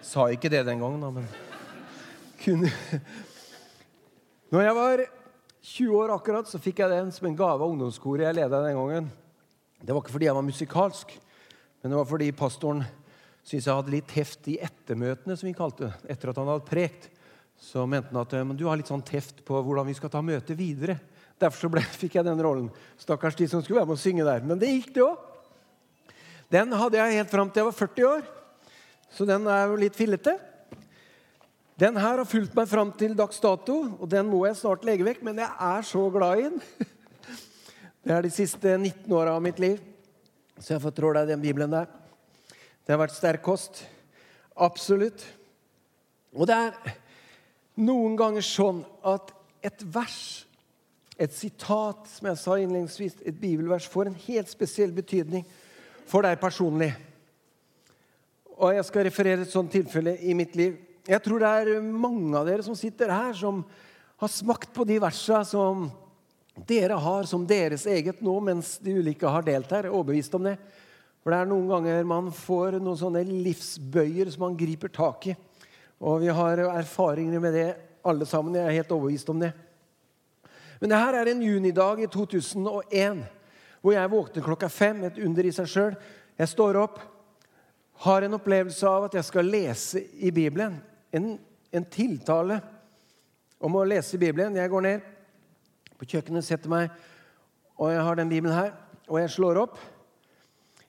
Sa 0.01 0.29
ikke 0.31 0.51
det 0.51 0.65
den 0.67 0.79
gangen, 0.79 1.01
da, 1.03 1.09
men 1.11 1.27
kunne 2.43 2.71
når 4.51 4.65
jeg 4.67 4.75
var 4.77 5.03
20 5.63 5.95
år 5.95 6.11
akkurat, 6.17 6.47
så 6.47 6.59
fikk 6.59 6.83
jeg 6.83 6.91
den 6.91 7.11
som 7.15 7.27
en 7.29 7.37
gave 7.39 7.55
av 7.55 7.71
ungdomskoret 7.71 8.27
jeg 8.27 8.37
leda 8.37 8.59
den 8.65 8.75
gangen. 8.77 9.11
Det 9.79 9.95
var 9.95 10.03
ikke 10.03 10.15
fordi 10.15 10.27
jeg 10.27 10.35
var 10.35 10.45
musikalsk, 10.45 11.13
men 11.83 11.91
det 11.91 11.97
var 11.99 12.07
fordi 12.07 12.29
pastoren 12.31 12.85
syntes 13.43 13.65
jeg 13.67 13.75
hadde 13.75 13.91
litt 13.91 14.11
heft 14.15 14.47
i 14.47 14.55
ettermøtene, 14.63 15.35
som 15.35 15.49
vi 15.49 15.55
kalte 15.57 15.89
det. 15.89 16.13
Etter 16.13 16.31
at 16.31 16.37
han 16.39 16.47
hadde 16.47 16.69
prekt, 16.69 17.09
så 17.59 17.83
mente 17.83 18.13
han 18.13 18.21
at 18.21 18.35
men 18.47 18.55
du 18.55 18.63
har 18.69 18.79
litt 18.79 18.87
sånn 18.87 19.03
teft 19.03 19.43
på 19.43 19.59
hvordan 19.59 19.89
vi 19.89 19.95
skal 19.97 20.11
ta 20.13 20.21
møtet 20.23 20.55
videre. 20.55 20.95
Derfor 21.43 21.73
ble, 21.73 21.83
fikk 22.01 22.15
jeg 22.15 22.27
den 22.27 22.39
rollen. 22.39 22.71
Stakkars 23.01 23.35
de 23.35 23.49
som 23.51 23.59
skulle 23.59 23.81
være 23.81 23.91
med 23.91 23.99
å 23.99 24.03
synge 24.03 24.29
der. 24.29 24.47
Men 24.47 24.63
det 24.63 24.71
gikk, 24.71 24.93
det 24.95 25.03
òg. 25.09 25.29
Den 26.53 26.71
hadde 26.77 26.99
jeg 27.01 27.19
helt 27.19 27.35
fram 27.35 27.51
til 27.51 27.63
jeg 27.63 27.67
var 27.67 27.77
40 27.81 28.09
år, 28.13 28.25
så 29.11 29.25
den 29.25 29.47
er 29.49 29.63
jo 29.67 29.77
litt 29.83 29.95
fillete. 29.97 30.37
Den 31.81 31.97
her 31.97 32.19
har 32.21 32.29
fulgt 32.29 32.53
meg 32.55 32.69
fram 32.69 32.91
til 32.95 33.15
dags 33.17 33.41
dato, 33.41 33.79
og 33.97 34.05
den 34.07 34.29
må 34.29 34.43
jeg 34.45 34.59
snart 34.59 34.85
legge 34.85 35.07
vekk, 35.07 35.23
men 35.25 35.41
jeg 35.41 35.49
er 35.49 35.87
så 35.89 36.03
glad 36.13 36.39
i 36.39 36.51
den. 36.51 36.61
Det 38.03 38.11
er 38.11 38.25
de 38.25 38.29
siste 38.35 38.75
19 38.75 39.07
åra 39.15 39.33
av 39.37 39.41
mitt 39.41 39.59
liv, 39.63 39.79
så 40.59 40.75
jeg 40.75 40.83
fortrår 40.83 41.13
trå 41.13 41.19
deg 41.19 41.33
den 41.33 41.43
bibelen 41.43 41.73
der. 41.73 41.87
Det 42.83 42.93
har 42.93 43.01
vært 43.01 43.15
sterk 43.15 43.43
kost. 43.45 43.83
Absolutt. 44.55 45.23
Og 46.33 46.47
det 46.49 46.57
er 46.57 46.97
noen 47.81 48.17
ganger 48.19 48.45
sånn 48.45 48.83
at 49.07 49.31
et 49.63 49.85
vers 49.93 50.43
et 51.21 51.33
sitat, 51.33 52.07
som 52.09 52.27
jeg 52.29 52.39
sa 52.41 52.57
innledningsvis, 52.57 53.19
et 53.21 53.37
bibelvers, 53.37 53.87
får 53.89 54.09
en 54.09 54.21
helt 54.25 54.49
spesiell 54.49 54.93
betydning 54.95 55.45
for 56.09 56.25
deg 56.25 56.39
personlig. 56.41 56.91
Og 58.57 58.73
jeg 58.73 58.85
skal 58.87 59.07
referere 59.07 59.45
et 59.45 59.53
sånt 59.53 59.71
tilfelle 59.73 60.15
i 60.21 60.33
mitt 60.37 60.57
liv. 60.57 60.77
Jeg 61.07 61.21
tror 61.23 61.43
det 61.43 61.51
er 61.51 61.83
mange 61.83 62.37
av 62.39 62.47
dere 62.47 62.65
som 62.65 62.77
sitter 62.77 63.11
her, 63.13 63.33
som 63.37 63.61
har 64.23 64.31
smakt 64.31 64.71
på 64.73 64.85
de 64.87 64.99
versa 65.03 65.43
som 65.47 65.89
dere 66.53 66.93
har 66.93 67.23
som 67.23 67.47
deres 67.47 67.85
eget 67.89 68.21
nå, 68.21 68.35
mens 68.39 68.77
de 68.83 68.93
ulike 69.01 69.27
har 69.27 69.45
delt 69.45 69.71
her. 69.73 69.89
Overbevist 69.89 70.35
om 70.37 70.45
det. 70.45 70.57
For 71.23 71.33
det 71.33 71.39
er 71.39 71.49
noen 71.49 71.69
ganger 71.71 72.07
man 72.07 72.29
får 72.35 72.77
noen 72.77 72.99
sånne 72.99 73.23
livsbøyer 73.25 74.29
som 74.33 74.45
man 74.45 74.57
griper 74.59 74.91
tak 74.93 75.31
i. 75.31 75.35
Og 76.03 76.19
vi 76.21 76.33
har 76.35 76.61
erfaringer 76.67 77.41
med 77.41 77.55
det 77.55 77.69
alle 78.05 78.27
sammen. 78.27 78.57
Jeg 78.59 78.67
er 78.67 78.77
helt 78.81 78.91
overbevist 78.91 79.31
om 79.31 79.39
det. 79.41 79.53
Men 80.81 80.91
det 80.91 80.99
her 80.99 81.15
er 81.15 81.31
en 81.31 81.41
junidag 81.41 82.03
i 82.03 82.11
2001 82.11 83.23
hvor 83.83 83.95
jeg 83.95 84.11
våkner 84.11 84.45
klokka 84.45 84.69
fem. 84.69 85.03
Et 85.07 85.21
under 85.23 85.47
i 85.47 85.55
seg 85.55 85.71
sjøl. 85.71 85.97
Jeg 86.37 86.51
står 86.51 86.79
opp, 86.81 86.99
har 88.03 88.25
en 88.25 88.35
opplevelse 88.35 88.87
av 88.89 89.07
at 89.07 89.17
jeg 89.17 89.27
skal 89.27 89.47
lese 89.47 90.03
i 90.19 90.31
Bibelen. 90.35 90.75
En, 91.13 91.33
en 91.71 91.87
tiltale 91.87 92.59
om 93.63 93.79
å 93.79 93.85
lese 93.87 94.17
i 94.17 94.21
Bibelen. 94.21 94.59
Jeg 94.59 94.71
går 94.71 94.85
ned 94.85 95.12
på 96.03 96.11
kjøkkenet, 96.11 96.45
setter 96.45 96.71
meg, 96.71 96.91
og 97.79 97.91
jeg 97.93 98.03
har 98.03 98.19
den 98.19 98.31
Bibelen 98.31 98.55
her. 98.55 98.73
Og 99.07 99.19
jeg 99.19 99.31
slår 99.33 99.59
opp. 99.63 99.79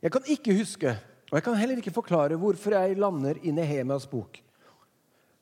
Jeg 0.02 0.12
kan 0.14 0.26
ikke 0.30 0.54
huske, 0.58 0.92
og 1.30 1.38
jeg 1.38 1.44
kan 1.46 1.56
heller 1.58 1.80
ikke 1.80 1.94
forklare 1.94 2.36
hvorfor 2.38 2.76
jeg 2.76 2.98
lander 3.00 3.38
i 3.42 3.54
Nehemias 3.54 4.06
bok. 4.10 4.40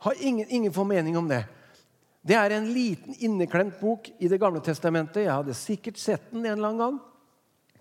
Har 0.03 0.19
ingen, 0.21 0.47
ingen 0.49 0.73
formening 0.73 1.17
om 1.19 1.29
det. 1.31 1.43
Det 2.23 2.37
er 2.39 2.55
en 2.55 2.69
liten, 2.71 3.17
inneklemt 3.19 3.81
bok 3.81 4.09
i 4.19 4.29
Det 4.31 4.39
gamle 4.41 4.63
testamentet. 4.63 5.25
Jeg 5.25 5.35
hadde 5.35 5.59
sikkert 5.59 5.99
sett 5.99 6.31
den 6.31 6.45
en 6.47 6.53
eller 6.53 6.69
annen 6.69 6.83
gang. 6.83 7.01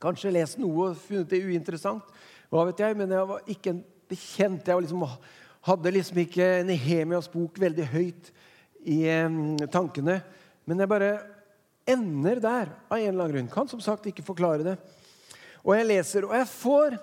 Kanskje 0.02 0.34
lest 0.34 0.58
noe 0.58 0.90
og 0.90 0.98
funnet 0.98 1.30
det 1.30 1.44
uinteressant. 1.46 2.04
Hva 2.50 2.66
vet 2.66 2.82
jeg, 2.82 2.98
Men 2.98 3.12
jeg 3.14 3.28
var 3.30 3.42
ikke 3.48 3.70
en 3.70 3.84
bekjent. 4.10 4.68
Jeg 4.68 4.82
liksom, 4.82 5.06
hadde 5.62 5.94
liksom 5.94 6.18
ikke 6.18 6.48
Nehemias 6.66 7.30
bok 7.30 7.60
veldig 7.62 7.86
høyt 7.94 8.32
i 8.90 9.04
eh, 9.06 9.68
tankene. 9.70 10.22
Men 10.66 10.80
jeg 10.80 10.90
bare 10.90 11.12
ender 11.90 12.42
der 12.42 12.72
av 12.90 12.98
en 12.98 13.08
eller 13.08 13.24
annen 13.24 13.36
grunn. 13.36 13.54
Kan 13.54 13.70
som 13.72 13.82
sagt 13.84 14.08
ikke 14.10 14.26
forklare 14.26 14.66
det. 14.66 14.76
Og 15.62 15.76
jeg 15.78 15.88
leser, 15.90 16.28
og 16.28 16.36
jeg 16.38 16.52
får 16.52 17.00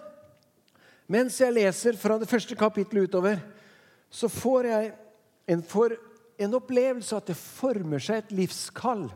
Mens 1.09 1.39
jeg 1.41 1.55
leser 1.57 1.97
fra 1.97 2.19
det 2.21 2.27
første 2.29 2.53
kapittelet 2.53 3.09
utover, 3.09 3.39
så 4.13 4.29
får 4.29 4.67
jeg 4.69 4.91
en 5.49 5.63
for 5.65 5.95
en 6.37 6.57
opplevelse 6.59 7.17
at 7.17 7.31
det 7.31 7.37
former 7.39 8.03
seg 8.03 8.21
et 8.21 8.35
livskall. 8.37 9.07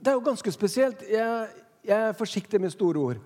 Det 0.00 0.08
er 0.08 0.16
jo 0.16 0.24
ganske 0.24 0.52
spesielt. 0.54 1.04
Jeg, 1.04 1.50
jeg 1.84 1.98
er 2.08 2.16
forsiktig 2.16 2.60
med 2.62 2.72
store 2.72 3.02
ord. 3.10 3.20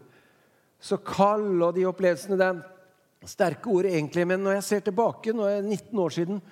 Så 0.83 0.99
kall 0.99 1.63
og 1.63 1.77
de 1.77 1.87
opplevelsene 1.87 2.39
Det 2.41 2.49
er 2.49 3.31
sterke 3.31 3.71
ord, 3.71 3.87
egentlig. 3.87 4.27
Men 4.27 4.43
når 4.43 4.59
jeg 4.59 4.67
ser 4.69 4.85
tilbake, 4.89 5.33
nå 5.33 5.47
er 5.47 5.63
det 5.63 5.79
19 5.79 6.03
år 6.03 6.17
siden, 6.19 6.43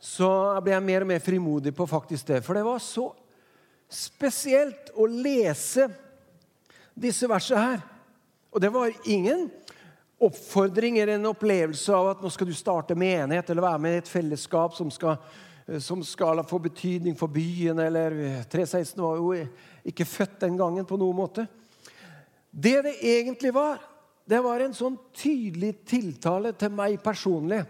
så 0.00 0.30
blir 0.64 0.74
jeg 0.78 0.86
mer 0.88 1.04
og 1.04 1.10
mer 1.12 1.22
frimodig 1.22 1.74
på 1.76 1.86
faktisk 1.86 2.32
det. 2.32 2.40
For 2.44 2.56
det 2.56 2.64
var 2.64 2.80
så 2.82 3.10
spesielt 3.94 4.90
å 4.94 5.06
lese 5.06 5.88
disse 6.94 7.28
versene 7.30 7.62
her. 7.62 7.84
Og 8.54 8.62
det 8.62 8.70
var 8.74 8.92
ingen 9.10 9.48
oppfordring 10.24 10.98
eller 10.98 11.18
en 11.18 11.30
opplevelse 11.32 11.94
av 11.94 12.12
at 12.12 12.22
nå 12.22 12.30
skal 12.32 12.48
du 12.48 12.54
starte 12.56 12.96
menighet 12.98 13.50
eller 13.50 13.66
være 13.66 13.82
med 13.82 13.96
i 13.96 14.02
et 14.02 14.10
fellesskap 14.10 14.76
som 14.76 14.90
skal, 14.94 15.18
eh, 15.66 15.80
som 15.82 16.02
skal 16.06 16.42
få 16.46 16.58
betydning 16.58 17.16
for 17.18 17.28
byen. 17.28 17.78
eller 17.78 18.44
316 18.50 19.02
var 19.02 19.16
jo 19.16 19.34
ikke 19.84 20.04
født 20.04 20.40
den 20.40 20.56
gangen 20.56 20.86
på 20.86 20.96
noen 20.96 21.16
måte. 21.16 21.46
Det 22.50 22.82
det 22.82 22.94
egentlig 23.02 23.52
var, 23.54 23.78
det 24.26 24.40
var 24.42 24.60
en 24.60 24.74
sånn 24.74 24.96
tydelig 25.12 25.84
tiltale 25.84 26.52
til 26.52 26.70
meg 26.70 27.02
personlig 27.02 27.64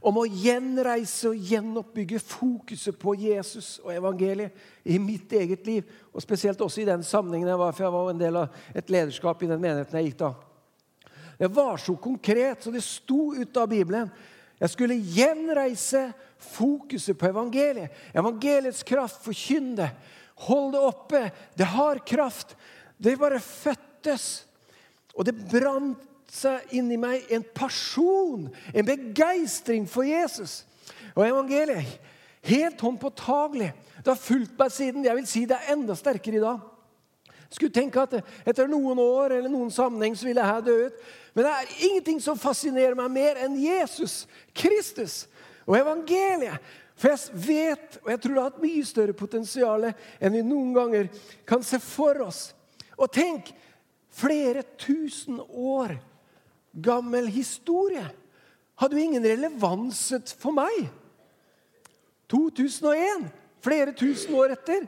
om 0.00 0.20
å 0.20 0.26
gjenreise 0.26 1.30
og 1.30 1.48
gjenoppbygge 1.50 2.20
fokuset 2.22 2.98
på 3.00 3.14
Jesus 3.18 3.76
og 3.84 3.92
evangeliet 3.94 4.54
i 4.84 4.98
mitt 5.02 5.32
eget 5.32 5.66
liv. 5.66 5.86
Og 6.12 6.22
spesielt 6.22 6.60
også 6.60 6.82
i 6.82 6.88
den 6.88 7.04
sammenhengen 7.06 7.50
jeg 7.50 7.60
var, 7.60 7.74
for 7.74 7.86
jeg 7.86 7.94
var 7.96 8.10
en 8.12 8.22
del 8.22 8.40
av 8.42 8.60
et 8.76 8.92
lederskap 8.92 9.42
i 9.42 9.50
den 9.50 9.62
menigheten 9.62 9.98
jeg 9.98 10.10
gikk 10.10 10.20
da. 10.22 10.32
Det 11.38 11.50
var 11.54 11.78
så 11.78 11.94
konkret, 12.02 12.64
så 12.64 12.72
det 12.74 12.82
sto 12.82 13.32
ut 13.36 13.60
av 13.60 13.68
Bibelen. 13.70 14.10
Jeg 14.58 14.72
skulle 14.72 14.98
gjenreise 14.98 16.08
fokuset 16.42 17.18
på 17.18 17.28
evangeliet. 17.30 17.94
Evangeliets 18.10 18.82
kraft, 18.86 19.22
forkynn 19.22 19.76
det. 19.78 19.92
Hold 20.48 20.72
det 20.74 20.82
oppe. 20.82 21.22
Det 21.54 21.68
har 21.74 22.02
kraft. 22.06 22.56
Det 22.98 23.14
bare 23.18 23.38
fødtes. 23.42 24.26
Og 25.14 25.26
det 25.26 25.34
brant 25.50 26.07
seg 26.32 26.72
inni 26.76 26.98
meg 27.00 27.28
en 27.32 27.44
person, 27.54 28.48
en 28.74 28.88
begeistring 28.88 29.86
for 29.88 30.06
Jesus 30.06 30.62
og 31.14 31.26
evangeliet. 31.26 31.98
Helt 32.48 32.80
håndpåtagelig. 32.80 33.72
Det 33.98 34.12
har 34.12 34.20
fulgt 34.20 34.58
meg 34.58 34.72
siden. 34.72 35.04
Jeg 35.04 35.18
vil 35.18 35.28
si 35.28 35.44
det 35.48 35.56
er 35.58 35.72
enda 35.74 35.96
sterkere 35.98 36.38
i 36.38 36.42
dag. 36.44 36.60
Skulle 37.48 37.72
tenke 37.72 38.02
at 38.04 38.18
etter 38.46 38.68
noen 38.68 39.00
år 39.00 39.32
eller 39.38 39.50
noen 39.52 39.72
sammenheng 39.72 40.16
så 40.16 40.28
ville 40.28 40.44
jeg 40.44 40.66
dø 40.66 40.76
ut. 40.88 40.98
Men 41.34 41.46
det 41.46 41.54
er 41.54 41.72
ingenting 41.88 42.20
som 42.22 42.40
fascinerer 42.40 42.96
meg 42.98 43.10
mer 43.14 43.40
enn 43.44 43.56
Jesus 43.60 44.26
Kristus 44.56 45.22
og 45.66 45.78
evangeliet. 45.80 46.60
For 46.98 47.14
jeg 47.14 47.40
vet, 47.46 47.98
og 48.02 48.10
jeg 48.10 48.20
tror 48.20 48.34
det 48.34 48.42
har 48.42 48.52
et 48.54 48.62
mye 48.64 48.86
større 48.86 49.14
potensial 49.16 49.86
enn 49.86 50.34
vi 50.34 50.42
noen 50.42 50.72
ganger 50.74 51.10
kan 51.46 51.62
se 51.64 51.78
for 51.82 52.24
oss. 52.24 52.48
Og 52.98 53.10
tenk 53.14 53.52
flere 54.18 54.64
tusen 54.80 55.38
år 55.46 55.94
gammel 56.82 57.28
historie 57.32 58.04
hadde 58.78 58.96
jo 58.96 59.04
ingen 59.04 59.26
relevans 59.26 60.02
for 60.38 60.54
meg. 60.54 60.86
2001, 62.30 63.26
flere 63.64 63.94
tusen 63.96 64.36
år 64.38 64.54
etter. 64.54 64.86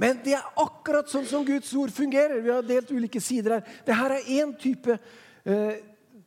Men 0.00 0.20
det 0.24 0.36
er 0.36 0.60
akkurat 0.60 1.10
sånn 1.10 1.26
som 1.28 1.44
Guds 1.44 1.72
ord 1.76 1.92
fungerer. 1.92 2.40
Vi 2.44 2.52
har 2.52 2.64
delt 2.66 2.92
ulike 2.92 3.20
sider 3.22 3.58
her. 3.58 3.76
Dette 3.84 3.96
er 3.96 4.30
én 4.38 4.52
type 4.60 4.96
eh, 4.96 5.80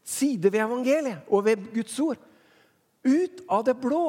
side 0.03 0.51
ved 0.51 0.61
evangeliet 0.65 1.29
og 1.29 1.45
ved 1.47 1.63
Guds 1.73 1.95
ord. 2.03 2.21
Ut 3.03 3.43
av 3.51 3.63
det 3.67 3.77
blå. 3.79 4.05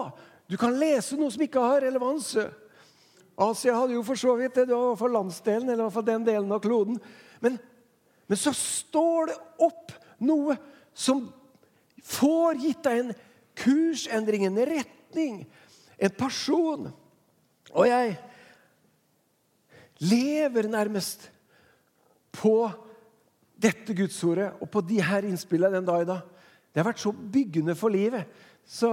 Du 0.51 0.59
kan 0.61 0.75
lese 0.77 1.17
noe 1.19 1.33
som 1.33 1.45
ikke 1.45 1.63
har 1.63 1.85
relevans. 1.87 2.35
Asia 3.35 3.75
hadde 3.77 3.97
jo 3.97 4.05
for 4.07 4.19
så 4.19 4.35
vidt 4.39 4.59
det. 4.59 4.69
Det 4.71 4.79
var 4.79 4.99
for 4.99 5.13
landsdelen, 5.13 5.69
eller 5.69 5.85
i 5.85 5.87
hvert 5.87 5.97
fall 5.97 6.09
den 6.11 6.27
delen 6.27 6.53
av 6.55 6.63
kloden. 6.65 6.99
Men, 7.43 7.59
men 8.29 8.41
så 8.41 8.53
står 8.57 9.33
det 9.33 9.39
opp 9.67 9.95
noe 10.27 10.57
som 10.95 11.27
får 12.05 12.61
gitt 12.63 12.83
deg 12.85 13.01
en 13.01 13.13
kursendring, 13.59 14.47
en 14.49 14.63
retning, 14.69 15.43
en 15.99 16.17
person. 16.19 16.89
Og 17.75 17.89
jeg 17.89 18.17
lever 20.05 20.69
nærmest 20.71 21.29
på 22.35 22.57
dette 23.55 23.95
gudsordet 23.97 24.51
og 24.61 24.69
på 24.71 24.83
de 24.85 25.01
her 25.03 25.27
innspillene 25.29 25.79
den 25.79 25.89
dag 25.89 26.03
i 26.03 26.11
dag. 26.11 26.23
Det 26.75 26.83
har 26.83 26.91
vært 26.91 27.05
så 27.05 27.13
byggende 27.15 27.77
for 27.79 27.95
livet. 27.95 28.27
Så 28.67 28.91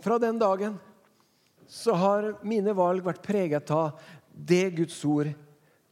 fra 0.00 0.18
den 0.22 0.38
dagen 0.40 0.78
så 1.68 1.96
har 1.98 2.30
mine 2.46 2.72
valg 2.76 3.04
vært 3.04 3.24
preget 3.24 3.70
av 3.74 3.98
det 4.30 4.70
Guds 4.78 4.98
ord 5.08 5.32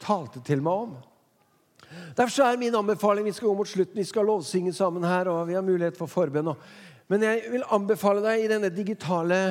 talte 0.01 0.41
til 0.45 0.63
meg 0.63 0.85
om. 0.87 0.95
Derfor 2.17 2.45
er 2.45 2.59
min 2.61 2.75
anbefaling 2.75 3.25
Vi 3.25 3.33
skal 3.35 3.47
gå 3.47 3.55
mot 3.57 3.69
slutten, 3.69 3.97
vi 3.97 4.07
skal 4.07 4.25
lovsynge 4.25 4.73
sammen 4.73 5.03
her, 5.03 5.29
og 5.31 5.47
vi 5.47 5.57
har 5.57 5.65
mulighet 5.65 5.97
for 5.97 6.11
forbønn. 6.11 6.53
Men 7.07 7.23
jeg 7.23 7.43
vil 7.51 7.67
anbefale 7.71 8.23
deg 8.23 8.43
i 8.43 8.49
denne 8.49 8.71
digitale 8.73 9.41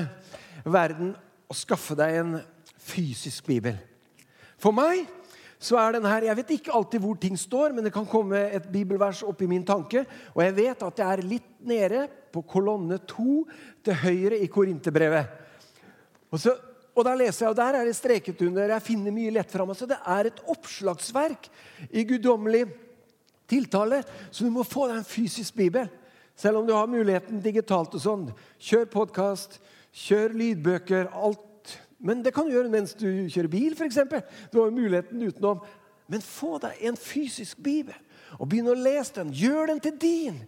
verden 0.65 1.13
å 1.51 1.57
skaffe 1.57 1.97
deg 1.99 2.19
en 2.19 2.39
fysisk 2.81 3.47
bibel. 3.47 3.77
For 4.59 4.75
meg 4.75 5.05
så 5.65 5.79
er 5.81 5.97
den 5.97 6.05
her, 6.05 6.25
Jeg 6.25 6.37
vet 6.37 6.51
ikke 6.59 6.75
alltid 6.77 7.01
hvor 7.01 7.17
ting 7.17 7.39
står, 7.39 7.73
men 7.73 7.85
det 7.85 7.93
kan 7.93 8.07
komme 8.07 8.37
et 8.53 8.67
bibelvers 8.73 9.23
opp 9.25 9.41
i 9.43 9.49
min 9.49 9.65
tanke. 9.65 10.05
Og 10.35 10.43
jeg 10.43 10.57
vet 10.57 10.83
at 10.83 10.99
jeg 10.99 11.09
er 11.09 11.25
litt 11.25 11.51
nede 11.65 12.09
på 12.33 12.43
kolonne 12.43 12.99
to 13.09 13.45
til 13.85 13.95
høyre 14.03 14.39
i 14.43 14.51
Korinterbrevet. 14.51 15.25
Og, 16.31 16.41
så, 16.43 16.53
og 16.95 17.05
der 17.07 17.19
leser 17.19 17.45
jeg, 17.45 17.51
og 17.53 17.59
der 17.59 17.79
er 17.79 17.89
det 17.89 17.97
streket 17.99 18.43
under. 18.47 18.71
Jeg 18.71 18.87
finner 18.87 19.15
mye 19.15 19.33
lett 19.35 19.51
fram. 19.51 19.71
Altså, 19.73 19.89
det 19.91 19.99
er 19.99 20.31
et 20.31 20.43
oppslagsverk 20.53 21.49
i 21.91 22.05
guddommelig 22.07 22.69
tiltale, 23.51 24.03
så 24.31 24.47
du 24.47 24.53
må 24.55 24.63
få 24.67 24.87
deg 24.91 25.01
en 25.01 25.09
fysisk 25.09 25.59
bibel. 25.59 25.91
Selv 26.39 26.61
om 26.61 26.67
du 26.67 26.75
har 26.75 26.91
muligheten 26.91 27.43
digitalt 27.43 27.95
og 27.95 28.03
sånn. 28.03 28.29
Kjør 28.63 28.87
podkast, 28.95 29.59
kjør 30.05 30.35
lydbøker. 30.39 31.11
alt 31.13 31.51
men 32.05 32.21
det 32.21 32.35
kan 32.37 32.45
du 32.45 32.53
gjøre 32.53 32.69
mens 32.73 32.93
du 33.01 33.07
kjører 33.33 33.49
bil, 33.49 33.73
f.eks. 33.73 34.03
Du 34.53 34.59
har 34.61 34.75
muligheten 34.75 35.23
utenom. 35.25 35.63
Men 36.11 36.21
få 36.21 36.59
deg 36.61 36.83
en 36.85 36.99
fysisk 37.01 37.63
bibel 37.65 37.97
og 38.37 38.49
begynn 38.51 38.69
å 38.69 38.77
lese 38.77 39.17
den. 39.17 39.31
Gjør 39.33 39.71
den 39.73 39.81
til 39.81 39.95
din. 40.03 40.43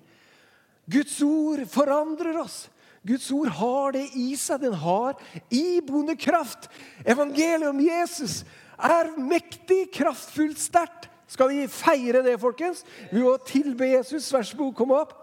Guds 0.90 1.16
ord 1.24 1.62
forandrer 1.70 2.36
oss. 2.42 2.66
Guds 3.06 3.28
ord 3.30 3.52
har 3.58 3.94
det 3.94 4.06
i 4.18 4.32
seg. 4.38 4.64
Den 4.64 4.76
har 4.82 5.18
iboende 5.52 6.16
kraft. 6.18 6.70
Evangeliet 7.06 7.68
om 7.70 7.82
Jesus 7.82 8.40
er 8.76 9.12
mektig, 9.20 9.86
kraftfullt, 9.94 10.58
sterkt. 10.60 11.10
Skal 11.30 11.50
vi 11.50 11.66
feire 11.70 12.22
det, 12.22 12.36
folkens? 12.38 12.84
Vi 13.10 13.22
må 13.22 13.34
tilbe 13.46 13.88
Jesus. 13.90 14.28
Vær 14.34 14.46
så 14.46 14.58
god, 14.58 14.74
kom 14.78 14.94
opp. 14.94 15.14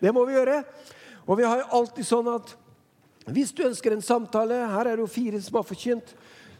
Det 0.00 0.12
må 0.14 0.24
vi 0.28 0.36
gjøre. 0.36 0.62
Og 1.26 1.38
vi 1.38 1.46
har 1.46 1.60
jo 1.60 1.70
alltid 1.78 2.08
sånn 2.08 2.30
at 2.32 2.54
hvis 3.32 3.52
du 3.54 3.62
ønsker 3.68 3.94
en 3.94 4.02
samtale 4.02 4.56
Her 4.72 4.88
er 4.88 4.96
det 4.96 5.04
jo 5.04 5.10
fire 5.10 5.38
som 5.42 5.60
har 5.60 5.66
forkynt. 5.66 6.14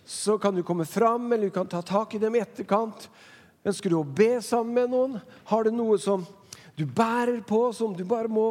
Så 0.06 0.36
kan 0.38 0.54
du 0.54 0.62
komme 0.66 0.86
fram, 0.86 1.32
eller 1.32 1.50
du 1.50 1.54
kan 1.54 1.68
ta 1.68 1.82
tak 1.82 2.14
i 2.14 2.20
dem 2.22 2.36
i 2.36 2.42
etterkant. 2.42 3.08
Ønsker 3.66 3.90
du 3.90 4.00
å 4.00 4.06
be 4.06 4.36
sammen 4.42 4.74
med 4.74 4.90
noen? 4.90 5.18
Har 5.46 5.64
du 5.64 5.74
noe 5.74 5.98
som 6.02 6.24
du 6.78 6.84
bærer 6.86 7.42
på, 7.46 7.68
som 7.74 7.94
du 7.94 8.02
bare 8.08 8.30
må 8.30 8.50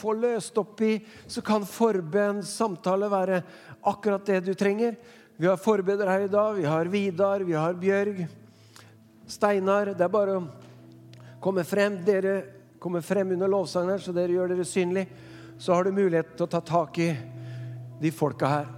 få 0.00 0.14
løst 0.16 0.56
opp 0.60 0.80
i, 0.86 0.96
så 1.28 1.42
kan 1.44 1.66
forbønn, 1.68 2.42
samtale, 2.46 3.10
være 3.12 3.42
akkurat 3.86 4.26
det 4.26 4.40
du 4.48 4.54
trenger. 4.58 4.96
Vi 5.40 5.48
har 5.48 5.60
forbedere 5.60 6.10
her 6.10 6.26
i 6.26 6.32
dag. 6.32 6.54
Vi 6.56 6.64
har 6.68 6.84
Vidar, 6.92 7.40
vi 7.40 7.56
har 7.56 7.76
Bjørg, 7.80 8.26
Steinar. 9.28 9.94
Det 9.96 10.04
er 10.04 10.12
bare 10.12 10.36
å 10.36 10.42
komme 11.40 11.64
frem. 11.64 12.00
Dere 12.04 12.34
kommer 12.80 13.04
frem 13.04 13.32
under 13.36 13.48
lovsangen 13.48 13.94
her, 13.94 14.02
så 14.04 14.12
dere 14.12 14.34
gjør 14.36 14.52
dere 14.52 14.66
synlig. 14.68 15.06
Så 15.60 15.72
har 15.72 15.84
du 15.84 15.96
mulighet 15.96 16.34
til 16.36 16.44
å 16.44 16.50
ta 16.50 16.60
tak 16.64 16.98
i 17.00 17.10
de 18.00 18.12
folka 18.12 18.48
her. 18.48 18.68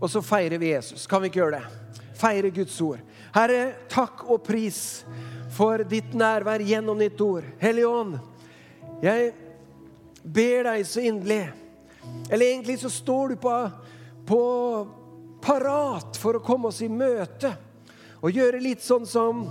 Og 0.00 0.10
så 0.10 0.22
feirer 0.22 0.58
vi 0.62 0.72
Jesus. 0.74 1.06
Kan 1.10 1.22
vi 1.22 1.30
ikke 1.30 1.42
gjøre 1.42 1.60
det? 1.60 2.00
Feire 2.18 2.50
Guds 2.54 2.78
ord. 2.82 3.02
Herre, 3.34 3.60
takk 3.90 4.22
og 4.30 4.42
pris 4.46 4.78
for 5.54 5.82
ditt 5.86 6.14
nærvær 6.14 6.62
gjennom 6.62 6.98
ditt 6.98 7.18
ord. 7.22 7.46
Hellige 7.58 7.90
Ånd, 7.90 8.18
jeg 9.02 9.32
ber 10.24 10.64
deg 10.70 10.86
så 10.88 11.04
inderlig 11.04 11.44
Eller 12.30 12.46
egentlig 12.46 12.78
så 12.80 12.90
står 12.92 13.34
du 13.34 13.36
på, 13.44 13.52
på 14.26 14.40
parat 15.44 16.16
for 16.20 16.36
å 16.36 16.44
komme 16.44 16.72
oss 16.72 16.80
i 16.84 16.88
møte 16.88 17.52
og 18.24 18.32
gjøre 18.32 18.62
litt 18.64 18.80
sånn 18.80 19.04
som 19.04 19.42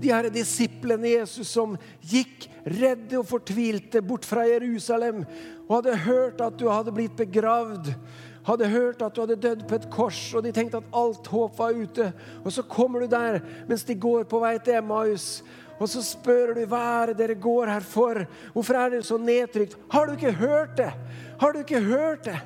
de 0.00 0.08
her 0.12 0.28
disiplene 0.32 1.10
Jesus 1.10 1.50
som 1.52 1.76
gikk 2.00 2.46
redde 2.64 3.18
og 3.20 3.28
fortvilte 3.28 4.00
bort 4.04 4.24
fra 4.24 4.46
Jerusalem 4.48 5.22
og 5.66 5.74
hadde 5.78 5.98
hørt 6.06 6.40
at 6.44 6.56
du 6.60 6.64
hadde 6.70 6.94
blitt 6.96 7.16
begravd. 7.18 7.92
Hadde 8.44 8.68
hørt 8.68 9.00
at 9.04 9.14
du 9.16 9.22
hadde 9.22 9.40
dødd 9.40 9.62
på 9.68 9.76
et 9.78 9.86
kors, 9.92 10.20
og 10.36 10.44
de 10.44 10.52
tenkte 10.52 10.82
at 10.82 10.96
alt 10.96 11.28
håp 11.32 11.56
var 11.56 11.76
ute. 11.76 12.10
Og 12.44 12.52
så 12.52 12.64
kommer 12.68 13.00
du 13.00 13.08
der 13.08 13.38
mens 13.68 13.86
de 13.88 13.96
går 13.96 14.26
på 14.28 14.40
vei 14.42 14.58
til 14.60 14.76
Emmaus. 14.82 15.28
Og 15.80 15.88
så 15.90 16.02
spør 16.04 16.54
du 16.54 16.62
hva 16.70 16.82
er 17.02 17.12
det 17.12 17.18
dere 17.18 17.36
går 17.40 17.72
her 17.72 17.86
for. 17.86 18.24
Hvorfor 18.54 18.78
er 18.78 18.94
dere 18.94 19.06
så 19.06 19.18
nedtrykt? 19.18 19.76
Har 19.90 20.06
du 20.06 20.14
ikke 20.14 20.34
hørt 20.38 20.76
det? 20.78 20.90
Har 21.40 21.52
du 21.52 21.62
ikke 21.64 21.82
hørt 21.82 22.28
det? 22.28 22.38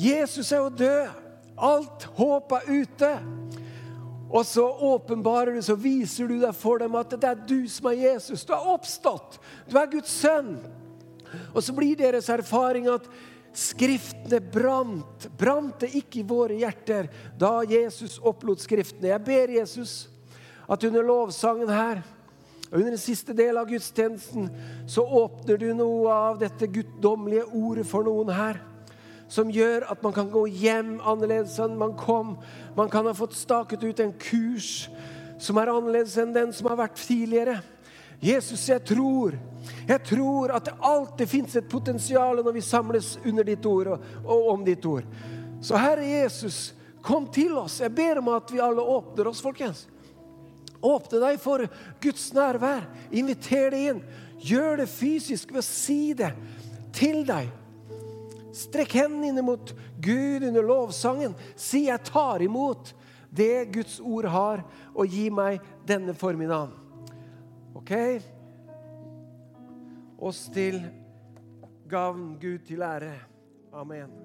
Jesus 0.00 0.52
er 0.52 0.64
jo 0.64 0.68
død. 0.68 1.20
Alt 1.54 2.08
håp 2.18 2.52
er 2.52 2.70
ute. 2.70 3.12
Og 4.34 4.46
så 4.46 4.64
åpenbarer 4.66 5.54
du, 5.54 5.62
så 5.62 5.76
viser 5.78 6.26
du 6.26 6.40
deg 6.42 6.56
for 6.58 6.82
dem 6.82 6.96
at 6.98 7.12
det 7.14 7.28
er 7.28 7.44
du 7.46 7.68
som 7.70 7.86
er 7.92 8.00
Jesus. 8.00 8.42
Du 8.44 8.50
er 8.56 8.72
oppstått. 8.74 9.38
Du 9.70 9.78
er 9.78 9.92
Guds 9.92 10.10
sønn. 10.10 10.56
Og 11.54 11.62
så 11.62 11.74
blir 11.74 11.96
deres 11.98 12.28
erfaring 12.30 12.90
at 12.90 13.06
Skriftene 13.54 14.40
brant. 14.40 15.28
Brant 15.38 15.84
det 15.84 15.92
ikke 15.94 16.24
i 16.24 16.26
våre 16.26 16.56
hjerter 16.58 17.06
da 17.38 17.60
Jesus 17.70 18.16
opplot 18.18 18.64
Skriftene? 18.64 19.12
Jeg 19.12 19.22
ber 19.22 19.52
Jesus 19.60 19.92
at 20.68 20.84
under 20.84 21.04
lovsangen 21.04 21.70
her 21.70 22.02
og 22.74 22.80
under 22.80 22.96
den 22.96 22.98
siste 22.98 23.34
del 23.36 23.58
av 23.60 23.68
gudstjenesten 23.70 24.48
så 24.90 25.04
åpner 25.04 25.60
du 25.60 25.68
noe 25.78 26.10
av 26.10 26.40
dette 26.40 26.66
guddommelige 26.66 27.46
ordet 27.54 27.84
for 27.86 28.02
noen 28.02 28.32
her. 28.34 28.58
Som 29.30 29.52
gjør 29.54 29.86
at 29.92 30.02
man 30.02 30.14
kan 30.16 30.26
gå 30.32 30.42
hjem 30.50 30.96
annerledes 30.98 31.54
enn 31.62 31.76
man 31.78 31.94
kom. 31.98 32.34
Man 32.74 32.90
kan 32.90 33.06
ha 33.06 33.14
fått 33.14 33.36
staket 33.38 33.84
ut 33.86 34.02
en 34.02 34.10
kurs 34.18 34.88
som 35.38 35.58
er 35.62 35.70
annerledes 35.70 36.16
enn 36.18 36.34
den 36.34 36.50
som 36.56 36.66
har 36.70 36.80
vært 36.82 36.98
tidligere. 36.98 37.60
Jesus, 38.24 38.66
jeg 38.66 38.82
tror 38.88 39.38
jeg 39.86 40.00
tror 40.08 40.52
at 40.54 40.66
det 40.66 40.76
alltid 40.80 41.28
fins 41.30 41.56
et 41.56 41.70
potensial 41.70 42.42
når 42.42 42.56
vi 42.56 42.64
samles 42.64 43.14
under 43.24 43.46
ditt 43.46 43.64
ord 43.68 43.94
og, 43.94 44.06
og, 44.24 44.46
om 44.54 44.64
ditt 44.66 44.84
ord. 44.88 45.06
Så 45.64 45.78
Herre 45.80 46.04
Jesus, 46.04 46.72
kom 47.04 47.30
til 47.32 47.54
oss. 47.60 47.80
Jeg 47.80 47.94
ber 47.94 48.20
om 48.20 48.32
at 48.34 48.50
vi 48.52 48.62
alle 48.64 48.82
åpner 48.82 49.30
oss, 49.30 49.42
folkens. 49.44 49.86
Åpne 50.84 51.20
deg 51.22 51.40
for 51.40 51.64
Guds 52.02 52.26
nærvær. 52.36 52.84
Inviter 53.14 53.70
det 53.72 53.82
inn. 53.88 54.02
Gjør 54.44 54.82
det 54.82 54.90
fysisk 54.92 55.54
ved 55.54 55.62
å 55.62 55.66
si 55.66 56.12
det 56.16 56.32
til 56.94 57.22
deg. 57.28 57.48
Strekk 58.54 58.98
hendene 59.00 59.42
mot 59.42 59.72
Gud 60.04 60.44
under 60.44 60.62
lovsangen. 60.62 61.34
Si 61.56 61.86
'Jeg 61.86 62.04
tar 62.04 62.42
imot 62.42 62.94
det 63.30 63.72
Guds 63.72 64.00
ord 64.00 64.24
har, 64.24 64.64
og 64.94 65.08
gi 65.08 65.30
meg 65.30 65.60
denne 65.86 66.14
formiddagen'. 66.14 66.70
Ok? 67.74 68.22
Oss 70.18 70.48
til 70.54 70.78
gavn, 71.88 72.36
Gud 72.40 72.58
til 72.66 72.82
ære. 72.82 73.18
Amen. 73.72 74.23